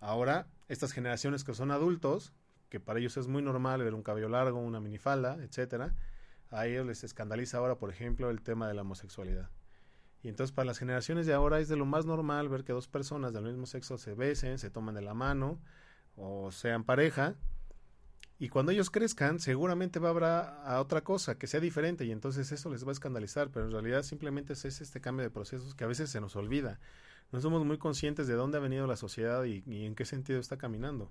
Ahora, 0.00 0.46
estas 0.68 0.92
generaciones 0.92 1.42
que 1.42 1.54
son 1.54 1.70
adultos 1.70 2.32
que 2.68 2.80
para 2.80 3.00
ellos 3.00 3.16
es 3.16 3.26
muy 3.26 3.42
normal 3.42 3.82
ver 3.82 3.94
un 3.94 4.02
cabello 4.02 4.28
largo, 4.28 4.60
una 4.60 4.80
minifalda, 4.80 5.38
etcétera, 5.42 5.94
a 6.50 6.66
ellos 6.66 6.86
les 6.86 7.04
escandaliza 7.04 7.58
ahora, 7.58 7.76
por 7.76 7.90
ejemplo, 7.90 8.30
el 8.30 8.42
tema 8.42 8.68
de 8.68 8.74
la 8.74 8.82
homosexualidad. 8.82 9.50
Y 10.22 10.28
entonces 10.28 10.54
para 10.54 10.66
las 10.66 10.78
generaciones 10.78 11.26
de 11.26 11.34
ahora 11.34 11.60
es 11.60 11.68
de 11.68 11.76
lo 11.76 11.86
más 11.86 12.06
normal 12.06 12.48
ver 12.48 12.64
que 12.64 12.72
dos 12.72 12.88
personas 12.88 13.32
del 13.32 13.44
mismo 13.44 13.66
sexo 13.66 13.98
se 13.98 14.14
besen, 14.14 14.58
se 14.58 14.70
toman 14.70 14.94
de 14.94 15.02
la 15.02 15.14
mano 15.14 15.58
o 16.16 16.50
sean 16.50 16.84
pareja. 16.84 17.36
Y 18.40 18.48
cuando 18.48 18.72
ellos 18.72 18.90
crezcan, 18.90 19.40
seguramente 19.40 19.98
va 19.98 20.08
a 20.08 20.10
haber 20.10 20.24
a 20.24 20.80
otra 20.80 21.02
cosa 21.02 21.36
que 21.36 21.46
sea 21.46 21.60
diferente 21.60 22.04
y 22.04 22.12
entonces 22.12 22.52
eso 22.52 22.70
les 22.70 22.84
va 22.84 22.90
a 22.90 22.92
escandalizar, 22.92 23.50
pero 23.50 23.66
en 23.66 23.72
realidad 23.72 24.02
simplemente 24.02 24.52
es 24.52 24.64
este 24.64 25.00
cambio 25.00 25.24
de 25.24 25.30
procesos 25.30 25.74
que 25.74 25.84
a 25.84 25.88
veces 25.88 26.10
se 26.10 26.20
nos 26.20 26.36
olvida. 26.36 26.78
No 27.32 27.40
somos 27.40 27.64
muy 27.64 27.78
conscientes 27.78 28.26
de 28.26 28.34
dónde 28.34 28.58
ha 28.58 28.60
venido 28.60 28.86
la 28.86 28.96
sociedad 28.96 29.44
y 29.44 29.84
en 29.84 29.94
qué 29.94 30.04
sentido 30.04 30.40
está 30.40 30.56
caminando. 30.56 31.10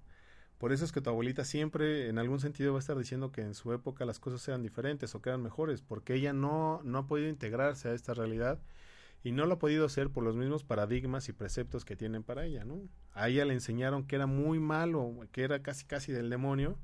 Por 0.57 0.73
eso 0.73 0.85
es 0.85 0.91
que 0.91 1.01
tu 1.01 1.09
abuelita 1.09 1.45
siempre, 1.45 2.09
en 2.09 2.17
algún 2.17 2.39
sentido, 2.39 2.73
va 2.73 2.79
a 2.79 2.81
estar 2.81 2.97
diciendo 2.97 3.31
que 3.31 3.41
en 3.41 3.53
su 3.53 3.73
época 3.73 4.05
las 4.05 4.19
cosas 4.19 4.45
eran 4.47 4.63
diferentes 4.63 5.13
o 5.13 5.21
que 5.21 5.29
eran 5.29 5.43
mejores, 5.43 5.81
porque 5.81 6.15
ella 6.15 6.33
no, 6.33 6.81
no 6.83 6.97
ha 6.99 7.07
podido 7.07 7.29
integrarse 7.29 7.89
a 7.89 7.93
esta 7.93 8.15
realidad 8.15 8.59
y 9.23 9.31
no 9.31 9.45
lo 9.45 9.55
ha 9.55 9.59
podido 9.59 9.85
hacer 9.85 10.09
por 10.09 10.23
los 10.23 10.35
mismos 10.35 10.63
paradigmas 10.63 11.27
y 11.29 11.33
preceptos 11.33 11.85
que 11.85 11.95
tienen 11.95 12.23
para 12.23 12.45
ella, 12.45 12.65
¿no? 12.65 12.81
A 13.13 13.29
ella 13.29 13.45
le 13.45 13.53
enseñaron 13.53 14.05
que 14.05 14.15
era 14.15 14.27
muy 14.27 14.59
malo, 14.59 15.27
que 15.31 15.43
era 15.43 15.61
casi 15.61 15.85
casi 15.85 16.11
del 16.11 16.29
demonio 16.29 16.77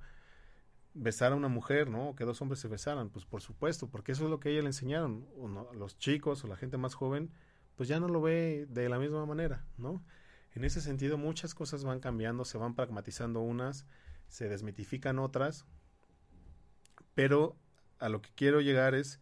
besar 0.94 1.32
a 1.32 1.36
una 1.36 1.48
mujer, 1.48 1.90
¿no? 1.90 2.16
Que 2.16 2.24
dos 2.24 2.42
hombres 2.42 2.60
se 2.60 2.68
besaran, 2.68 3.10
pues 3.10 3.26
por 3.26 3.42
supuesto, 3.42 3.88
porque 3.88 4.12
eso 4.12 4.26
es 4.26 4.30
lo 4.30 4.40
que 4.40 4.50
a 4.50 4.52
ella 4.52 4.62
le 4.62 4.68
enseñaron. 4.68 5.26
los 5.76 5.98
chicos 5.98 6.44
o 6.44 6.48
la 6.48 6.56
gente 6.56 6.78
más 6.78 6.94
joven, 6.94 7.32
pues 7.76 7.90
ya 7.90 8.00
no 8.00 8.08
lo 8.08 8.22
ve 8.22 8.68
de 8.70 8.90
la 8.90 9.00
misma 9.00 9.26
manera, 9.26 9.66
¿no? 9.78 10.04
En 10.54 10.64
ese 10.64 10.82
sentido, 10.82 11.18
muchas 11.18 11.56
cosas 11.56 11.84
van 11.84 12.00
cambiando, 12.00 12.46
se 12.46 12.60
van 12.60 12.76
pragmatizando 12.76 13.42
unas, 13.42 13.88
se 14.28 14.50
desmitifican 14.50 15.18
otras, 15.18 15.66
pero 17.16 17.58
a 18.00 18.10
lo 18.10 18.22
que 18.22 18.30
quiero 18.36 18.62
llegar 18.62 18.94
es, 18.94 19.20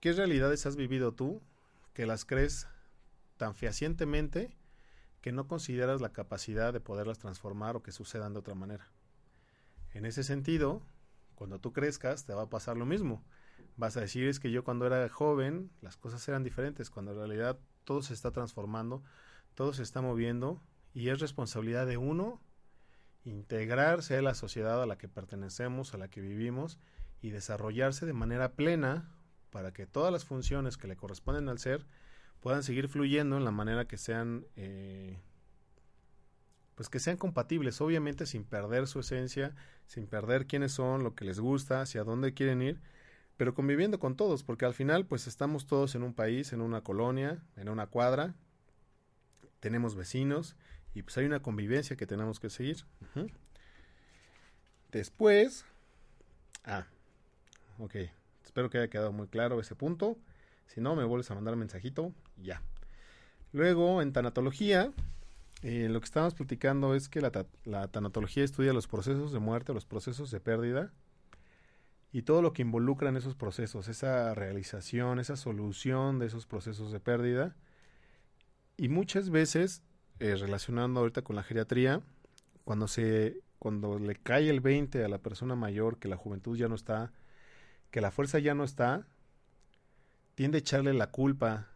¿qué 0.00 0.12
realidades 0.12 0.64
has 0.64 0.76
vivido 0.76 1.12
tú 1.12 1.42
que 1.92 2.06
las 2.06 2.24
crees 2.24 2.66
tan 3.36 3.54
fehacientemente 3.54 4.56
que 5.20 5.32
no 5.32 5.46
consideras 5.46 6.00
la 6.00 6.12
capacidad 6.12 6.72
de 6.72 6.80
poderlas 6.80 7.18
transformar 7.18 7.76
o 7.76 7.82
que 7.82 7.92
sucedan 7.92 8.32
de 8.32 8.40
otra 8.40 8.54
manera? 8.54 8.90
En 9.92 10.06
ese 10.06 10.24
sentido, 10.24 10.82
cuando 11.34 11.58
tú 11.58 11.72
crezcas, 11.72 12.24
te 12.24 12.34
va 12.34 12.42
a 12.42 12.50
pasar 12.50 12.76
lo 12.76 12.86
mismo. 12.86 13.22
Vas 13.76 13.96
a 13.96 14.00
decir 14.00 14.28
es 14.28 14.40
que 14.40 14.50
yo 14.50 14.64
cuando 14.64 14.86
era 14.86 15.08
joven 15.08 15.70
las 15.80 15.96
cosas 15.96 16.26
eran 16.28 16.44
diferentes, 16.44 16.90
cuando 16.90 17.12
en 17.12 17.18
realidad 17.18 17.58
todo 17.84 18.02
se 18.02 18.14
está 18.14 18.30
transformando, 18.30 19.02
todo 19.54 19.72
se 19.72 19.82
está 19.82 20.00
moviendo 20.00 20.62
y 20.94 21.08
es 21.08 21.20
responsabilidad 21.20 21.86
de 21.86 21.96
uno 21.96 22.40
integrarse 23.24 24.16
a 24.16 24.22
la 24.22 24.34
sociedad 24.34 24.82
a 24.82 24.86
la 24.86 24.98
que 24.98 25.08
pertenecemos, 25.08 25.94
a 25.94 25.98
la 25.98 26.08
que 26.08 26.20
vivimos 26.20 26.78
y 27.20 27.30
desarrollarse 27.30 28.04
de 28.04 28.12
manera 28.12 28.52
plena 28.52 29.08
para 29.52 29.72
que 29.72 29.86
todas 29.86 30.10
las 30.10 30.24
funciones 30.24 30.76
que 30.76 30.88
le 30.88 30.96
corresponden 30.96 31.48
al 31.48 31.58
ser 31.58 31.86
puedan 32.40 32.64
seguir 32.64 32.88
fluyendo 32.88 33.36
en 33.36 33.44
la 33.44 33.52
manera 33.52 33.86
que 33.86 33.98
sean 33.98 34.46
eh, 34.56 35.20
pues 36.74 36.88
que 36.88 36.98
sean 36.98 37.18
compatibles, 37.18 37.80
obviamente 37.80 38.26
sin 38.26 38.44
perder 38.44 38.88
su 38.88 39.00
esencia, 39.00 39.54
sin 39.86 40.06
perder 40.06 40.46
quiénes 40.46 40.72
son, 40.72 41.04
lo 41.04 41.14
que 41.14 41.24
les 41.26 41.38
gusta, 41.38 41.82
hacia 41.82 42.02
dónde 42.02 42.32
quieren 42.32 42.62
ir, 42.62 42.80
pero 43.36 43.54
conviviendo 43.54 44.00
con 44.00 44.16
todos, 44.16 44.42
porque 44.42 44.64
al 44.64 44.74
final 44.74 45.06
pues 45.06 45.26
estamos 45.26 45.66
todos 45.66 45.94
en 45.94 46.02
un 46.02 46.14
país, 46.14 46.52
en 46.52 46.62
una 46.62 46.80
colonia, 46.80 47.42
en 47.56 47.68
una 47.68 47.86
cuadra, 47.86 48.34
tenemos 49.60 49.94
vecinos 49.94 50.56
y 50.94 51.02
pues 51.02 51.16
hay 51.18 51.26
una 51.26 51.42
convivencia 51.42 51.94
que 51.96 52.06
tenemos 52.06 52.40
que 52.40 52.50
seguir. 52.50 52.78
Después, 54.90 55.66
ah, 56.64 56.86
ok, 57.78 57.96
espero 58.52 58.68
que 58.68 58.76
haya 58.76 58.90
quedado 58.90 59.12
muy 59.12 59.28
claro 59.28 59.60
ese 59.60 59.74
punto. 59.74 60.18
Si 60.66 60.82
no, 60.82 60.94
me 60.94 61.04
vuelves 61.04 61.30
a 61.30 61.34
mandar 61.34 61.56
mensajito, 61.56 62.12
ya. 62.36 62.60
Luego, 63.50 64.02
en 64.02 64.12
tanatología, 64.12 64.92
eh, 65.62 65.88
lo 65.88 65.98
que 66.00 66.04
estamos 66.04 66.34
platicando 66.34 66.94
es 66.94 67.08
que 67.08 67.22
la, 67.22 67.46
la, 67.64 67.88
tanatología 67.88 68.44
estudia 68.44 68.74
los 68.74 68.88
procesos 68.88 69.32
de 69.32 69.38
muerte, 69.38 69.72
los 69.72 69.86
procesos 69.86 70.30
de 70.30 70.38
pérdida 70.38 70.92
y 72.12 72.22
todo 72.22 72.42
lo 72.42 72.52
que 72.52 72.60
involucra 72.60 73.08
en 73.08 73.16
esos 73.16 73.34
procesos, 73.34 73.88
esa 73.88 74.34
realización, 74.34 75.18
esa 75.18 75.36
solución 75.36 76.18
de 76.18 76.26
esos 76.26 76.44
procesos 76.44 76.92
de 76.92 77.00
pérdida. 77.00 77.56
Y 78.76 78.88
muchas 78.90 79.30
veces, 79.30 79.82
eh, 80.18 80.36
relacionando 80.36 81.00
ahorita 81.00 81.22
con 81.22 81.36
la 81.36 81.42
geriatría, 81.42 82.02
cuando 82.64 82.86
se 82.86 83.40
cuando 83.58 83.98
le 83.98 84.16
cae 84.16 84.50
el 84.50 84.60
20 84.60 85.04
a 85.04 85.08
la 85.08 85.18
persona 85.18 85.54
mayor, 85.54 85.98
que 85.98 86.08
la 86.08 86.16
juventud 86.16 86.58
ya 86.58 86.68
no 86.68 86.74
está, 86.74 87.12
que 87.92 88.00
la 88.00 88.10
fuerza 88.10 88.40
ya 88.40 88.54
no 88.54 88.64
está, 88.64 89.06
tiende 90.34 90.58
a 90.58 90.60
echarle 90.60 90.92
la 90.94 91.12
culpa 91.12 91.68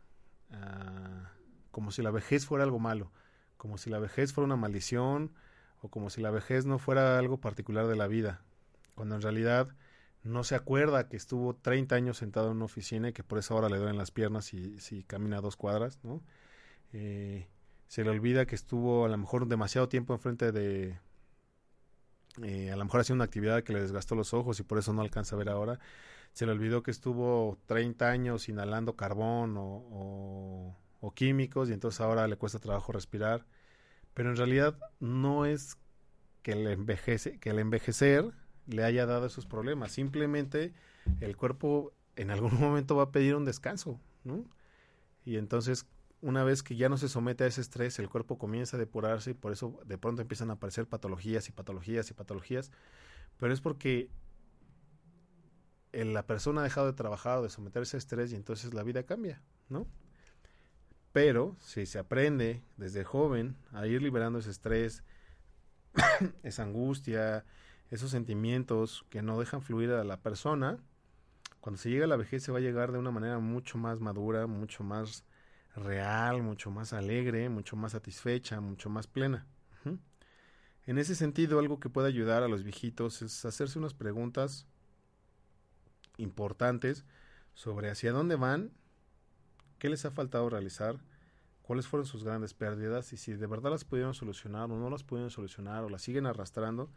como 1.71 1.93
si 1.93 2.03
la 2.03 2.11
vejez 2.11 2.47
fuera 2.47 2.65
algo 2.65 2.81
malo 2.81 3.13
como 3.57 3.79
si 3.79 3.91
la 3.91 3.99
vejez 3.99 4.33
fuera 4.33 4.47
una 4.47 4.57
maldición 4.57 5.33
o 5.81 5.89
como 5.89 6.11
si 6.11 6.21
la 6.21 6.31
vejez 6.31 6.67
no 6.67 6.79
fuera 6.79 7.19
algo 7.19 7.41
particular 7.41 7.87
de 7.87 7.97
la 7.97 8.07
vida, 8.07 8.43
cuando 8.95 9.17
en 9.17 9.23
realidad 9.23 9.69
no 10.23 10.45
se 10.45 10.55
acuerda 10.55 11.09
que 11.09 11.17
estuvo 11.17 11.55
30 11.55 11.95
años 11.95 12.19
sentado 12.19 12.51
en 12.51 12.57
una 12.57 12.65
oficina 12.65 13.09
y 13.09 13.13
que 13.13 13.23
por 13.23 13.39
esa 13.39 13.55
hora 13.55 13.69
le 13.69 13.79
duelen 13.79 13.99
las 13.99 14.11
piernas 14.11 14.45
si, 14.45 14.79
si 14.81 15.05
camina 15.05 15.41
dos 15.41 15.57
cuadras, 15.57 16.01
¿no? 16.03 16.23
Eh, 16.93 17.49
se 17.89 18.03
le 18.03 18.11
olvida 18.11 18.47
que 18.47 18.55
estuvo 18.55 19.05
a 19.05 19.09
lo 19.09 19.17
mejor 19.17 19.47
demasiado 19.47 19.89
tiempo 19.89 20.15
enfrente 20.15 20.51
de, 20.51 20.99
eh, 22.43 22.71
a 22.71 22.77
lo 22.77 22.85
mejor 22.85 23.01
haciendo 23.01 23.23
una 23.23 23.27
actividad 23.27 23.63
que 23.63 23.73
le 23.73 23.81
desgastó 23.81 24.15
los 24.15 24.35
ojos 24.35 24.61
y 24.61 24.63
por 24.63 24.79
eso 24.79 24.93
no 24.93 25.03
alcanza 25.03 25.37
a 25.37 25.39
ver 25.39 25.49
ahora. 25.49 25.79
Se 26.33 26.47
le 26.47 26.53
olvidó 26.53 26.83
que 26.83 26.91
estuvo 26.91 27.59
30 27.67 28.09
años 28.09 28.49
inhalando 28.49 28.97
carbón 28.97 29.55
o 29.59 30.77
o 31.01 31.13
químicos 31.13 31.71
y 31.71 31.73
entonces 31.73 32.01
ahora 32.01 32.27
le 32.27 32.37
cuesta 32.37 32.59
trabajo 32.59 32.93
respirar. 32.93 33.47
Pero 34.15 34.31
en 34.31 34.37
realidad 34.37 34.77
no 34.99 35.47
es 35.47 35.77
que 36.43 36.53
el, 36.53 36.87
que 37.41 37.51
el 37.51 37.59
envejecer 37.59 38.33
le 38.67 38.85
haya 38.85 39.07
dado 39.07 39.27
esos 39.27 39.47
problemas. 39.47 39.93
Simplemente 39.93 40.73
el 41.21 41.37
cuerpo 41.37 41.93
en 42.17 42.31
algún 42.31 42.55
momento 42.61 42.97
va 42.97 43.05
a 43.05 43.13
pedir 43.13 43.37
un 43.37 43.45
descanso, 43.45 44.01
¿no? 44.25 44.45
Y 45.25 45.37
entonces, 45.37 45.87
una 46.27 46.43
vez 46.43 46.65
que 46.65 46.75
ya 46.75 46.89
no 46.89 46.97
se 46.97 47.09
somete 47.09 47.45
a 47.45 47.47
ese 47.47 47.61
estrés, 47.61 48.01
el 48.01 48.09
cuerpo 48.09 48.37
comienza 48.37 48.77
a 48.77 48.81
depurarse 48.81 49.31
y 49.31 49.35
por 49.35 49.53
eso 49.53 49.79
de 49.87 49.97
pronto 49.97 50.23
empiezan 50.23 50.51
a 50.51 50.55
aparecer 50.55 50.89
patologías 50.89 51.49
y 51.49 51.53
patologías 51.53 52.11
y 52.11 52.15
patologías. 52.15 52.73
Pero 53.39 53.53
es 53.53 53.61
porque 53.61 54.11
la 55.93 56.27
persona 56.27 56.63
ha 56.63 56.65
dejado 56.65 56.89
de 56.89 56.95
trabajar 56.95 57.39
o 57.39 57.43
de 57.45 57.49
someterse 57.49 57.97
a 57.97 57.99
estrés 57.99 58.33
y 58.33 58.35
entonces 58.35 58.75
la 58.75 58.83
vida 58.83 59.05
cambia, 59.05 59.41
¿no? 59.69 59.87
Pero 61.13 61.57
si 61.61 61.87
se 61.87 62.01
aprende 62.01 62.61
desde 62.77 63.05
joven 63.05 63.57
a 63.71 63.87
ir 63.87 64.03
liberando 64.03 64.41
ese 64.41 64.51
estrés, 64.51 65.05
esa 66.43 66.65
angustia, 66.65 67.45
esos 67.89 68.11
sentimientos 68.11 69.07
que 69.11 69.23
no 69.23 69.39
dejan 69.39 69.63
fluir 69.63 69.93
a 69.93 70.03
la 70.03 70.21
persona, 70.21 70.81
cuando 71.61 71.81
se 71.81 71.89
llega 71.89 72.07
a 72.07 72.09
la 72.09 72.17
vejez 72.17 72.43
se 72.43 72.51
va 72.51 72.59
a 72.59 72.63
llegar 72.63 72.91
de 72.91 72.99
una 72.99 73.13
manera 73.13 73.39
mucho 73.39 73.79
más 73.79 74.01
madura, 74.01 74.49
mucho 74.49 74.83
más 74.83 75.25
real, 75.77 76.43
mucho 76.43 76.71
más 76.71 76.93
alegre, 76.93 77.49
mucho 77.49 77.77
más 77.77 77.93
satisfecha, 77.93 78.61
mucho 78.61 78.91
más 78.91 79.07
plena. 79.07 79.47
En 80.87 80.99
ese 80.99 81.17
sentido, 81.17 81.59
algo 81.59 81.81
que 81.81 81.91
puede 81.91 82.07
ayudar 82.07 82.45
a 82.45 82.49
los 82.49 82.63
viejitos 82.63 83.21
es 83.21 83.45
hacerse 83.45 83.77
unas 83.77 83.93
preguntas 83.93 84.69
importantes 86.17 87.05
sobre 87.55 87.91
hacia 87.91 88.13
dónde 88.13 88.37
van 88.37 88.71
qué 89.79 89.89
les 89.89 90.05
ha 90.05 90.11
faltado 90.11 90.49
realizar, 90.49 91.01
cuáles 91.63 91.87
fueron 91.87 92.07
sus 92.07 92.25
grandes 92.25 92.55
pérdidas 92.55 93.13
y 93.13 93.17
si 93.17 93.33
de 93.35 93.47
verdad 93.47 93.71
las 93.71 93.85
pudieron 93.85 94.15
solucionar 94.15 94.71
o 94.71 94.79
no 94.79 94.91
las 94.91 95.03
pudieron 95.03 95.31
solucionar 95.31 95.85
o 95.85 95.89
las 95.89 96.03
siguen 96.03 96.27
arrastrando 96.27 96.91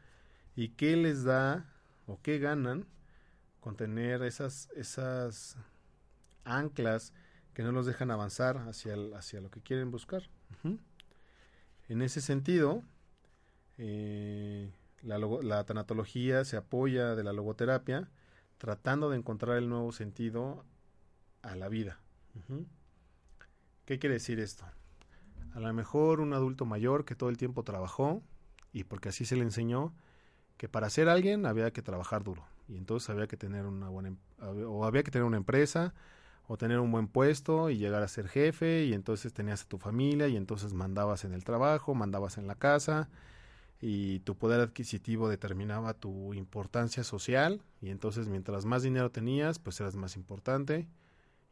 y 0.55 0.69
qué 0.69 0.95
les 0.95 1.23
da 1.23 1.65
o 2.05 2.21
qué 2.21 2.39
ganan 2.39 2.85
con 3.59 3.75
tener 3.75 4.21
esas, 4.23 4.69
esas 4.75 5.57
anclas 6.45 7.13
que 7.59 7.63
no 7.63 7.73
los 7.73 7.85
dejan 7.85 8.09
avanzar 8.09 8.57
hacia, 8.69 8.95
hacia 9.17 9.41
lo 9.41 9.51
que 9.51 9.59
quieren 9.59 9.91
buscar. 9.91 10.29
En 11.89 12.01
ese 12.01 12.21
sentido, 12.21 12.83
eh, 13.77 14.71
la, 15.01 15.17
la, 15.17 15.65
tanatología 15.65 16.45
se 16.45 16.55
apoya 16.55 17.15
de 17.15 17.23
la 17.25 17.33
logoterapia 17.33 18.07
tratando 18.59 19.09
de 19.09 19.17
encontrar 19.17 19.57
el 19.57 19.67
nuevo 19.67 19.91
sentido 19.91 20.63
a 21.41 21.57
la 21.57 21.67
vida. 21.67 21.99
¿Qué 23.83 23.99
quiere 23.99 24.13
decir 24.13 24.39
esto? 24.39 24.63
A 25.51 25.59
lo 25.59 25.73
mejor 25.73 26.21
un 26.21 26.31
adulto 26.31 26.63
mayor 26.63 27.03
que 27.03 27.15
todo 27.15 27.29
el 27.29 27.35
tiempo 27.35 27.63
trabajó 27.63 28.23
y 28.71 28.85
porque 28.85 29.09
así 29.09 29.25
se 29.25 29.35
le 29.35 29.41
enseñó 29.41 29.93
que 30.55 30.69
para 30.69 30.89
ser 30.89 31.09
alguien 31.09 31.45
había 31.45 31.71
que 31.71 31.81
trabajar 31.81 32.23
duro 32.23 32.45
y 32.69 32.77
entonces 32.77 33.09
había 33.09 33.27
que 33.27 33.35
tener 33.35 33.65
una 33.65 33.89
buena 33.89 34.07
em, 34.07 34.17
o 34.65 34.85
había 34.85 35.03
que 35.03 35.11
tener 35.11 35.25
una 35.25 35.35
empresa 35.35 35.93
o 36.51 36.57
tener 36.57 36.79
un 36.79 36.91
buen 36.91 37.07
puesto 37.07 37.69
y 37.69 37.77
llegar 37.77 38.01
a 38.01 38.07
ser 38.07 38.27
jefe 38.27 38.85
y 38.85 38.93
entonces 38.93 39.33
tenías 39.33 39.61
a 39.61 39.67
tu 39.67 39.77
familia 39.77 40.27
y 40.27 40.35
entonces 40.35 40.73
mandabas 40.73 41.23
en 41.23 41.33
el 41.33 41.43
trabajo, 41.43 41.93
mandabas 41.93 42.39
en 42.39 42.47
la 42.47 42.55
casa 42.55 43.07
y 43.79 44.21
tu 44.21 44.35
poder 44.35 44.59
adquisitivo 44.59 45.29
determinaba 45.29 45.93
tu 45.93 46.33
importancia 46.33 47.03
social 47.03 47.61
y 47.83 47.91
entonces 47.91 48.27
mientras 48.27 48.65
más 48.65 48.81
dinero 48.81 49.11
tenías 49.11 49.59
pues 49.59 49.79
eras 49.79 49.95
más 49.95 50.15
importante 50.15 50.87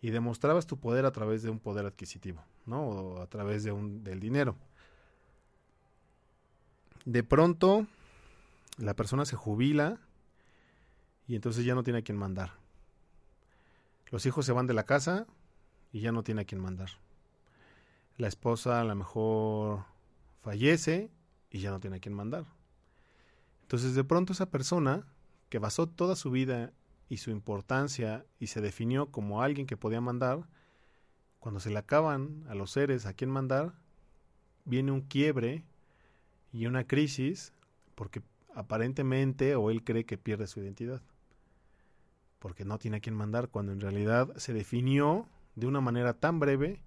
y 0.01 0.09
demostrabas 0.09 0.65
tu 0.65 0.79
poder 0.79 1.05
a 1.05 1.11
través 1.11 1.43
de 1.43 1.51
un 1.51 1.59
poder 1.59 1.85
adquisitivo, 1.85 2.43
¿no? 2.65 2.81
O 2.81 3.21
a 3.21 3.27
través 3.27 3.63
de 3.63 3.71
un, 3.71 4.03
del 4.03 4.19
dinero. 4.19 4.55
De 7.05 7.21
pronto, 7.21 7.85
la 8.79 8.95
persona 8.95 9.25
se 9.25 9.35
jubila 9.35 9.99
y 11.27 11.35
entonces 11.35 11.65
ya 11.65 11.75
no 11.75 11.83
tiene 11.83 11.99
a 11.99 12.01
quien 12.01 12.17
mandar. 12.17 12.53
Los 14.11 14.25
hijos 14.25 14.45
se 14.45 14.53
van 14.53 14.67
de 14.67 14.73
la 14.73 14.85
casa 14.85 15.27
y 15.91 16.01
ya 16.01 16.11
no 16.11 16.23
tiene 16.23 16.41
a 16.41 16.45
quien 16.45 16.61
mandar. 16.61 16.89
La 18.17 18.27
esposa 18.27 18.81
a 18.81 18.83
lo 18.83 18.95
mejor 18.95 19.85
fallece 20.41 21.11
y 21.49 21.59
ya 21.59 21.71
no 21.71 21.79
tiene 21.79 21.97
a 21.97 21.99
quien 21.99 22.15
mandar. 22.15 22.45
Entonces 23.61 23.95
de 23.95 24.03
pronto 24.03 24.33
esa 24.33 24.49
persona 24.49 25.05
que 25.49 25.59
basó 25.59 25.87
toda 25.87 26.15
su 26.15 26.31
vida 26.31 26.71
y 27.09 27.17
su 27.17 27.31
importancia 27.31 28.25
y 28.39 28.47
se 28.47 28.61
definió 28.61 29.11
como 29.11 29.41
alguien 29.41 29.67
que 29.67 29.77
podía 29.77 30.01
mandar, 30.01 30.47
cuando 31.39 31.59
se 31.59 31.69
le 31.69 31.77
acaban 31.77 32.45
a 32.49 32.55
los 32.55 32.71
seres 32.71 33.05
a 33.05 33.13
quien 33.13 33.29
mandar, 33.29 33.73
viene 34.65 34.91
un 34.91 35.01
quiebre 35.01 35.63
y 36.51 36.65
una 36.65 36.85
crisis 36.85 37.53
porque 37.95 38.21
aparentemente 38.53 39.55
o 39.55 39.69
él 39.69 39.83
cree 39.83 40.05
que 40.05 40.17
pierde 40.17 40.47
su 40.47 40.59
identidad. 40.59 41.01
Porque 42.39 42.65
no 42.65 42.77
tiene 42.77 42.97
a 42.97 42.99
quien 42.99 43.15
mandar 43.15 43.49
cuando 43.49 43.71
en 43.71 43.79
realidad 43.79 44.35
se 44.37 44.53
definió 44.53 45.27
de 45.55 45.67
una 45.67 45.81
manera 45.81 46.13
tan 46.13 46.39
breve 46.39 46.83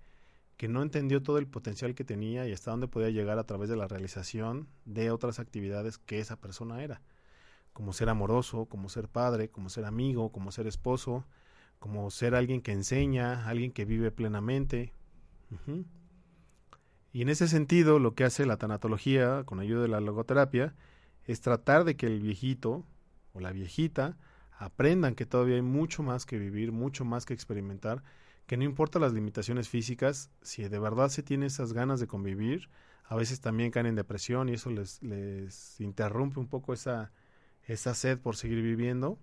que 0.57 0.69
no 0.69 0.83
entendió 0.83 1.23
todo 1.23 1.39
el 1.39 1.47
potencial 1.47 1.95
que 1.95 2.05
tenía 2.05 2.47
y 2.47 2.53
hasta 2.53 2.71
dónde 2.71 2.87
podía 2.87 3.11
llegar 3.11 3.39
a 3.39 3.45
través 3.45 3.69
de 3.69 3.77
la 3.77 3.89
realización 3.89 4.69
de 4.85 5.11
otras 5.11 5.41
actividades 5.41 5.99
que 5.99 6.21
esa 6.21 6.37
persona 6.37 6.83
era 6.83 7.01
como 7.73 7.93
ser 7.93 8.09
amoroso, 8.09 8.67
como 8.67 8.89
ser 8.89 9.09
padre, 9.09 9.49
como 9.49 9.69
ser 9.69 9.85
amigo, 9.85 10.33
como 10.33 10.53
ser 10.53 10.67
esposo, 10.67 11.25
como 11.79 12.11
ser 12.11 12.35
alguien 12.35 12.61
que 12.61 12.73
enseña, 12.73 13.49
alguien 13.49 13.73
que 13.73 13.85
vive 13.85 14.11
plenamente. 14.11 14.93
Y 17.13 17.23
en 17.23 17.29
ese 17.29 17.49
sentido, 17.49 17.99
lo 17.99 18.15
que 18.15 18.25
hace 18.25 18.47
la 18.47 18.57
tanatología, 18.57 19.45
con 19.45 19.61
ayuda 19.61 19.83
de 19.83 19.89
la 19.89 20.01
logoterapia, 20.01 20.75
es 21.25 21.41
tratar 21.41 21.85
de 21.85 21.97
que 21.97 22.07
el 22.07 22.21
viejito 22.21 22.85
o 23.33 23.41
la 23.41 23.53
viejita 23.53 24.17
aprendan 24.61 25.15
que 25.15 25.25
todavía 25.25 25.57
hay 25.57 25.63
mucho 25.63 26.03
más 26.03 26.27
que 26.27 26.39
vivir, 26.39 26.71
mucho 26.71 27.07
más 27.07 27.25
que 27.25 27.33
experimentar, 27.33 28.03
que 28.47 28.59
no 28.59 28.65
importa 28.65 28.99
las 28.99 29.15
limitaciones 29.15 29.71
físicas, 29.71 30.31
si 30.43 30.69
de 30.69 30.79
verdad 30.79 31.09
se 31.09 31.23
tiene 31.23 31.47
esas 31.47 31.73
ganas 31.73 31.99
de 31.99 32.07
convivir, 32.07 32.69
a 33.05 33.17
veces 33.17 33.41
también 33.41 33.71
caen 33.71 33.87
en 33.87 33.95
depresión 33.95 34.51
y 34.51 34.53
eso 34.53 34.69
les, 34.69 35.03
les 35.03 35.81
interrumpe 35.81 36.41
un 36.41 36.47
poco 36.47 36.75
esa, 36.75 37.11
esa 37.67 37.95
sed 37.95 38.19
por 38.19 38.37
seguir 38.37 38.61
viviendo. 38.61 39.19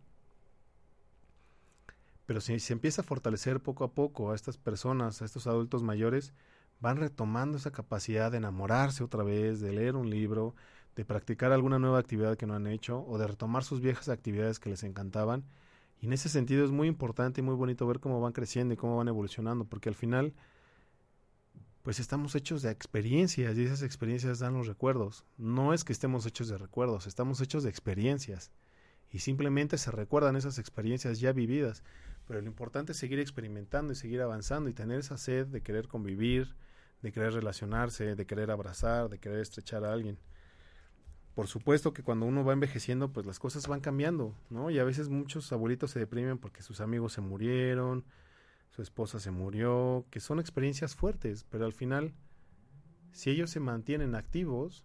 Pero 2.25 2.41
si 2.41 2.59
se 2.59 2.73
empieza 2.73 3.01
a 3.01 3.05
fortalecer 3.05 3.61
poco 3.61 3.83
a 3.83 3.93
poco 3.93 4.31
a 4.31 4.35
estas 4.35 4.57
personas, 4.57 5.21
a 5.21 5.25
estos 5.25 5.45
adultos 5.45 5.83
mayores, 5.83 6.33
van 6.79 6.97
retomando 6.97 7.57
esa 7.57 7.71
capacidad 7.71 8.31
de 8.31 8.37
enamorarse 8.37 9.03
otra 9.03 9.23
vez, 9.23 9.61
de 9.61 9.71
leer 9.71 9.95
un 9.95 10.09
libro, 10.09 10.55
de 10.97 11.05
practicar 11.05 11.51
alguna 11.51 11.77
nueva 11.77 11.99
actividad 11.99 12.37
que 12.37 12.47
no 12.47 12.55
han 12.55 12.65
hecho 12.65 13.05
o 13.07 13.19
de 13.19 13.27
retomar 13.27 13.63
sus 13.63 13.81
viejas 13.81 14.09
actividades 14.09 14.59
que 14.59 14.71
les 14.71 14.81
encantaban. 14.81 15.45
Y 16.01 16.07
en 16.07 16.13
ese 16.13 16.27
sentido 16.27 16.65
es 16.65 16.71
muy 16.71 16.87
importante 16.87 17.39
y 17.39 17.43
muy 17.43 17.53
bonito 17.53 17.85
ver 17.85 17.99
cómo 17.99 18.19
van 18.19 18.33
creciendo 18.33 18.73
y 18.73 18.77
cómo 18.77 18.97
van 18.97 19.07
evolucionando, 19.07 19.63
porque 19.63 19.89
al 19.89 19.95
final, 19.95 20.33
pues 21.83 21.99
estamos 21.99 22.33
hechos 22.33 22.63
de 22.63 22.71
experiencias 22.71 23.55
y 23.55 23.63
esas 23.63 23.83
experiencias 23.83 24.39
dan 24.39 24.55
los 24.55 24.65
recuerdos. 24.65 25.23
No 25.37 25.71
es 25.71 25.83
que 25.83 25.93
estemos 25.93 26.25
hechos 26.25 26.49
de 26.49 26.57
recuerdos, 26.57 27.05
estamos 27.05 27.41
hechos 27.41 27.61
de 27.61 27.69
experiencias. 27.69 28.51
Y 29.11 29.19
simplemente 29.19 29.77
se 29.77 29.91
recuerdan 29.91 30.35
esas 30.35 30.57
experiencias 30.57 31.19
ya 31.19 31.31
vividas. 31.31 31.83
Pero 32.27 32.41
lo 32.41 32.47
importante 32.47 32.93
es 32.93 32.97
seguir 32.97 33.19
experimentando 33.19 33.93
y 33.93 33.95
seguir 33.95 34.21
avanzando 34.23 34.67
y 34.67 34.73
tener 34.73 34.99
esa 34.99 35.17
sed 35.17 35.45
de 35.45 35.61
querer 35.61 35.87
convivir, 35.87 36.55
de 37.03 37.11
querer 37.11 37.33
relacionarse, 37.33 38.15
de 38.15 38.25
querer 38.25 38.49
abrazar, 38.49 39.09
de 39.09 39.19
querer 39.19 39.39
estrechar 39.39 39.85
a 39.85 39.93
alguien. 39.93 40.17
Por 41.37 41.45
supuesto 41.45 41.93
que 41.93 42.01
cuando 42.01 42.25
uno 42.25 42.43
va 42.43 42.53
envejeciendo, 42.53 43.13
pues 43.13 43.27
las 43.27 43.37
cosas 43.37 43.67
van 43.67 43.79
cambiando, 43.79 44.33
¿no? 44.49 44.71
Y 44.71 44.79
a 44.79 44.83
veces 44.83 45.07
muchos 45.07 45.51
abuelitos 45.51 45.91
se 45.91 45.99
deprimen 45.99 46.39
porque 46.39 46.63
sus 46.63 46.81
amigos 46.81 47.13
se 47.13 47.21
murieron, 47.21 48.05
su 48.71 48.81
esposa 48.81 49.19
se 49.19 49.29
murió, 49.29 50.07
que 50.09 50.19
son 50.19 50.39
experiencias 50.39 50.95
fuertes, 50.95 51.45
pero 51.51 51.65
al 51.65 51.73
final, 51.73 52.15
si 53.11 53.29
ellos 53.29 53.51
se 53.51 53.59
mantienen 53.59 54.15
activos 54.15 54.83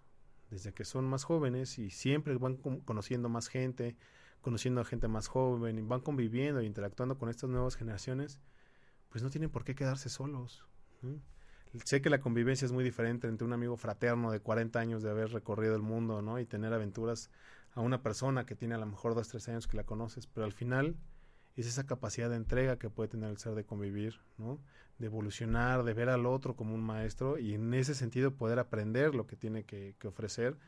desde 0.51 0.75
que 0.75 0.85
son 0.85 1.07
más 1.07 1.25
jóvenes 1.25 1.79
y 1.79 1.89
siempre 1.89 2.37
van 2.37 2.59
conociendo 2.85 3.31
más 3.31 3.49
gente, 3.49 3.97
conociendo 4.43 4.83
a 4.83 4.85
gente 4.85 5.09
más 5.09 5.29
joven, 5.29 5.79
y 5.79 5.81
van 5.81 6.03
conviviendo 6.03 6.61
e 6.61 6.67
interactuando 6.67 7.17
con 7.17 7.31
estas 7.31 7.49
nuevas 7.49 7.77
generaciones, 7.77 8.41
pues 9.09 9.25
no 9.25 9.31
tienen 9.31 9.49
por 9.49 9.65
qué 9.65 9.75
quedarse 9.75 10.11
solos. 10.11 10.67
Sé 11.85 12.03
que 12.03 12.11
la 12.11 12.21
convivencia 12.21 12.67
es 12.67 12.73
muy 12.73 12.85
diferente 12.85 13.29
entre 13.29 13.47
un 13.47 13.55
amigo 13.55 13.77
fraterno 13.77 14.31
de 14.31 14.41
40 14.41 14.79
años 14.79 15.03
de 15.03 15.11
haber 15.11 15.31
recorrido 15.31 15.75
el 15.75 15.83
mundo, 15.83 16.21
¿no? 16.21 16.39
Y 16.39 16.45
tener 16.45 16.73
aventuras 16.75 17.31
a 17.75 17.81
una 17.81 18.03
persona 18.03 18.45
que 18.45 18.55
tiene 18.55 18.75
a 18.75 18.79
lo 18.79 18.85
mejor 18.85 19.15
dos, 19.15 19.29
tres 19.29 19.49
años 19.49 19.67
que 19.67 19.79
la 19.79 19.85
conoces, 19.85 20.27
pero 20.27 20.45
al 20.45 20.53
final 20.53 20.97
es 21.57 21.67
esa 21.67 21.87
capacidad 21.87 22.29
de 22.29 22.37
entrega 22.37 22.79
que 22.79 22.91
puede 22.91 23.09
tener 23.09 23.31
el 23.31 23.39
ser 23.39 23.55
de 23.55 23.65
convivir, 23.65 24.21
¿no? 24.37 24.59
De 24.99 25.07
evolucionar, 25.07 25.83
de 25.83 25.95
ver 25.95 26.11
al 26.11 26.27
otro 26.27 26.57
como 26.57 26.75
un 26.75 26.83
maestro 26.83 27.39
y 27.39 27.55
en 27.55 27.73
ese 27.73 27.95
sentido 27.95 28.35
poder 28.35 28.59
aprender 28.59 29.15
lo 29.15 29.27
que 29.27 29.37
tiene 29.37 29.65
que, 29.65 29.95
que 29.99 30.09
ofrecer. 30.09 30.59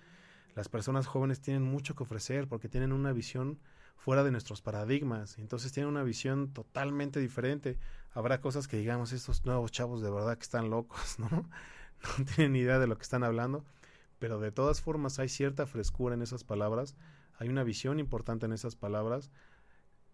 Las 0.54 0.70
personas 0.70 1.06
jóvenes 1.06 1.40
tienen 1.40 1.62
mucho 1.62 1.94
que 1.94 2.04
ofrecer 2.04 2.48
porque 2.48 2.70
tienen 2.70 2.92
una 2.92 3.12
visión 3.12 3.58
fuera 3.96 4.24
de 4.24 4.30
nuestros 4.30 4.60
paradigmas. 4.60 5.38
Entonces 5.38 5.72
tienen 5.72 5.90
una 5.90 6.02
visión 6.02 6.52
totalmente 6.52 7.20
diferente. 7.20 7.78
Habrá 8.12 8.40
cosas 8.40 8.68
que 8.68 8.76
digamos, 8.76 9.12
estos 9.12 9.44
nuevos 9.44 9.72
chavos 9.72 10.02
de 10.02 10.10
verdad 10.10 10.36
que 10.36 10.42
están 10.42 10.70
locos, 10.70 11.18
¿no? 11.18 11.48
No 12.18 12.24
tienen 12.24 12.56
idea 12.56 12.78
de 12.78 12.86
lo 12.86 12.96
que 12.96 13.02
están 13.02 13.24
hablando, 13.24 13.64
pero 14.18 14.38
de 14.38 14.52
todas 14.52 14.80
formas 14.80 15.18
hay 15.18 15.28
cierta 15.28 15.66
frescura 15.66 16.14
en 16.14 16.22
esas 16.22 16.44
palabras, 16.44 16.96
hay 17.38 17.48
una 17.48 17.64
visión 17.64 17.98
importante 17.98 18.46
en 18.46 18.52
esas 18.52 18.76
palabras 18.76 19.30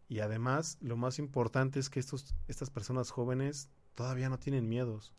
y 0.09 0.21
además 0.21 0.79
lo 0.81 0.97
más 0.97 1.19
importante 1.19 1.81
es 1.81 1.91
que 1.91 2.01
estos, 2.01 2.35
estas 2.49 2.71
personas 2.71 3.11
jóvenes 3.11 3.71
todavía 3.95 4.29
no 4.29 4.39
tienen 4.39 4.69
miedos, 4.69 5.13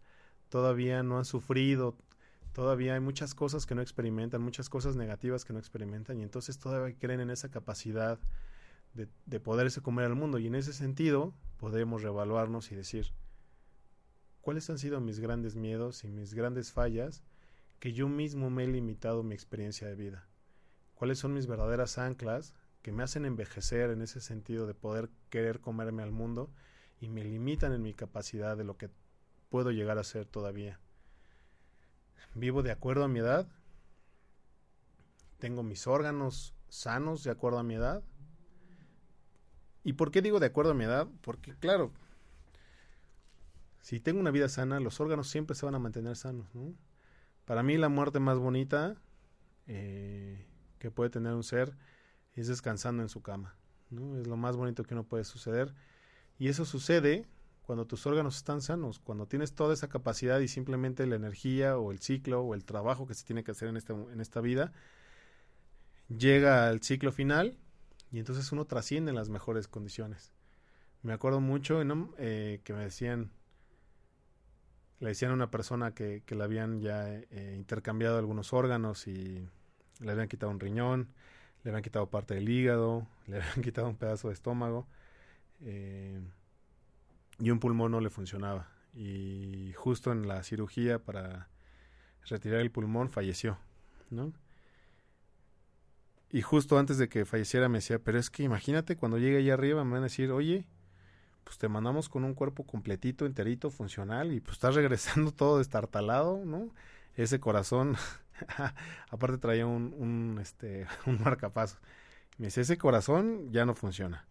todavía 0.50 1.04
no 1.04 1.18
han 1.18 1.26
sufrido, 1.26 1.96
todavía 2.54 2.96
hay 2.96 3.00
muchas 3.00 3.34
cosas 3.34 3.66
que 3.66 3.76
no 3.76 3.82
experimentan, 3.82 4.42
muchas 4.42 4.70
cosas 4.70 4.96
negativas 4.96 5.46
que 5.46 5.54
no 5.54 5.60
experimentan 5.60 6.20
y 6.20 6.24
entonces 6.24 6.58
todavía 6.58 6.96
creen 6.98 7.22
en 7.22 7.30
esa 7.30 7.50
capacidad 7.50 8.20
de, 8.94 9.08
de 9.26 9.40
poderse 9.40 9.82
comer 9.82 10.06
al 10.06 10.16
mundo. 10.16 10.40
Y 10.40 10.48
en 10.48 10.56
ese 10.56 10.74
sentido 10.74 11.34
podemos 11.58 12.02
reevaluarnos 12.02 12.72
y 12.72 12.76
decir, 12.76 13.14
¿cuáles 14.42 14.70
han 14.70 14.78
sido 14.78 15.00
mis 15.00 15.20
grandes 15.20 15.56
miedos 15.56 16.04
y 16.04 16.10
mis 16.10 16.34
grandes 16.34 16.72
fallas 16.72 17.24
que 17.80 17.94
yo 17.94 18.08
mismo 18.08 18.50
me 18.50 18.64
he 18.64 18.68
limitado 18.68 19.24
mi 19.24 19.36
experiencia 19.36 19.88
de 19.88 19.96
vida? 19.96 20.28
¿Cuáles 20.96 21.20
son 21.20 21.34
mis 21.34 21.48
verdaderas 21.48 21.98
anclas 21.98 22.54
que 22.82 22.92
me 22.92 23.04
hacen 23.04 23.26
envejecer 23.26 23.92
en 23.92 24.02
ese 24.02 24.22
sentido 24.22 24.68
de 24.68 24.74
poder 24.74 25.10
querer 25.30 25.60
comerme 25.60 26.04
al 26.04 26.12
mundo 26.12 26.52
y 27.00 27.10
me 27.10 27.24
limitan 27.24 27.74
en 27.74 27.82
mi 27.82 27.94
capacidad 27.94 28.58
de 28.58 28.64
lo 28.64 28.78
que 28.78 28.90
puedo 29.50 29.72
llegar 29.72 29.98
a 29.98 30.04
ser 30.04 30.26
todavía? 30.26 30.80
Vivo 32.34 32.64
de 32.64 32.72
acuerdo 32.72 33.04
a 33.04 33.08
mi 33.08 33.20
edad, 33.20 33.48
tengo 35.40 35.64
mis 35.64 35.88
órganos 35.88 36.54
sanos 36.70 37.24
de 37.24 37.32
acuerdo 37.32 37.60
a 37.60 37.64
mi 37.64 37.76
edad, 37.76 38.04
¿Y 39.84 39.94
por 39.94 40.12
qué 40.12 40.22
digo 40.22 40.40
de 40.40 40.48
acuerdo 40.48 40.72
a 40.72 40.76
mi 40.76 40.84
edad? 40.84 41.08
Porque, 41.22 41.56
claro, 41.56 41.92
si 43.82 44.00
tengo 44.00 44.20
una 44.20 44.32
vida 44.32 44.48
sana, 44.48 44.80
los 44.80 45.00
órganos 45.00 45.28
siempre 45.28 45.56
se 45.56 45.66
van 45.66 45.76
a 45.76 45.80
mantener 45.80 46.16
sanos. 46.16 46.54
¿no? 46.54 46.74
Para 47.46 47.64
mí 47.64 47.78
la 47.78 47.90
muerte 47.90 48.20
más 48.20 48.38
bonita 48.38 48.96
eh, 49.68 50.46
que 50.80 50.92
puede 50.92 51.10
tener 51.10 51.34
un 51.34 51.44
ser 51.44 51.76
es 52.36 52.48
descansando 52.48 53.02
en 53.02 53.10
su 53.10 53.22
cama. 53.22 53.56
¿no? 53.90 54.18
Es 54.18 54.28
lo 54.28 54.38
más 54.38 54.56
bonito 54.56 54.84
que 54.84 54.94
uno 54.94 55.04
puede 55.04 55.24
suceder. 55.24 55.74
Y 56.38 56.48
eso 56.48 56.66
sucede 56.66 57.28
cuando 57.64 57.86
tus 57.86 58.06
órganos 58.06 58.38
están 58.38 58.62
sanos, 58.62 59.00
cuando 59.00 59.28
tienes 59.28 59.54
toda 59.54 59.74
esa 59.74 59.88
capacidad 59.88 60.40
y 60.40 60.48
simplemente 60.48 61.06
la 61.08 61.16
energía 61.16 61.78
o 61.78 61.92
el 61.92 62.00
ciclo 62.00 62.42
o 62.42 62.54
el 62.54 62.66
trabajo 62.66 63.08
que 63.08 63.14
se 63.14 63.26
tiene 63.26 63.44
que 63.44 63.52
hacer 63.52 63.70
en, 63.70 63.78
este, 63.78 63.94
en 63.94 64.20
esta 64.22 64.42
vida 64.42 64.72
llega 66.10 66.68
al 66.68 66.82
ciclo 66.82 67.12
final 67.12 67.58
y 68.12 68.20
entonces 68.20 68.52
uno 68.52 68.66
trasciende 68.66 69.10
en 69.10 69.16
las 69.16 69.30
mejores 69.30 69.68
condiciones. 69.68 70.34
Me 71.02 71.14
acuerdo 71.14 71.40
mucho 71.40 71.82
eh, 72.18 72.62
que 72.64 72.74
me 72.74 72.84
decían, 72.84 73.32
le 75.00 75.10
decían 75.10 75.32
a 75.32 75.34
una 75.34 75.50
persona 75.50 75.94
que, 75.94 76.22
que 76.26 76.36
le 76.36 76.44
habían 76.44 76.82
ya 76.82 77.08
eh, 77.10 77.56
intercambiado 77.58 78.18
algunos 78.18 78.54
órganos 78.54 79.08
y 79.08 79.48
le 80.00 80.12
habían 80.12 80.28
quitado 80.28 80.52
un 80.52 80.60
riñón, 80.60 81.10
le 81.64 81.72
habían 81.72 81.84
quitado 81.84 82.10
parte 82.10 82.36
del 82.36 82.50
hígado, 82.50 83.08
le 83.28 83.38
habían 83.38 83.62
quitado 83.62 83.88
un 83.88 83.96
pedazo 83.96 84.28
de 84.28 84.34
estómago 84.34 84.88
eh, 85.62 86.22
y 87.40 87.50
un 87.50 87.60
pulmón 87.60 87.92
no 87.92 88.02
le 88.02 88.10
funcionaba. 88.10 88.70
Y 88.94 89.72
justo 89.76 90.12
en 90.12 90.28
la 90.28 90.44
cirugía 90.44 91.00
para 91.00 91.48
retirar 92.26 92.60
el 92.60 92.72
pulmón 92.72 93.10
falleció, 93.10 93.58
¿no? 94.10 94.34
Y 96.32 96.42
justo 96.42 96.80
antes 96.80 96.98
de 96.98 97.10
que 97.10 97.26
falleciera 97.26 97.68
me 97.68 97.80
decía, 97.80 98.00
pero 98.00 98.18
es 98.18 98.30
que 98.30 98.44
imagínate 98.44 98.96
cuando 98.96 99.18
llegue 99.18 99.38
allá 99.40 99.54
arriba 99.54 99.84
me 99.84 99.92
van 99.92 100.02
a 100.02 100.04
decir, 100.04 100.32
oye, 100.32 100.66
pues 101.44 101.58
te 101.58 101.68
mandamos 101.68 102.08
con 102.08 102.24
un 102.24 102.34
cuerpo 102.34 102.66
completito, 102.66 103.26
enterito, 103.26 103.70
funcional 103.70 104.32
y 104.32 104.40
pues 104.40 104.54
estás 104.54 104.76
regresando 104.76 105.32
todo 105.36 105.58
destartalado, 105.58 106.46
¿no? 106.46 106.70
Ese 107.16 107.42
corazón, 107.42 107.98
aparte 109.10 109.38
traía 109.38 109.66
un, 109.66 109.94
un, 109.98 110.40
este, 110.42 110.88
un 111.06 111.22
marcapaso. 111.22 111.78
Me 112.38 112.46
dice, 112.48 112.62
ese 112.62 112.78
corazón 112.78 113.52
ya 113.52 113.66
no 113.66 113.76
funciona. 113.76 114.26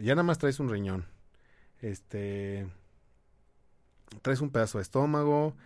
Ya 0.00 0.14
nada 0.14 0.22
más 0.22 0.38
traes 0.38 0.60
un 0.60 0.68
riñón. 0.68 1.06
Este, 1.80 2.68
traes 4.22 4.40
un 4.40 4.50
pedazo 4.50 4.78
de 4.78 4.82
estómago, 4.82 5.56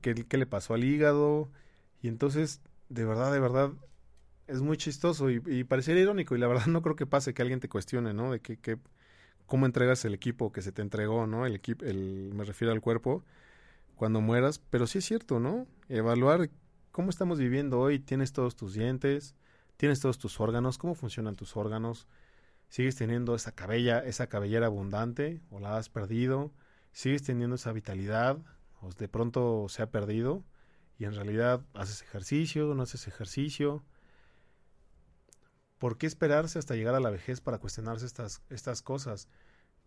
¿qué, 0.00 0.14
qué 0.14 0.38
le 0.38 0.46
pasó 0.46 0.74
al 0.74 0.82
hígado? 0.82 1.50
Y 2.02 2.08
entonces, 2.08 2.60
de 2.88 3.04
verdad, 3.04 3.32
de 3.32 3.40
verdad, 3.40 3.72
es 4.46 4.60
muy 4.60 4.76
chistoso 4.76 5.30
y, 5.30 5.42
y, 5.46 5.64
pareciera 5.64 6.00
irónico 6.00 6.34
y 6.36 6.38
la 6.38 6.46
verdad 6.46 6.66
no 6.66 6.82
creo 6.82 6.96
que 6.96 7.06
pase 7.06 7.34
que 7.34 7.42
alguien 7.42 7.60
te 7.60 7.68
cuestione, 7.68 8.14
¿no? 8.14 8.32
De 8.32 8.40
que, 8.40 8.78
cómo 9.46 9.66
entregas 9.66 10.04
el 10.04 10.14
equipo 10.14 10.52
que 10.52 10.62
se 10.62 10.72
te 10.72 10.82
entregó, 10.82 11.26
¿no? 11.26 11.46
El 11.46 11.54
equipo, 11.54 11.84
el, 11.84 12.32
me 12.34 12.44
refiero 12.44 12.72
al 12.72 12.80
cuerpo 12.80 13.24
cuando 13.96 14.20
mueras, 14.20 14.58
pero 14.58 14.86
sí 14.86 14.98
es 14.98 15.04
cierto, 15.04 15.38
¿no? 15.40 15.66
Evaluar 15.88 16.50
cómo 16.90 17.10
estamos 17.10 17.38
viviendo 17.38 17.80
hoy, 17.80 17.98
tienes 17.98 18.32
todos 18.32 18.56
tus 18.56 18.74
dientes, 18.74 19.34
tienes 19.76 20.00
todos 20.00 20.18
tus 20.18 20.40
órganos, 20.40 20.78
cómo 20.78 20.94
funcionan 20.94 21.36
tus 21.36 21.56
órganos, 21.56 22.08
sigues 22.68 22.96
teniendo 22.96 23.34
esa 23.34 23.52
cabella, 23.52 24.00
esa 24.00 24.28
cabellera 24.28 24.66
abundante 24.66 25.40
o 25.50 25.60
la 25.60 25.76
has 25.76 25.88
perdido, 25.88 26.52
sigues 26.92 27.22
teniendo 27.22 27.56
esa 27.56 27.72
vitalidad 27.72 28.38
o 28.80 28.90
de 28.92 29.08
pronto 29.08 29.66
se 29.68 29.82
ha 29.82 29.90
perdido 29.90 30.44
y 30.98 31.04
en 31.04 31.14
realidad 31.14 31.64
haces 31.74 32.02
ejercicio, 32.02 32.74
no 32.74 32.82
haces 32.82 33.06
ejercicio, 33.08 33.84
¿Por 35.78 35.98
qué 35.98 36.06
esperarse 36.06 36.58
hasta 36.58 36.74
llegar 36.74 36.94
a 36.94 37.00
la 37.00 37.10
vejez 37.10 37.40
para 37.40 37.58
cuestionarse 37.58 38.06
estas, 38.06 38.42
estas 38.50 38.82
cosas? 38.82 39.28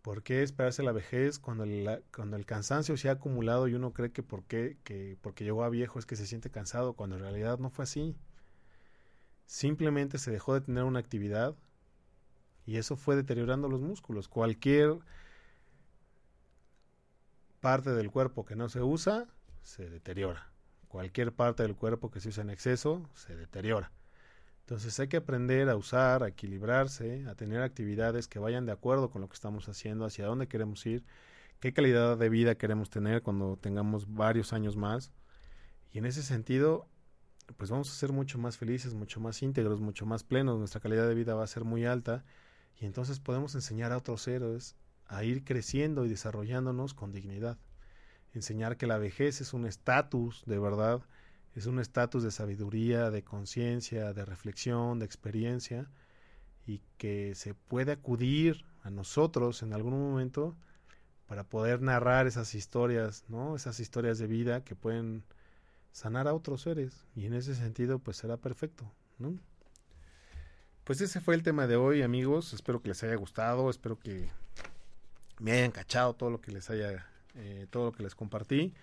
¿Por 0.01 0.23
qué 0.23 0.43
esperarse 0.43 0.81
a 0.81 0.85
la 0.85 0.91
vejez 0.93 1.39
cuando 1.39 1.63
el, 1.65 2.03
cuando 2.15 2.37
el 2.37 2.45
cansancio 2.45 2.97
se 2.97 3.09
ha 3.09 3.13
acumulado 3.13 3.67
y 3.67 3.73
uno 3.75 3.93
cree 3.93 4.11
que, 4.11 4.23
por 4.23 4.43
qué, 4.45 4.77
que 4.83 5.17
porque 5.21 5.43
llegó 5.43 5.63
a 5.63 5.69
viejo 5.69 5.99
es 5.99 6.05
que 6.05 6.15
se 6.15 6.27
siente 6.27 6.49
cansado, 6.51 6.93
cuando 6.95 7.15
en 7.17 7.23
realidad 7.23 7.59
no 7.59 7.69
fue 7.69 7.83
así? 7.83 8.15
Simplemente 9.47 10.19
se 10.19 10.29
dejó 10.31 10.53
de 10.53 10.61
tener 10.61 10.83
una 10.83 10.99
actividad 10.99 11.55
Y 12.65 12.77
eso 12.77 12.97
fue 12.97 13.15
deteriorando 13.15 13.67
los 13.69 13.81
músculos. 13.81 14.27
Cualquier 14.27 14.99
parte 17.59 17.91
del 17.91 18.11
cuerpo 18.11 18.45
que 18.45 18.55
no 18.55 18.69
se 18.69 18.81
usa, 18.81 19.27
se 19.61 19.89
deteriora. 19.89 20.51
Cualquier 20.87 21.33
parte 21.33 21.63
del 21.63 21.75
cuerpo 21.75 22.11
que 22.11 22.19
se 22.19 22.29
usa 22.29 22.43
en 22.43 22.49
exceso, 22.49 23.09
se 23.13 23.35
deteriora. 23.35 23.91
Entonces 24.67 24.99
hay 24.99 25.07
que 25.07 25.15
aprender 25.15 25.69
a 25.69 25.77
usar, 25.77 26.23
a 26.23 26.27
equilibrarse, 26.27 27.25
a 27.29 27.35
tener 27.35 27.61
actividades 27.61 28.27
que 28.27 28.37
vayan 28.37 28.65
de 28.65 28.73
acuerdo 28.73 29.09
con 29.09 29.21
lo 29.21 29.29
que 29.29 29.35
estamos 29.35 29.69
haciendo, 29.69 30.03
hacia 30.03 30.25
dónde 30.25 30.49
queremos 30.49 30.85
ir, 30.85 31.05
qué 31.61 31.71
calidad 31.71 32.17
de 32.17 32.27
vida 32.27 32.55
queremos 32.55 32.89
tener 32.89 33.21
cuando 33.21 33.55
tengamos 33.55 34.13
varios 34.13 34.51
años 34.51 34.75
más. 34.75 35.13
Y 35.93 35.99
en 35.99 36.05
ese 36.05 36.21
sentido, 36.21 36.85
pues 37.55 37.71
vamos 37.71 37.89
a 37.89 37.95
ser 37.95 38.11
mucho 38.11 38.39
más 38.39 38.57
felices, 38.57 38.93
mucho 38.93 39.21
más 39.21 39.41
íntegros, 39.41 39.79
mucho 39.79 40.05
más 40.05 40.25
plenos, 40.25 40.59
nuestra 40.59 40.81
calidad 40.81 41.07
de 41.07 41.15
vida 41.15 41.33
va 41.33 41.45
a 41.45 41.47
ser 41.47 41.63
muy 41.63 41.85
alta 41.85 42.25
y 42.75 42.85
entonces 42.85 43.21
podemos 43.21 43.55
enseñar 43.55 43.93
a 43.93 43.97
otros 43.97 44.27
héroes 44.27 44.75
a 45.05 45.23
ir 45.23 45.45
creciendo 45.45 46.05
y 46.05 46.09
desarrollándonos 46.09 46.93
con 46.93 47.13
dignidad. 47.13 47.57
Enseñar 48.33 48.75
que 48.75 48.85
la 48.85 48.97
vejez 48.97 49.39
es 49.39 49.53
un 49.53 49.65
estatus 49.65 50.43
de 50.45 50.59
verdad, 50.59 51.03
es 51.57 51.65
un 51.65 51.79
estatus 51.79 52.21
de 52.21 52.29
sabiduría, 52.29 53.09
de 53.09 53.23
conciencia, 53.23 54.13
de 54.13 54.25
reflexión, 54.25 54.99
de 54.99 55.05
experiencia, 55.05 55.89
y 56.67 56.81
que 56.97 57.33
se 57.33 57.55
puede 57.55 57.93
acudir 57.93 58.63
a 58.83 58.91
nosotros 58.91 59.63
en 59.63 59.73
algún 59.73 59.99
momento 59.99 60.55
para 61.25 61.43
poder 61.43 61.81
narrar 61.81 62.27
esas 62.27 62.53
historias, 62.53 63.23
¿no? 63.27 63.55
Esas 63.55 63.79
historias 63.79 64.19
de 64.19 64.27
vida 64.27 64.63
que 64.63 64.75
pueden 64.75 65.23
sanar 65.91 66.27
a 66.27 66.35
otros 66.35 66.61
seres, 66.61 67.07
y 67.15 67.25
en 67.25 67.33
ese 67.33 67.55
sentido, 67.55 67.97
pues 67.97 68.17
será 68.17 68.37
perfecto, 68.37 68.91
¿no? 69.17 69.33
Pues 70.83 71.01
ese 71.01 71.21
fue 71.21 71.33
el 71.33 71.41
tema 71.41 71.65
de 71.65 71.75
hoy, 71.75 72.03
amigos. 72.03 72.53
Espero 72.53 72.83
que 72.83 72.89
les 72.89 73.03
haya 73.03 73.15
gustado, 73.15 73.69
espero 73.71 73.97
que 73.97 74.29
me 75.39 75.53
hayan 75.53 75.71
cachado 75.71 76.13
todo 76.13 76.29
lo 76.29 76.39
que 76.39 76.51
les 76.51 76.69
haya, 76.69 77.07
eh, 77.33 77.65
todo 77.71 77.85
lo 77.85 77.91
que 77.93 78.03
les 78.03 78.13
compartí. 78.13 78.75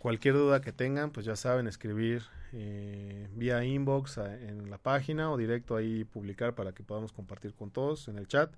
Cualquier 0.00 0.34
duda 0.34 0.62
que 0.62 0.72
tengan, 0.72 1.10
pues 1.10 1.26
ya 1.26 1.36
saben, 1.36 1.66
escribir 1.66 2.22
eh, 2.54 3.28
vía 3.34 3.62
inbox 3.62 4.16
en 4.16 4.70
la 4.70 4.78
página 4.78 5.30
o 5.30 5.36
directo 5.36 5.76
ahí 5.76 6.04
publicar 6.04 6.54
para 6.54 6.72
que 6.72 6.82
podamos 6.82 7.12
compartir 7.12 7.52
con 7.52 7.70
todos 7.70 8.08
en 8.08 8.16
el 8.16 8.26
chat. 8.26 8.50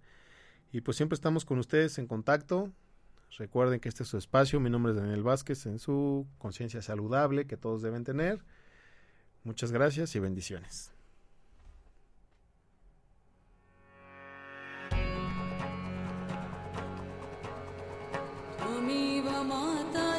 Y 0.70 0.82
pues 0.82 0.97
siempre 0.97 1.14
estamos 1.14 1.45
con 1.45 1.59
ustedes 1.59 1.99
en 1.99 2.07
contacto. 2.07 2.70
Recuerden 3.38 3.80
que 3.80 3.88
este 3.88 4.05
es 4.05 4.09
su 4.09 4.18
espacio. 4.18 4.61
Mi 4.61 4.70
nombre 4.70 4.93
es 4.93 4.99
Daniel 4.99 5.24
Vázquez 5.24 5.66
en 5.66 5.80
su 5.80 6.28
conciencia 6.38 6.80
saludable 6.80 7.49
que 7.49 7.57
todos 7.57 7.82
deben 7.82 8.05
tener. 8.05 8.45
Muchas 9.43 9.72
gracias 9.72 10.14
y 10.14 10.20
bendiciones. 10.20 10.93